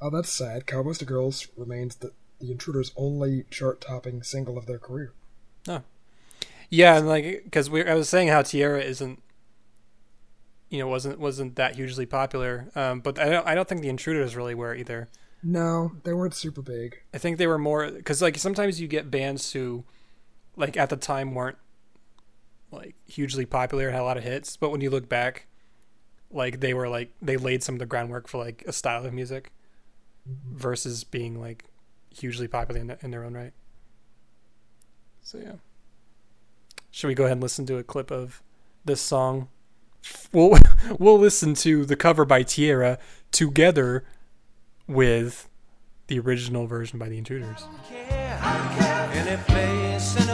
Oh, 0.01 0.11
that's 0.11 0.31
sad. 0.31 0.67
"Cowboys 0.67 0.99
to 0.99 1.05
Girls" 1.05 1.49
remains 1.57 1.97
the 1.97 2.13
the 2.41 2.51
Intruders' 2.51 2.93
only 2.97 3.45
chart-topping 3.51 4.23
single 4.25 4.59
of 4.59 4.67
their 4.67 4.79
career. 4.79 5.13
Oh. 5.69 5.83
Yeah, 6.71 6.99
and 6.99 7.09
like 7.09 7.43
because 7.45 7.71
we 7.71 7.85
I 7.85 7.95
was 7.95 8.09
saying 8.09 8.29
how 8.29 8.43
Tierra 8.43 8.81
isn't, 8.81 9.23
you 10.73 10.79
know, 10.79 10.89
wasn't 10.89 11.21
wasn't 11.21 11.57
that 11.57 11.77
hugely 11.77 12.07
popular. 12.07 12.71
Um, 12.75 13.01
but 13.01 13.19
I 13.19 13.29
don't 13.29 13.47
I 13.47 13.55
don't 13.55 13.69
think 13.69 13.83
the 13.83 13.91
Intruders 13.91 14.35
really 14.35 14.55
were 14.55 14.75
either. 14.75 15.11
No, 15.43 15.93
they 16.03 16.15
weren't 16.15 16.33
super 16.35 16.63
big. 16.63 17.03
I 17.13 17.19
think 17.19 17.37
they 17.37 17.47
were 17.47 17.59
more 17.59 17.91
because 17.91 18.23
like 18.23 18.39
sometimes 18.39 18.81
you 18.81 18.89
get 18.89 19.11
bands 19.11 19.53
who, 19.53 19.85
like 20.57 20.79
at 20.79 20.89
the 20.89 20.97
time 20.97 21.35
weren't 21.35 21.59
like 22.71 22.95
hugely 23.07 23.45
popular 23.45 23.89
and 23.89 23.95
had 23.95 24.01
a 24.01 24.05
lot 24.05 24.17
of 24.17 24.25
hits, 24.25 24.57
but 24.57 24.71
when 24.71 24.81
you 24.81 24.89
look 24.89 25.11
back, 25.11 25.47
like 26.31 26.61
they 26.61 26.73
were 26.73 26.89
like 26.89 27.13
they 27.21 27.37
laid 27.37 27.63
some 27.63 27.75
of 27.75 27.79
the 27.79 27.87
groundwork 27.87 28.27
for 28.27 28.43
like 28.43 28.65
a 28.67 28.73
style 28.73 29.05
of 29.05 29.13
music 29.13 29.53
versus 30.25 31.05
being 31.05 31.39
like 31.39 31.67
hugely 32.09 32.49
popular 32.49 32.81
in, 32.81 32.97
in 33.03 33.11
their 33.11 33.25
own 33.25 33.35
right. 33.35 33.53
So 35.21 35.37
yeah, 35.37 35.57
should 36.91 37.09
we 37.09 37.15
go 37.15 37.25
ahead 37.25 37.33
and 37.33 37.43
listen 37.43 37.67
to 37.67 37.77
a 37.77 37.83
clip 37.83 38.11
of 38.11 38.43
this 38.87 39.03
song? 39.03 39.49
We'll 40.33 40.59
we'll 40.99 41.19
listen 41.19 41.55
to 41.55 41.85
the 41.85 41.97
cover 41.97 42.25
by 42.25 42.43
Tierra 42.43 42.99
together 43.31 44.05
with 44.87 45.49
the 46.09 46.19
original 46.19 46.67
version 46.67 46.99
by 46.99 47.09
the 47.09 47.19
Intruders. 47.19 47.65
Any 49.15 49.37
place, 49.45 50.17
anywhere. 50.17 50.32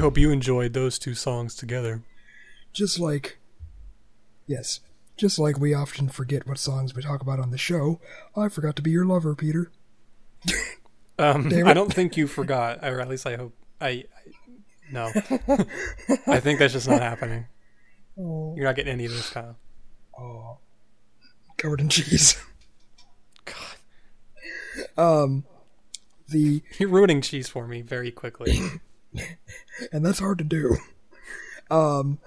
Hope 0.00 0.18
you 0.18 0.30
enjoyed 0.30 0.72
those 0.72 0.98
two 0.98 1.14
songs 1.14 1.54
together. 1.54 2.02
Just 2.72 2.98
like, 2.98 3.38
yes, 4.46 4.80
just 5.16 5.38
like 5.38 5.58
we 5.58 5.72
often 5.74 6.08
forget 6.08 6.46
what 6.46 6.58
songs 6.58 6.94
we 6.94 7.02
talk 7.02 7.20
about 7.22 7.40
on 7.40 7.50
the 7.50 7.58
show. 7.58 8.00
I 8.36 8.48
forgot 8.48 8.76
to 8.76 8.82
be 8.82 8.90
your 8.90 9.04
lover, 9.04 9.34
Peter. 9.34 9.70
Um, 11.18 11.52
I 11.52 11.74
don't 11.74 11.92
think 11.92 12.16
you 12.16 12.26
forgot, 12.26 12.78
or 12.82 12.98
at 12.98 13.06
least 13.06 13.26
I 13.26 13.36
hope. 13.36 13.52
I, 13.78 13.88
I 13.88 14.04
no, 14.90 15.12
I 16.26 16.40
think 16.40 16.58
that's 16.58 16.72
just 16.72 16.88
not 16.88 17.02
happening. 17.02 17.44
Oh, 18.18 18.54
You're 18.56 18.64
not 18.64 18.74
getting 18.74 18.94
any 18.94 19.04
of 19.04 19.12
this 19.12 19.28
kind 19.28 19.48
of. 19.48 19.56
oh, 20.18 20.58
covered 21.58 21.82
in 21.82 21.90
cheese. 21.90 22.42
God. 23.44 24.96
Um, 24.96 25.44
the 26.28 26.62
You're 26.78 26.88
ruining 26.88 27.20
cheese 27.20 27.48
for 27.50 27.66
me 27.66 27.82
very 27.82 28.10
quickly. 28.10 28.58
and 29.92 30.04
that's 30.04 30.18
hard 30.18 30.38
to 30.38 30.44
do. 30.44 30.76
Um, 31.70 32.18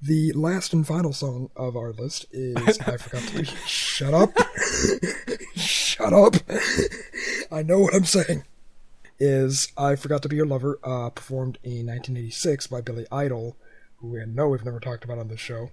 the 0.00 0.32
last 0.32 0.72
and 0.72 0.86
final 0.86 1.12
song 1.12 1.50
of 1.56 1.76
our 1.76 1.92
list 1.92 2.26
is 2.30 2.78
I 2.80 2.96
forgot 2.96 3.22
to 3.28 3.38
be. 3.38 3.44
Shut 3.66 4.14
up! 4.14 4.30
Shut 5.56 6.12
up! 6.12 6.34
I 7.50 7.62
know 7.62 7.80
what 7.80 7.94
I'm 7.94 8.04
saying. 8.04 8.44
Is 9.20 9.72
I 9.76 9.96
forgot 9.96 10.22
to 10.22 10.28
be 10.28 10.36
your 10.36 10.46
lover, 10.46 10.78
uh, 10.84 11.10
performed 11.10 11.58
in 11.64 11.86
1986 11.86 12.68
by 12.68 12.80
Billy 12.80 13.04
Idol, 13.10 13.56
who 13.96 14.20
I 14.20 14.24
know 14.24 14.48
we've 14.48 14.64
never 14.64 14.78
talked 14.78 15.04
about 15.04 15.18
on 15.18 15.26
this 15.26 15.40
show. 15.40 15.70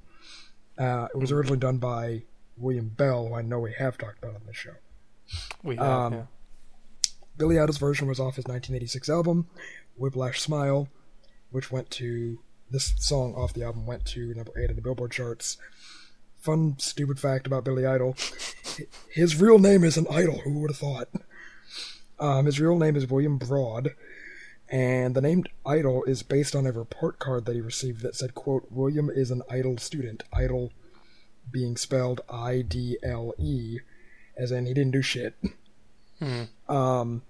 Uh, 0.80 1.08
it 1.14 1.18
was 1.18 1.32
originally 1.32 1.60
done 1.60 1.78
by 1.78 2.24
William 2.58 2.90
Bell, 2.90 3.28
who 3.28 3.36
I 3.36 3.44
know 3.44 3.60
we 3.60 3.74
have 3.78 4.00
talked 4.00 4.18
about 4.24 4.34
on 4.34 4.42
this 4.48 4.56
show. 4.56 4.74
We 5.62 5.76
have, 5.76 5.86
Um, 5.86 6.14
yeah. 6.14 6.24
Billy 7.38 7.60
Idol's 7.60 7.78
version 7.78 8.08
was 8.08 8.20
off 8.20 8.38
his 8.38 8.46
1986 8.46 9.10
album, 9.10 9.48
Whiplash 9.98 10.42
Smile, 10.42 10.88
which 11.52 11.72
went 11.72 11.90
to 11.92 12.40
this 12.70 12.94
song 12.98 13.34
off 13.36 13.54
the 13.54 13.64
album 13.64 13.86
went 13.86 14.06
to 14.06 14.34
number 14.34 14.52
eight 14.58 14.70
in 14.70 14.76
the 14.76 14.82
Billboard 14.82 15.12
charts. 15.12 15.58
Fun, 16.40 16.76
stupid 16.78 17.20
fact 17.20 17.48
about 17.48 17.64
Billy 17.64 17.86
Idol: 17.86 18.16
his 19.10 19.40
real 19.40 19.60
name 19.60 19.84
isn't 19.84 20.12
Idol. 20.12 20.40
Who 20.40 20.60
would 20.60 20.72
have 20.72 20.78
thought? 20.78 21.10
Um, 22.20 22.46
his 22.46 22.60
real 22.60 22.78
name 22.78 22.96
is 22.96 23.10
William 23.10 23.38
Broad, 23.38 23.94
and 24.70 25.16
the 25.16 25.22
name 25.22 25.44
Idol 25.66 26.04
is 26.06 26.24
based 26.24 26.56
on 26.56 26.66
a 26.66 26.72
report 26.72 27.20
card 27.20 27.46
that 27.46 27.56
he 27.56 27.62
received 27.62 28.02
that 28.02 28.16
said, 28.16 28.36
"quote 28.36 28.68
William 28.72 29.10
is 29.10 29.32
an 29.32 29.42
idle 29.50 29.78
student." 29.78 30.24
Idle 30.32 30.72
being 31.52 31.78
spelled 31.78 32.22
I 32.30 32.62
D 32.62 32.98
L 33.04 33.34
E, 33.38 33.80
as 34.38 34.52
in 34.52 34.66
he 34.66 34.74
didn't 34.74 34.92
do 34.92 35.02
shit. 35.02 35.36
Um, 36.68 37.22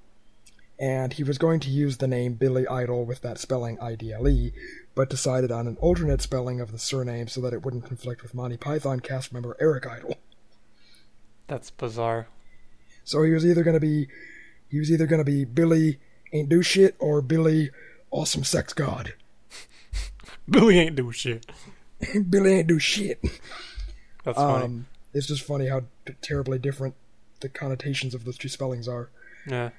and 0.80 1.14
he 1.14 1.24
was 1.24 1.38
going 1.38 1.60
to 1.62 1.70
use 1.70 1.98
the 1.98 2.08
name 2.08 2.34
Billy 2.34 2.68
Idol 2.68 3.06
with 3.06 3.22
that 3.22 3.40
spelling 3.40 3.80
I 3.80 3.96
D 3.96 4.12
L 4.14 4.28
E, 4.28 4.54
but 4.94 5.10
decided 5.10 5.52
on 5.52 5.68
an 5.68 5.78
alternate 5.80 6.22
spelling 6.22 6.60
of 6.60 6.72
the 6.72 6.80
surname 6.80 7.28
so 7.28 7.42
that 7.42 7.54
it 7.54 7.64
wouldn't 7.64 7.86
conflict 7.86 8.24
with 8.24 8.34
Monty 8.34 8.58
Python 8.58 9.00
cast 9.00 9.32
member 9.32 9.56
Eric 9.60 9.88
Idle. 9.88 10.18
That's 11.48 11.70
bizarre. 11.70 12.28
So 13.04 13.24
he 13.24 13.32
was 13.32 13.46
either 13.46 13.64
gonna 13.64 13.80
be 13.80 14.08
he 14.70 14.80
was 14.80 14.92
either 14.92 15.06
gonna 15.06 15.24
be 15.24 15.46
Billy 15.46 16.00
ain't 16.34 16.50
do 16.50 16.62
shit 16.62 16.96
or 17.00 17.22
Billy 17.22 17.70
awesome 18.12 18.44
sex 18.44 18.74
god. 18.74 19.14
Billy 20.50 20.80
ain't 20.80 20.96
do 20.96 21.12
shit. 21.12 21.46
Billy 22.30 22.54
ain't 22.54 22.68
do 22.68 22.80
shit. 22.80 23.22
That's 24.24 24.38
funny. 24.38 24.66
Um, 24.66 24.88
it's 25.14 25.28
just 25.28 25.44
funny 25.44 25.68
how 25.68 25.82
t- 26.06 26.14
terribly 26.22 26.60
different 26.60 26.96
the 27.42 27.50
connotations 27.50 28.14
of 28.14 28.26
those 28.26 28.38
two 28.38 28.50
spellings 28.50 28.88
are. 28.88 29.10
yeah. 29.48 29.70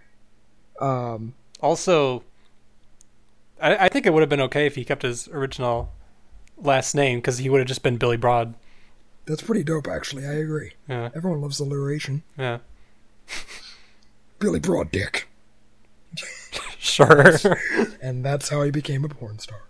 Um, 0.81 1.35
Also, 1.61 2.23
I, 3.61 3.87
I 3.87 3.89
think 3.89 4.07
it 4.07 4.13
would 4.13 4.21
have 4.21 4.29
been 4.29 4.41
okay 4.43 4.67
if 4.67 4.75
he 4.75 4.85
kept 4.85 5.03
his 5.03 5.29
original 5.29 5.91
last 6.59 6.95
name 6.95 7.19
because 7.19 7.39
he 7.39 7.49
would 7.49 7.59
have 7.59 7.69
just 7.69 7.83
been 7.83 7.97
Billy 7.97 8.17
Broad. 8.17 8.55
that's 9.27 9.43
pretty 9.43 9.65
dope, 9.65 9.89
actually. 9.89 10.27
I 10.27 10.35
agree. 10.35 10.73
Yeah. 10.89 11.11
Everyone 11.15 11.41
loves 11.41 11.59
alliteration. 11.61 12.23
Yeah. 12.39 12.59
Billy 14.39 14.61
Broaddick, 14.61 15.25
Sure. 16.79 17.35
and 18.03 18.25
that's 18.25 18.51
how 18.51 18.63
he 18.63 18.71
became 18.71 19.05
a 19.05 19.09
porn 19.09 19.39
star. 19.39 19.63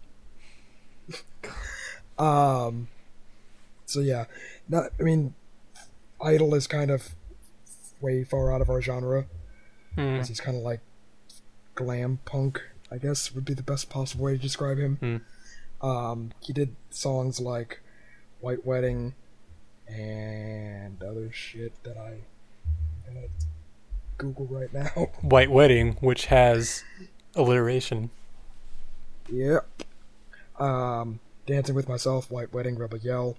um, 2.19 2.89
so 3.87 4.01
yeah, 4.01 4.25
not. 4.69 4.91
I 4.99 5.03
mean, 5.05 5.35
Idol 6.21 6.55
is 6.55 6.67
kind 6.67 6.91
of 6.91 7.15
way 8.01 8.25
far 8.25 8.53
out 8.53 8.61
of 8.61 8.69
our 8.71 8.83
genre. 8.83 9.27
'cause 9.95 10.29
He's 10.29 10.41
kind 10.41 10.57
of 10.57 10.63
like 10.63 10.81
glam 11.77 12.19
punk, 12.25 12.61
I 12.91 12.99
guess 12.99 13.33
would 13.33 13.45
be 13.45 13.55
the 13.55 13.63
best 13.63 13.89
possible 13.89 14.25
way 14.25 14.33
to 14.33 14.39
describe 14.39 14.79
him. 14.79 15.23
Um, 15.81 16.33
he 16.41 16.53
did 16.53 16.75
songs 16.91 17.39
like 17.39 17.81
White 18.41 18.67
Wedding 18.67 19.15
and 19.87 21.01
other 21.03 21.31
shit 21.31 21.73
that 21.85 21.97
I, 21.97 22.15
gonna 23.07 23.27
Google 24.19 24.47
right 24.47 24.73
now. 24.73 25.11
White 25.21 25.51
Wedding, 25.51 25.97
which 26.01 26.27
has 26.27 26.83
alliteration. 27.35 28.11
yep. 29.31 29.69
Um, 30.59 31.21
Dancing 31.47 31.75
with 31.75 31.89
Myself, 31.89 32.31
White 32.31 32.53
Wedding, 32.53 32.77
Rebel 32.77 32.99
Yell, 32.99 33.37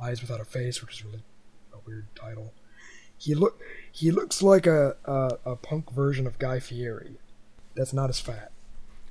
Eyes 0.00 0.20
Without 0.20 0.40
a 0.40 0.44
Face, 0.44 0.80
which 0.82 0.98
is 0.98 1.04
really 1.04 1.22
a 1.72 1.78
weird 1.86 2.06
title. 2.14 2.52
He 3.18 3.34
look 3.34 3.60
he 3.90 4.10
looks 4.10 4.42
like 4.42 4.66
a, 4.66 4.96
a 5.06 5.52
a 5.52 5.56
punk 5.56 5.90
version 5.90 6.26
of 6.26 6.38
Guy 6.38 6.60
Fieri. 6.60 7.16
That's 7.76 7.92
not 7.92 8.08
as 8.10 8.18
fat. 8.20 8.50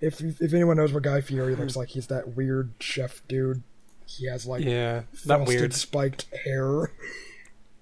if 0.00 0.20
if 0.20 0.54
anyone 0.54 0.76
knows 0.76 0.92
what 0.92 1.02
Guy 1.02 1.20
Fieri 1.20 1.54
looks 1.54 1.76
like, 1.76 1.88
he's 1.90 2.06
that 2.06 2.36
weird 2.36 2.72
chef 2.80 3.22
dude. 3.28 3.62
He 4.06 4.26
has 4.28 4.46
like 4.46 4.64
Yeah. 4.64 5.02
Frosted 5.12 5.48
weird. 5.48 5.74
spiked 5.74 6.26
hair 6.44 6.90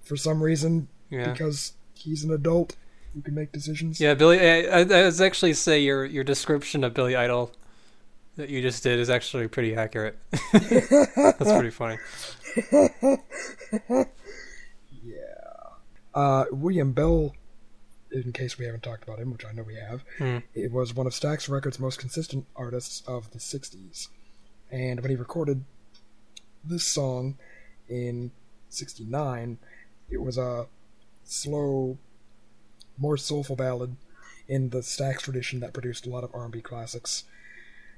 for 0.03 0.17
some 0.17 0.41
reason 0.43 0.87
Yeah. 1.09 1.31
because 1.31 1.73
he's 1.93 2.23
an 2.23 2.31
adult 2.33 2.75
who 3.13 3.21
can 3.21 3.33
make 3.33 3.51
decisions. 3.51 3.99
Yeah, 4.01 4.13
Billy. 4.13 4.39
I, 4.39 4.61
I, 4.63 4.79
I 4.81 5.03
was 5.05 5.21
actually 5.21 5.53
say 5.53 5.79
your 5.79 6.03
your 6.05 6.23
description 6.23 6.83
of 6.83 6.93
Billy 6.93 7.15
Idol 7.15 7.51
that 8.35 8.49
you 8.49 8.61
just 8.61 8.83
did 8.83 8.99
is 8.99 9.09
actually 9.09 9.47
pretty 9.47 9.75
accurate. 9.75 10.17
That's 10.53 11.37
pretty 11.37 11.69
funny. 11.71 11.97
Yeah. 15.03 15.23
Uh, 16.13 16.45
William 16.51 16.91
Bell, 16.91 17.33
in 18.11 18.31
case 18.31 18.57
we 18.57 18.65
haven't 18.65 18.83
talked 18.83 19.03
about 19.03 19.19
him, 19.19 19.31
which 19.31 19.45
I 19.45 19.51
know 19.51 19.63
we 19.63 19.75
have, 19.75 20.03
Hmm. 20.17 20.37
it 20.53 20.71
was 20.71 20.93
one 20.93 21.07
of 21.07 21.13
Stax 21.13 21.49
Records' 21.49 21.79
most 21.79 21.99
consistent 21.99 22.45
artists 22.55 23.03
of 23.07 23.31
the 23.31 23.39
60s. 23.39 24.07
And 24.71 25.01
when 25.01 25.09
he 25.09 25.15
recorded 25.15 25.63
this 26.63 26.85
song 26.85 27.37
in 27.87 28.31
69, 28.69 29.57
it 30.09 30.17
was 30.21 30.37
a 30.37 30.67
slow, 31.23 31.97
more 32.97 33.17
soulful 33.17 33.55
ballad 33.55 33.95
in 34.47 34.69
the 34.69 34.79
Stax 34.79 35.19
tradition 35.19 35.59
that 35.59 35.73
produced 35.73 36.05
a 36.05 36.09
lot 36.09 36.23
of 36.23 36.33
R&B 36.33 36.61
classics. 36.61 37.25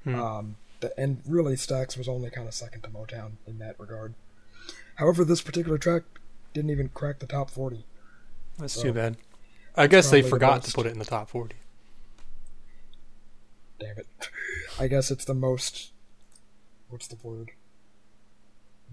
Um, 0.06 0.56
the, 0.80 0.98
and 0.98 1.20
really, 1.26 1.54
Stax 1.54 1.96
was 1.96 2.08
only 2.08 2.30
kind 2.30 2.48
of 2.48 2.54
second 2.54 2.82
to 2.82 2.88
Motown 2.88 3.32
in 3.46 3.58
that 3.58 3.78
regard. 3.78 4.14
However, 4.96 5.24
this 5.24 5.40
particular 5.42 5.78
track 5.78 6.02
didn't 6.54 6.70
even 6.70 6.88
crack 6.88 7.18
the 7.20 7.26
top 7.26 7.50
40. 7.50 7.84
That's 8.58 8.72
So, 8.74 8.82
too 8.82 8.92
bad. 8.92 9.16
I 9.76 9.86
guess 9.86 10.10
they 10.10 10.20
probably 10.20 10.22
the 10.22 10.28
forgot 10.28 10.62
to 10.64 10.72
put 10.72 10.86
it 10.86 10.92
in 10.92 10.98
the 10.98 11.04
top 11.04 11.28
forty. 11.28 11.56
Damn 13.78 13.98
it. 13.98 14.06
I 14.78 14.88
guess 14.88 15.10
it's 15.10 15.24
the 15.24 15.34
most. 15.34 15.92
What's 16.88 17.06
the 17.06 17.16
word? 17.22 17.52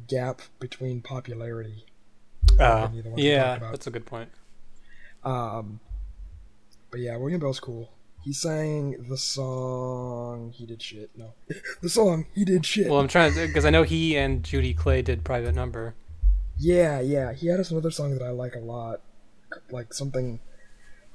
Gap 0.07 0.41
between 0.59 1.01
popularity. 1.01 1.85
Uh, 2.59 2.87
any 2.89 2.99
of 2.99 3.03
the 3.03 3.09
ones 3.09 3.21
we 3.21 3.29
yeah, 3.29 3.57
that's 3.59 3.87
a 3.87 3.91
good 3.91 4.05
point. 4.05 4.29
Um, 5.23 5.79
but 6.91 6.99
yeah, 6.99 7.17
William 7.17 7.39
Bell's 7.39 7.59
cool. 7.59 7.91
He 8.23 8.33
sang 8.33 9.07
the 9.09 9.17
song. 9.17 10.51
He 10.55 10.65
did 10.65 10.81
shit. 10.81 11.09
No, 11.15 11.33
the 11.81 11.89
song 11.89 12.25
he 12.33 12.45
did 12.45 12.65
shit. 12.65 12.89
Well, 12.89 12.99
I'm 12.99 13.07
trying 13.07 13.33
to 13.33 13.47
because 13.47 13.65
I 13.65 13.69
know 13.69 13.83
he 13.83 14.17
and 14.17 14.43
Judy 14.43 14.73
Clay 14.73 15.01
did 15.01 15.23
Private 15.23 15.55
Number. 15.55 15.95
yeah, 16.57 16.99
yeah. 17.01 17.33
He 17.33 17.47
had 17.47 17.59
us 17.59 17.71
another 17.71 17.91
song 17.91 18.13
that 18.17 18.23
I 18.23 18.29
like 18.29 18.55
a 18.55 18.59
lot, 18.59 19.01
like 19.71 19.93
something 19.93 20.39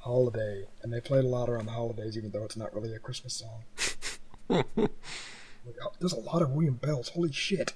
holiday, 0.03 0.67
and 0.83 0.93
they 0.93 1.01
played 1.01 1.25
a 1.25 1.29
lot 1.29 1.49
around 1.49 1.67
the 1.67 1.73
holidays, 1.73 2.17
even 2.17 2.31
though 2.31 2.45
it's 2.45 2.57
not 2.57 2.75
really 2.75 2.95
a 2.95 2.99
Christmas 2.99 3.35
song. 3.35 3.65
Like, 5.65 5.77
oh, 5.85 5.93
There's 6.01 6.13
a 6.13 6.19
lot 6.19 6.43
of 6.43 6.51
William 6.51 6.75
Bells. 6.75 7.11
Holy 7.11 7.31
shit. 7.31 7.73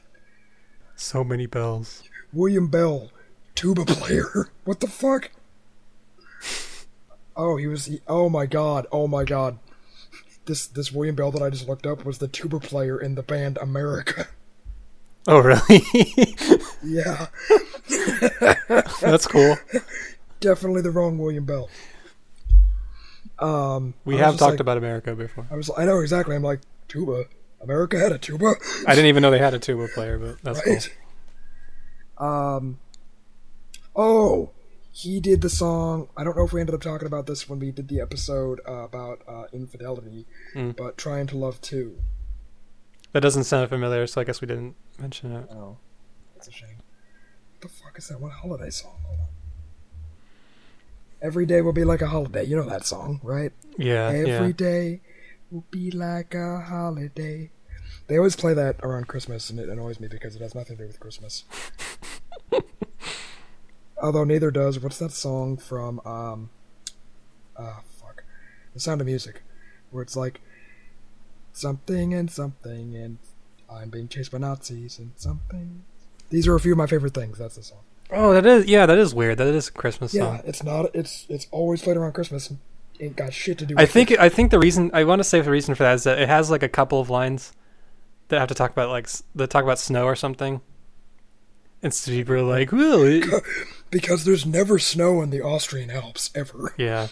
So 0.97 1.23
many 1.23 1.47
bells. 1.47 2.03
William 2.33 2.67
Bell, 2.69 3.11
tuba 3.55 3.85
player. 3.85 4.51
What 4.65 4.81
the 4.81 4.89
fuck? 4.89 5.31
Oh, 7.37 7.57
he 7.57 7.69
was. 7.69 7.85
He, 7.85 8.01
oh 8.09 8.29
my 8.29 8.47
god. 8.47 8.89
Oh 8.91 9.07
my 9.07 9.23
god. 9.23 9.61
This 10.47 10.67
this 10.67 10.91
William 10.91 11.15
Bell 11.15 11.31
that 11.31 11.43
I 11.43 11.51
just 11.51 11.69
looked 11.69 11.87
up 11.87 12.05
was 12.05 12.19
the 12.19 12.27
tuba 12.27 12.59
player 12.59 13.01
in 13.01 13.15
the 13.15 13.23
band 13.23 13.59
America. 13.59 14.27
Oh, 15.29 15.41
really? 15.41 15.83
yeah, 16.85 17.27
that's 19.01 19.27
cool. 19.27 19.57
definitely 20.39 20.83
the 20.83 20.93
wrong 20.93 21.19
William 21.19 21.45
Bell. 21.45 21.69
Um, 23.39 23.95
We 24.05 24.17
have 24.17 24.37
talked 24.39 24.53
like- 24.53 24.61
about 24.61 24.79
America 24.79 25.15
before. 25.15 25.47
I 25.51 25.57
was. 25.57 25.71
I 25.77 25.85
know 25.85 26.01
exactly. 26.01 26.35
I'm 26.37 26.43
like 26.43 26.61
tuba. 26.89 27.25
America 27.61 27.99
had 27.99 28.13
a 28.13 28.19
tuba. 28.19 28.55
I 28.87 28.95
didn't 28.95 29.07
even 29.07 29.23
know 29.23 29.31
they 29.31 29.39
had 29.39 29.55
a 29.55 29.59
tuba 29.59 29.89
player, 29.95 30.19
but 30.19 30.43
that's 30.43 30.67
right. 30.67 30.91
Um. 32.19 32.79
Oh, 33.95 34.51
he 34.93 35.21
did 35.21 35.41
the 35.43 35.51
song. 35.51 36.09
I 36.17 36.25
don't 36.25 36.37
know 36.37 36.45
if 36.45 36.53
we 36.53 36.61
ended 36.61 36.75
up 36.75 36.81
talking 36.83 37.07
about 37.07 37.27
this 37.27 37.49
when 37.49 37.59
we 37.59 37.71
did 37.71 37.89
the 37.89 38.01
episode 38.01 38.61
uh, 38.69 38.73
about 38.85 39.21
uh, 39.29 39.45
infidelity, 39.53 40.27
Hmm. 40.53 40.71
but 40.71 40.97
trying 40.97 41.27
to 41.29 41.37
love 41.37 41.61
two. 41.61 41.99
That 43.13 43.21
doesn't 43.21 43.45
sound 43.45 43.69
familiar, 43.71 44.07
so 44.07 44.21
I 44.21 44.25
guess 44.25 44.41
we 44.41 44.47
didn't 44.47 44.77
mention 44.99 45.33
it. 45.33 45.49
Oh, 45.51 45.79
that's 46.35 46.49
a 46.49 46.53
shame. 46.53 46.77
What 47.53 47.61
the 47.63 47.69
fuck 47.69 47.99
is 47.99 48.09
that? 48.09 48.21
What 48.21 48.33
holiday 48.33 48.71
song? 48.71 48.99
Hold 49.07 49.21
on. 49.21 49.27
Every 51.23 51.47
day 51.47 51.61
will 51.63 51.73
be 51.73 51.85
like 51.85 52.03
a 52.03 52.07
holiday. 52.09 52.45
You 52.45 52.57
know 52.57 52.69
that 52.69 52.87
song, 52.87 53.21
right? 53.23 53.53
Yeah, 53.79 54.09
Every 54.09 54.29
yeah. 54.49 54.53
day 54.53 55.01
will 55.51 55.65
be 55.71 55.91
like 55.91 56.35
a 56.35 56.61
holiday. 56.61 57.51
They 58.07 58.19
always 58.19 58.37
play 58.37 58.55
that 58.55 58.77
around 58.83 59.09
Christmas, 59.09 59.51
and 59.51 59.59
it 59.59 59.69
annoys 59.69 59.99
me 59.99 60.09
because 60.09 60.37
it 60.37 60.43
has 60.43 60.55
nothing 60.55 60.77
to 60.77 60.83
do 60.83 60.87
with 60.87 61.01
Christmas. 61.01 61.45
Although 64.03 64.25
neither 64.25 64.51
does. 64.51 64.79
What's 64.79 64.99
that 64.99 65.13
song 65.13 65.57
from? 65.57 66.01
Um, 66.05 66.51
ah, 67.59 67.81
fuck. 68.01 68.23
The 68.75 68.81
Sound 68.81 69.01
of 69.01 69.07
Music, 69.07 69.43
where 69.91 70.03
it's 70.03 70.17
like 70.17 70.41
something 71.53 72.13
and 72.13 72.31
something, 72.31 72.95
and 72.95 73.19
I'm 73.71 73.89
being 73.89 74.09
chased 74.09 74.31
by 74.33 74.39
Nazis 74.39 74.99
and 74.99 75.13
something. 75.17 75.83
These 76.31 76.47
are 76.47 76.55
a 76.55 76.61
few 76.61 76.73
of 76.73 76.79
my 76.79 76.87
favorite 76.87 77.15
things. 77.15 77.39
That's 77.39 77.57
the 77.57 77.63
song. 77.63 77.81
Oh, 78.11 78.33
that 78.33 78.47
is 78.47 78.67
yeah, 78.67 78.87
that 78.87 78.99
is 78.99 79.15
weird. 79.15 79.39
That 79.39 79.49
is 79.49 79.69
a 79.69 79.73
Christmas 79.73 80.15
Yeah, 80.15 80.23
song. 80.39 80.43
it's 80.45 80.63
not. 80.63 80.95
It's 80.95 81.27
it's 81.29 81.47
always 81.51 81.83
played 81.83 81.97
around 81.97 82.13
Christmas. 82.13 82.51
And 82.51 82.59
ain't 83.01 83.17
got 83.17 83.33
shit 83.33 83.59
to 83.59 83.67
do. 83.67 83.75
with 83.75 83.83
I 83.83 83.87
think 83.87 84.11
it. 84.11 84.21
I 84.21 84.29
think 84.29 84.51
the 84.51 84.59
reason 84.59 84.91
I 84.95 85.05
want 85.05 85.21
to 85.21 85.25
say 85.25 85.41
the 85.41 85.51
reason 85.51 85.75
for 85.75 85.83
that 85.83 85.95
is 85.95 86.05
that 86.05 86.19
it 86.19 86.29
has 86.29 86.51
like 86.51 86.63
a 86.63 86.69
couple 86.69 87.01
of 87.01 87.11
lines 87.11 87.53
that 88.29 88.39
have 88.39 88.49
to 88.49 88.55
talk 88.55 88.71
about 88.71 88.89
like 88.91 89.09
that 89.35 89.51
talk 89.51 89.65
about 89.65 89.79
snow 89.79 90.05
or 90.05 90.17
something. 90.17 90.61
And 91.83 91.93
so 91.93 92.11
people 92.11 92.35
are 92.35 92.43
like, 92.43 92.73
"Well, 92.73 93.03
it- 93.03 93.25
because 93.91 94.25
there's 94.25 94.47
never 94.47 94.79
snow 94.79 95.21
in 95.23 95.31
the 95.31 95.43
Austrian 95.43 95.91
Alps 95.91 96.31
ever. 96.35 96.75
yeah." 96.79 97.09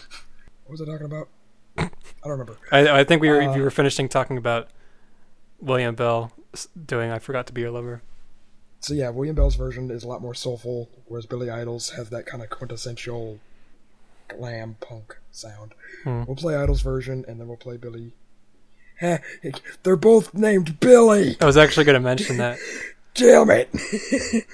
What 0.65 0.71
was 0.79 0.81
I 0.81 0.85
talking 0.85 1.05
about? 1.05 1.27
I 1.77 1.89
don't 2.23 2.31
remember. 2.31 2.57
I, 2.71 3.01
I 3.01 3.03
think 3.03 3.21
we 3.21 3.29
were 3.29 3.41
Uh, 3.41 3.53
we 3.53 3.61
were 3.61 3.69
finishing 3.69 4.09
talking 4.09 4.37
about 4.37 4.69
William 5.59 5.93
Bell 5.93 6.31
doing 6.85 7.11
"I 7.11 7.19
Forgot 7.19 7.45
to 7.47 7.53
Be 7.53 7.61
Your 7.61 7.71
Lover." 7.71 8.01
So 8.85 8.93
yeah, 8.93 9.09
William 9.09 9.35
Bell's 9.35 9.55
version 9.55 9.89
is 9.89 10.03
a 10.03 10.07
lot 10.07 10.21
more 10.21 10.35
soulful, 10.35 10.91
whereas 11.07 11.25
Billy 11.25 11.49
Idol's 11.49 11.89
has 11.89 12.11
that 12.11 12.27
kind 12.27 12.43
of 12.43 12.51
quintessential 12.51 13.39
glam 14.27 14.77
punk 14.79 15.17
sound. 15.31 15.73
Hmm. 16.03 16.25
We'll 16.25 16.35
play 16.35 16.55
Idol's 16.55 16.83
version, 16.83 17.25
and 17.27 17.41
then 17.41 17.47
we'll 17.47 17.57
play 17.57 17.77
Billy 17.77 18.11
They're 19.81 19.95
both 19.95 20.35
named 20.35 20.79
Billy. 20.79 21.35
I 21.41 21.45
was 21.45 21.57
actually 21.57 21.85
going 21.85 21.95
to 21.95 21.99
mention 21.99 22.37
that. 22.37 22.59
Damn 23.15 23.49
it. 23.49 23.69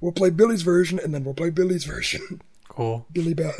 we'll 0.00 0.12
play 0.12 0.30
Billy's 0.30 0.62
version 0.62 0.98
and 0.98 1.12
then 1.12 1.22
we'll 1.22 1.34
play 1.34 1.50
Billy's 1.50 1.84
version. 1.84 2.40
Cool. 2.70 3.04
Billy 3.12 3.34
Bell. 3.34 3.52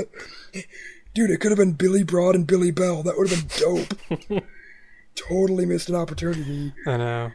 Dude, 1.13 1.29
it 1.29 1.41
could 1.41 1.51
have 1.51 1.59
been 1.59 1.73
Billy 1.73 2.05
Broad 2.05 2.37
and 2.37 2.47
Billy 2.47 2.71
Bell. 2.71 3.03
That 3.03 3.19
would 3.19 3.29
have 3.29 3.47
been 3.49 3.59
dope. 3.59 4.43
totally 5.15 5.67
missed 5.67 5.91
an 5.91 5.95
opportunity 5.95 6.73
I 6.87 6.97
know. 6.97 7.33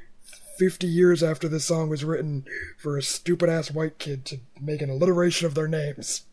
50 0.57 0.87
years 0.87 1.21
after 1.21 1.47
this 1.47 1.65
song 1.65 1.89
was 1.89 2.03
written 2.03 2.45
for 2.77 2.97
a 2.97 3.01
stupid 3.01 3.49
ass 3.49 3.71
white 3.71 3.99
kid 3.99 4.25
to 4.25 4.39
make 4.59 4.81
an 4.81 4.89
alliteration 4.89 5.45
of 5.45 5.55
their 5.55 5.67
names. 5.67 6.23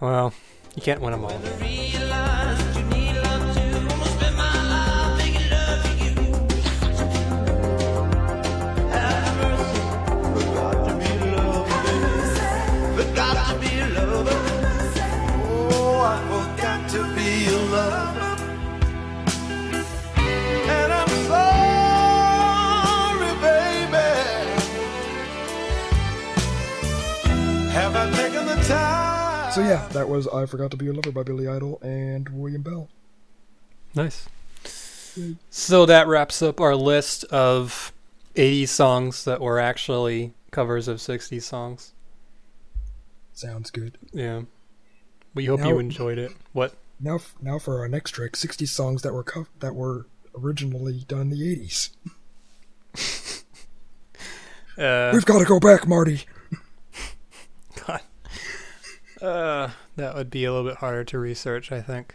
Well, 0.00 0.32
you 0.74 0.82
can't 0.82 1.00
win 1.00 1.12
them 1.12 1.24
all. 1.24 2.71
So 29.54 29.60
yeah, 29.60 29.86
that 29.88 30.08
was 30.08 30.26
I 30.28 30.46
Forgot 30.46 30.70
to 30.70 30.78
Be 30.78 30.86
Your 30.86 30.94
Lover 30.94 31.12
by 31.12 31.24
Billy 31.24 31.46
Idol 31.46 31.78
and 31.82 32.26
William 32.30 32.62
Bell. 32.62 32.88
Nice. 33.94 34.26
So 35.50 35.84
that 35.84 36.06
wraps 36.08 36.40
up 36.40 36.58
our 36.58 36.74
list 36.74 37.24
of 37.24 37.92
80 38.34 38.64
songs 38.64 39.24
that 39.26 39.42
were 39.42 39.58
actually 39.60 40.32
covers 40.52 40.88
of 40.88 41.02
60 41.02 41.38
songs. 41.40 41.92
Sounds 43.34 43.70
good. 43.70 43.98
Yeah. 44.10 44.42
We 45.34 45.44
hope 45.44 45.60
Now- 45.60 45.68
you 45.68 45.78
enjoyed 45.78 46.16
it. 46.16 46.32
What? 46.54 46.72
Now, 46.98 47.18
now 47.42 47.58
for 47.58 47.80
our 47.80 47.88
next 47.88 48.12
trick: 48.12 48.36
60 48.36 48.64
songs 48.64 49.02
that 49.02 49.12
were 49.12 49.24
co- 49.24 49.48
that 49.60 49.74
were 49.74 50.06
originally 50.34 51.04
done 51.08 51.22
in 51.22 51.30
the 51.30 51.56
80s. 51.56 51.90
Uh, 54.78 55.10
We've 55.12 55.26
got 55.26 55.38
to 55.38 55.44
go 55.44 55.60
back, 55.60 55.86
Marty. 55.86 56.22
Uh, 59.22 59.70
that 59.96 60.14
would 60.14 60.30
be 60.30 60.44
a 60.44 60.52
little 60.52 60.68
bit 60.68 60.78
harder 60.78 61.04
to 61.04 61.18
research, 61.18 61.70
I 61.70 61.80
think. 61.80 62.14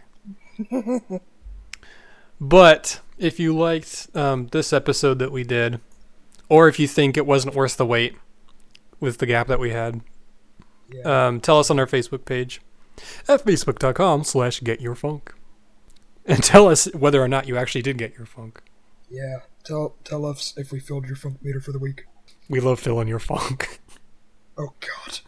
but 2.40 3.00
if 3.18 3.40
you 3.40 3.56
liked 3.56 4.08
um, 4.14 4.48
this 4.48 4.72
episode 4.72 5.18
that 5.18 5.32
we 5.32 5.42
did, 5.44 5.80
or 6.48 6.68
if 6.68 6.78
you 6.78 6.86
think 6.86 7.16
it 7.16 7.26
wasn't 7.26 7.54
worth 7.54 7.76
the 7.76 7.86
wait 7.86 8.14
with 9.00 9.18
the 9.18 9.26
gap 9.26 9.46
that 9.48 9.58
we 9.60 9.70
had, 9.70 10.00
Yeah. 10.92 11.26
um, 11.28 11.40
tell 11.40 11.58
us 11.58 11.70
on 11.70 11.78
our 11.78 11.86
Facebook 11.86 12.24
page 12.24 12.60
at 13.28 13.44
facebook.com 13.44 14.24
slash 14.24 14.60
get 14.60 14.80
your 14.80 14.94
funk. 14.94 15.34
And 16.26 16.42
tell 16.42 16.68
us 16.68 16.92
whether 16.94 17.22
or 17.22 17.28
not 17.28 17.48
you 17.48 17.56
actually 17.56 17.82
did 17.82 17.96
get 17.96 18.14
your 18.16 18.26
funk. 18.26 18.62
yeah. 19.10 19.40
Tell 19.64 19.96
tell 20.02 20.24
us 20.24 20.54
if 20.56 20.72
we 20.72 20.80
filled 20.80 21.04
your 21.06 21.16
funk 21.16 21.42
meter 21.42 21.60
for 21.60 21.72
the 21.72 21.78
week. 21.78 22.06
We 22.48 22.58
love 22.60 22.80
filling 22.80 23.08
your 23.08 23.18
funk. 23.18 23.80
Oh 24.60 24.72
God, 24.80 25.20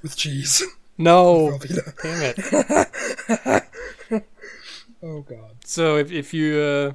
with 0.00 0.16
cheese. 0.16 0.62
No, 0.98 1.58
Velveeta. 1.58 2.02
damn 2.02 2.22
it. 3.42 3.62
Oh 5.02 5.20
God. 5.20 5.56
So 5.64 5.98
if, 5.98 6.10
if 6.10 6.34
you 6.34 6.58
uh, 6.58 6.92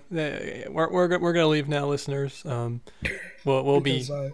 we're 0.70 0.90
we're 0.90 1.20
we're 1.20 1.34
gonna 1.34 1.48
leave 1.48 1.70
now, 1.70 1.88
listeners. 1.88 2.44
Um, 2.46 2.82
we'll 3.46 3.64
we'll 3.64 3.80
be 3.80 4.00
Because 4.00 4.12
I, 4.12 4.32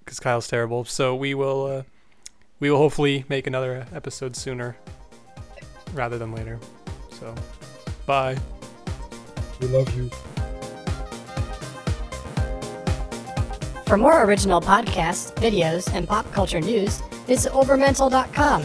because 0.00 0.18
Kyle's 0.18 0.48
terrible. 0.48 0.84
So 0.84 1.14
we 1.14 1.34
will 1.34 1.66
uh, 1.66 1.82
we 2.58 2.70
will 2.70 2.78
hopefully 2.78 3.24
make 3.28 3.46
another 3.46 3.86
episode 3.94 4.34
sooner 4.34 4.76
rather 5.92 6.18
than 6.18 6.32
later. 6.34 6.58
So 7.20 7.34
bye. 8.06 8.36
we 9.60 9.68
love 9.68 9.94
you. 9.96 10.10
For 13.86 13.98
more 13.98 14.24
original 14.24 14.60
podcasts, 14.60 15.32
videos, 15.34 15.92
and 15.94 16.08
pop 16.08 16.30
culture 16.32 16.60
news, 16.60 17.00
visit 17.26 17.52
overmental.com. 17.52 18.64